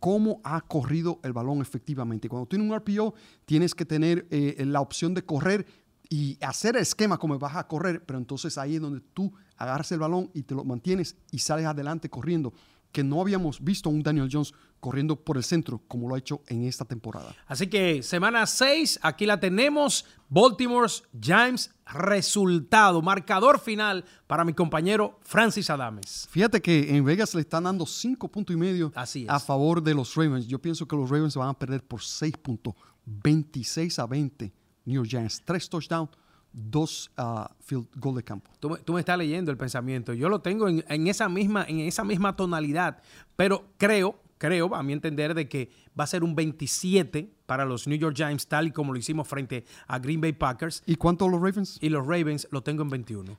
cómo 0.00 0.42
ha 0.44 0.60
corrido 0.60 1.18
el 1.22 1.32
balón 1.32 1.62
efectivamente. 1.62 2.28
Cuando 2.28 2.46
tienes 2.46 2.70
un 2.70 2.76
RPO, 2.76 3.14
tienes 3.46 3.74
que 3.74 3.86
tener 3.86 4.26
eh, 4.30 4.62
la 4.66 4.82
opción 4.82 5.14
de 5.14 5.24
correr 5.24 5.66
y 6.08 6.38
hacer 6.44 6.76
el 6.76 6.82
esquema 6.82 7.18
como 7.18 7.38
vas 7.38 7.56
a 7.56 7.66
correr, 7.66 8.04
pero 8.04 8.18
entonces 8.18 8.58
ahí 8.58 8.76
es 8.76 8.80
donde 8.80 9.00
tú 9.12 9.32
agarras 9.56 9.90
el 9.92 9.98
balón 9.98 10.30
y 10.34 10.42
te 10.42 10.54
lo 10.54 10.64
mantienes 10.64 11.16
y 11.30 11.38
sales 11.38 11.66
adelante 11.66 12.08
corriendo, 12.08 12.52
que 12.92 13.04
no 13.04 13.20
habíamos 13.20 13.62
visto 13.62 13.90
un 13.90 14.02
Daniel 14.02 14.28
Jones 14.30 14.54
corriendo 14.80 15.16
por 15.16 15.36
el 15.36 15.44
centro 15.44 15.82
como 15.88 16.08
lo 16.08 16.14
ha 16.14 16.18
hecho 16.18 16.42
en 16.46 16.64
esta 16.64 16.84
temporada. 16.84 17.34
Así 17.46 17.66
que 17.66 18.02
semana 18.02 18.46
6, 18.46 19.00
aquí 19.02 19.26
la 19.26 19.40
tenemos. 19.40 20.04
Baltimore's 20.28 21.02
Giants, 21.20 21.70
resultado, 21.86 23.02
marcador 23.02 23.58
final 23.58 24.04
para 24.26 24.44
mi 24.44 24.52
compañero 24.52 25.18
Francis 25.22 25.70
Adames. 25.70 26.26
Fíjate 26.30 26.60
que 26.60 26.96
en 26.96 27.04
Vegas 27.04 27.34
le 27.34 27.40
están 27.40 27.64
dando 27.64 27.86
cinco 27.86 28.28
puntos 28.28 28.54
y 28.54 28.58
medio 28.58 28.92
Así 28.94 29.26
a 29.28 29.40
favor 29.40 29.82
de 29.82 29.94
los 29.94 30.14
Ravens. 30.14 30.46
Yo 30.46 30.60
pienso 30.60 30.86
que 30.86 30.96
los 30.96 31.10
Ravens 31.10 31.32
se 31.32 31.38
van 31.38 31.48
a 31.48 31.54
perder 31.54 31.82
por 31.82 32.02
6 32.02 32.36
puntos, 32.38 32.74
26 33.04 33.98
a 33.98 34.06
20. 34.06 34.52
New 34.86 34.94
York 34.94 35.08
Giants, 35.08 35.42
tres 35.44 35.68
touchdowns, 35.68 36.08
dos 36.52 37.10
uh, 37.18 37.44
field 37.60 37.86
goal 37.96 38.16
de 38.16 38.22
campo. 38.22 38.50
Tú, 38.60 38.70
me- 38.70 38.78
tú 38.78 38.94
me 38.94 39.00
estás 39.00 39.18
leyendo 39.18 39.50
el 39.50 39.58
pensamiento. 39.58 40.14
Yo 40.14 40.28
lo 40.30 40.40
tengo 40.40 40.68
en, 40.68 40.82
en 40.88 41.06
esa 41.06 41.28
misma, 41.28 41.64
en 41.68 41.80
esa 41.80 42.02
misma 42.04 42.34
tonalidad, 42.34 43.02
pero 43.36 43.66
creo, 43.76 44.18
creo, 44.38 44.74
a 44.74 44.82
mi 44.82 44.94
entender, 44.94 45.34
de 45.34 45.48
que 45.48 45.70
va 45.98 46.04
a 46.04 46.06
ser 46.06 46.24
un 46.24 46.34
27 46.34 47.30
para 47.46 47.64
los 47.66 47.86
New 47.86 47.98
York 47.98 48.16
Giants, 48.16 48.46
tal 48.48 48.68
y 48.68 48.70
como 48.70 48.92
lo 48.92 48.98
hicimos 48.98 49.28
frente 49.28 49.64
a 49.86 49.98
Green 49.98 50.20
Bay 50.20 50.32
Packers. 50.32 50.82
¿Y 50.86 50.96
cuánto 50.96 51.28
los 51.28 51.40
Ravens? 51.40 51.78
Y 51.82 51.90
los 51.90 52.06
Ravens 52.06 52.48
lo 52.50 52.62
tengo 52.62 52.82
en 52.82 52.88
21. 52.90 53.38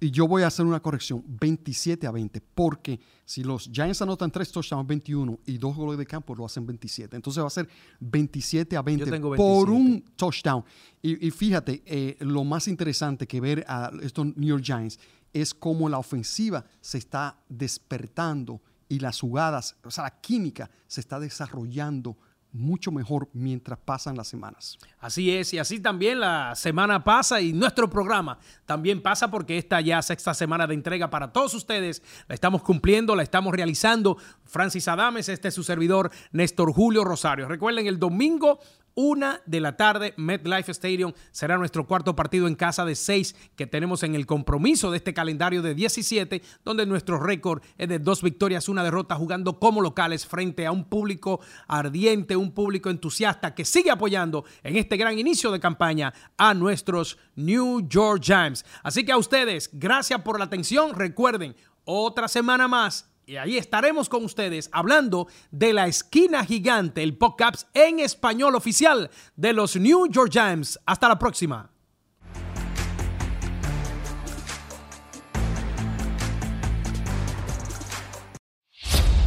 Y 0.00 0.10
yo 0.10 0.28
voy 0.28 0.42
a 0.42 0.46
hacer 0.46 0.64
una 0.64 0.80
corrección, 0.80 1.24
27 1.26 2.06
a 2.06 2.10
20, 2.10 2.40
porque 2.54 3.00
si 3.24 3.42
los 3.42 3.70
Giants 3.72 4.00
anotan 4.02 4.30
tres 4.30 4.50
touchdowns, 4.52 4.86
21 4.86 5.40
y 5.46 5.58
dos 5.58 5.76
goles 5.76 5.98
de 5.98 6.06
campo, 6.06 6.34
lo 6.34 6.44
hacen 6.46 6.66
27. 6.66 7.16
Entonces 7.16 7.42
va 7.42 7.48
a 7.48 7.50
ser 7.50 7.68
27 8.00 8.76
a 8.76 8.82
20 8.82 9.10
tengo 9.10 9.34
por 9.34 9.68
27. 9.68 9.72
un 9.72 10.04
touchdown. 10.16 10.64
Y, 11.02 11.26
y 11.26 11.30
fíjate, 11.30 11.82
eh, 11.84 12.16
lo 12.20 12.44
más 12.44 12.68
interesante 12.68 13.26
que 13.26 13.40
ver 13.40 13.64
a 13.68 13.90
estos 14.02 14.26
New 14.36 14.48
York 14.48 14.62
Giants 14.62 14.98
es 15.32 15.52
cómo 15.52 15.88
la 15.88 15.98
ofensiva 15.98 16.64
se 16.80 16.98
está 16.98 17.38
despertando 17.48 18.60
y 18.88 19.00
las 19.00 19.20
jugadas, 19.20 19.76
o 19.84 19.90
sea, 19.90 20.04
la 20.04 20.20
química 20.20 20.70
se 20.86 21.00
está 21.00 21.20
desarrollando 21.20 22.16
mucho 22.52 22.90
mejor 22.90 23.28
mientras 23.32 23.78
pasan 23.78 24.16
las 24.16 24.28
semanas. 24.28 24.78
Así 25.00 25.34
es, 25.34 25.52
y 25.54 25.58
así 25.58 25.80
también 25.80 26.20
la 26.20 26.54
semana 26.54 27.04
pasa 27.04 27.40
y 27.40 27.52
nuestro 27.52 27.88
programa 27.90 28.38
también 28.66 29.02
pasa 29.02 29.30
porque 29.30 29.58
esta 29.58 29.80
ya 29.80 30.00
sexta 30.02 30.34
semana 30.34 30.66
de 30.66 30.74
entrega 30.74 31.10
para 31.10 31.32
todos 31.32 31.54
ustedes 31.54 32.02
la 32.26 32.34
estamos 32.34 32.62
cumpliendo, 32.62 33.14
la 33.14 33.22
estamos 33.22 33.54
realizando. 33.54 34.16
Francis 34.44 34.88
Adames, 34.88 35.28
este 35.28 35.48
es 35.48 35.54
su 35.54 35.62
servidor 35.62 36.10
Néstor 36.32 36.72
Julio 36.72 37.04
Rosario. 37.04 37.48
Recuerden, 37.48 37.86
el 37.86 37.98
domingo 37.98 38.60
una 39.00 39.42
de 39.46 39.60
la 39.60 39.76
tarde, 39.76 40.12
MetLife 40.16 40.72
Stadium 40.72 41.12
será 41.30 41.56
nuestro 41.56 41.86
cuarto 41.86 42.16
partido 42.16 42.48
en 42.48 42.56
casa 42.56 42.84
de 42.84 42.96
seis 42.96 43.36
que 43.54 43.68
tenemos 43.68 44.02
en 44.02 44.16
el 44.16 44.26
compromiso 44.26 44.90
de 44.90 44.96
este 44.96 45.14
calendario 45.14 45.62
de 45.62 45.76
17, 45.76 46.42
donde 46.64 46.84
nuestro 46.84 47.20
récord 47.20 47.62
es 47.76 47.88
de 47.88 48.00
dos 48.00 48.24
victorias, 48.24 48.68
una 48.68 48.82
derrota, 48.82 49.14
jugando 49.14 49.60
como 49.60 49.82
locales 49.82 50.26
frente 50.26 50.66
a 50.66 50.72
un 50.72 50.82
público 50.82 51.38
ardiente, 51.68 52.34
un 52.34 52.50
público 52.50 52.90
entusiasta 52.90 53.54
que 53.54 53.64
sigue 53.64 53.92
apoyando 53.92 54.44
en 54.64 54.76
este 54.76 54.96
gran 54.96 55.16
inicio 55.16 55.52
de 55.52 55.60
campaña 55.60 56.12
a 56.36 56.52
nuestros 56.52 57.18
New 57.36 57.86
York 57.88 58.20
Giants. 58.20 58.64
Así 58.82 59.04
que 59.04 59.12
a 59.12 59.16
ustedes, 59.16 59.70
gracias 59.72 60.22
por 60.22 60.40
la 60.40 60.46
atención. 60.46 60.92
Recuerden, 60.96 61.54
otra 61.84 62.26
semana 62.26 62.66
más 62.66 63.08
y 63.28 63.36
ahí 63.36 63.58
estaremos 63.58 64.08
con 64.08 64.24
ustedes 64.24 64.70
hablando 64.72 65.28
de 65.50 65.74
la 65.74 65.86
esquina 65.86 66.46
gigante, 66.46 67.02
el 67.02 67.14
podcast 67.16 67.68
en 67.74 67.98
español 67.98 68.54
oficial 68.54 69.10
de 69.36 69.52
los 69.52 69.76
New 69.76 70.08
York 70.10 70.30
Giants. 70.32 70.80
Hasta 70.86 71.08
la 71.08 71.18
próxima. 71.18 71.70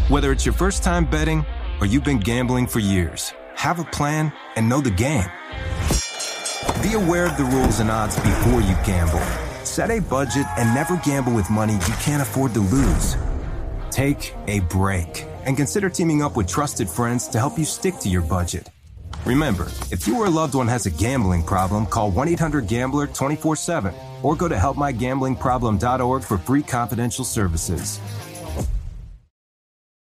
Whether 0.10 0.32
it's 0.32 0.46
your 0.46 0.56
first 0.56 0.84
time 0.84 1.06
betting 1.06 1.46
or 1.80 1.86
you've 1.86 2.04
been 2.04 2.20
gambling 2.20 2.68
for 2.68 2.80
years, 2.80 3.34
have 3.56 3.80
a 3.80 3.86
plan 3.92 4.34
and 4.56 4.68
know 4.68 4.82
the 4.82 4.90
game. 4.90 5.30
Be 6.82 6.96
aware 6.96 7.28
of 7.28 7.38
the 7.38 7.46
rules 7.46 7.80
and 7.80 7.92
odds 7.92 8.16
before 8.16 8.62
you 8.62 8.76
gamble. 8.84 9.22
Set 9.64 9.92
a 9.92 10.02
budget 10.02 10.48
and 10.58 10.74
never 10.74 10.98
gamble 10.98 11.34
with 11.34 11.50
money 11.52 11.74
you 11.74 11.94
can't 12.02 12.22
afford 12.22 12.54
to 12.56 12.62
lose. 12.62 13.16
Take 13.92 14.34
a 14.48 14.62
break 14.62 15.26
and 15.46 15.58
consider 15.58 15.90
teaming 15.90 16.24
up 16.24 16.36
with 16.38 16.48
trusted 16.48 16.90
friends 16.90 17.28
to 17.28 17.40
help 17.40 17.60
you 17.60 17.66
stick 17.66 17.98
to 18.00 18.10
your 18.10 18.22
budget. 18.22 18.70
Remember, 19.26 19.68
if 19.92 20.08
you 20.08 20.18
or 20.18 20.26
a 20.26 20.30
loved 20.30 20.56
one 20.56 20.68
has 20.68 20.86
a 20.86 20.92
gambling 20.92 21.44
problem, 21.44 21.86
call 21.86 22.10
1 22.10 22.28
800 22.30 22.68
Gambler 22.68 23.08
24 23.08 23.56
7 23.56 23.94
or 24.24 24.36
go 24.36 24.48
to 24.48 24.56
helpmygamblingproblem.org 24.56 26.24
for 26.24 26.38
free 26.38 26.64
confidential 26.64 27.26
services. 27.26 28.00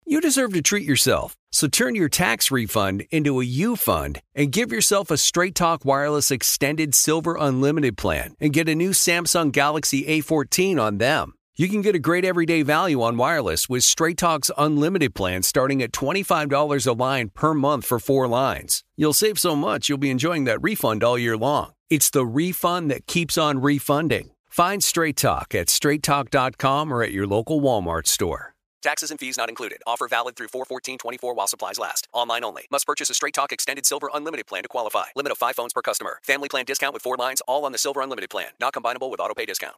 You 0.06 0.20
deserve 0.20 0.52
to 0.52 0.62
treat 0.62 0.86
yourself, 0.86 1.36
so 1.50 1.66
turn 1.66 1.94
your 1.94 2.08
tax 2.08 2.50
refund 2.50 3.04
into 3.10 3.40
a 3.40 3.44
U 3.44 3.74
fund 3.74 4.20
and 4.34 4.52
give 4.52 4.70
yourself 4.70 5.10
a 5.10 5.16
Straight 5.16 5.54
Talk 5.54 5.84
Wireless 5.84 6.30
Extended 6.30 6.94
Silver 6.94 7.36
Unlimited 7.38 7.96
plan 7.96 8.34
and 8.38 8.52
get 8.52 8.68
a 8.68 8.74
new 8.74 8.90
Samsung 8.90 9.50
Galaxy 9.50 10.04
A14 10.04 10.80
on 10.80 10.98
them. 10.98 11.34
You 11.56 11.68
can 11.68 11.82
get 11.82 11.94
a 11.94 12.00
great 12.00 12.24
everyday 12.24 12.62
value 12.62 13.00
on 13.00 13.16
wireless 13.16 13.68
with 13.68 13.84
Straight 13.84 14.18
Talk's 14.18 14.50
unlimited 14.58 15.14
plan 15.14 15.44
starting 15.44 15.82
at 15.82 15.92
$25 15.92 16.86
a 16.88 16.92
line 16.92 17.28
per 17.28 17.54
month 17.54 17.86
for 17.86 18.00
four 18.00 18.26
lines. 18.26 18.82
You'll 18.96 19.12
save 19.12 19.38
so 19.38 19.54
much 19.54 19.88
you'll 19.88 19.98
be 19.98 20.10
enjoying 20.10 20.46
that 20.46 20.60
refund 20.60 21.04
all 21.04 21.16
year 21.16 21.36
long. 21.36 21.74
It's 21.88 22.10
the 22.10 22.26
refund 22.26 22.90
that 22.90 23.06
keeps 23.06 23.38
on 23.38 23.62
refunding. 23.62 24.32
Find 24.48 24.82
Straight 24.82 25.16
Talk 25.16 25.54
at 25.54 25.68
straighttalk.com 25.68 26.92
or 26.92 27.04
at 27.04 27.12
your 27.12 27.28
local 27.28 27.60
Walmart 27.60 28.08
store. 28.08 28.54
Taxes 28.82 29.12
and 29.12 29.20
fees 29.20 29.36
not 29.36 29.48
included. 29.48 29.78
Offer 29.86 30.08
valid 30.08 30.34
through 30.34 30.48
41424 30.48 31.34
while 31.34 31.46
supplies 31.46 31.78
last. 31.78 32.08
Online 32.12 32.42
only. 32.42 32.66
Must 32.68 32.84
purchase 32.84 33.10
a 33.10 33.14
Straight 33.14 33.32
Talk 33.32 33.52
Extended 33.52 33.86
Silver 33.86 34.10
Unlimited 34.12 34.48
plan 34.48 34.64
to 34.64 34.68
qualify. 34.68 35.04
Limit 35.14 35.30
of 35.30 35.38
5 35.38 35.54
phones 35.54 35.72
per 35.72 35.82
customer. 35.82 36.18
Family 36.24 36.48
plan 36.48 36.64
discount 36.64 36.94
with 36.94 37.04
4 37.04 37.16
lines 37.16 37.40
all 37.46 37.64
on 37.64 37.70
the 37.70 37.78
Silver 37.78 38.00
Unlimited 38.00 38.30
plan. 38.30 38.48
Not 38.58 38.72
combinable 38.74 39.08
with 39.08 39.20
auto 39.20 39.34
pay 39.34 39.46
discount. 39.46 39.76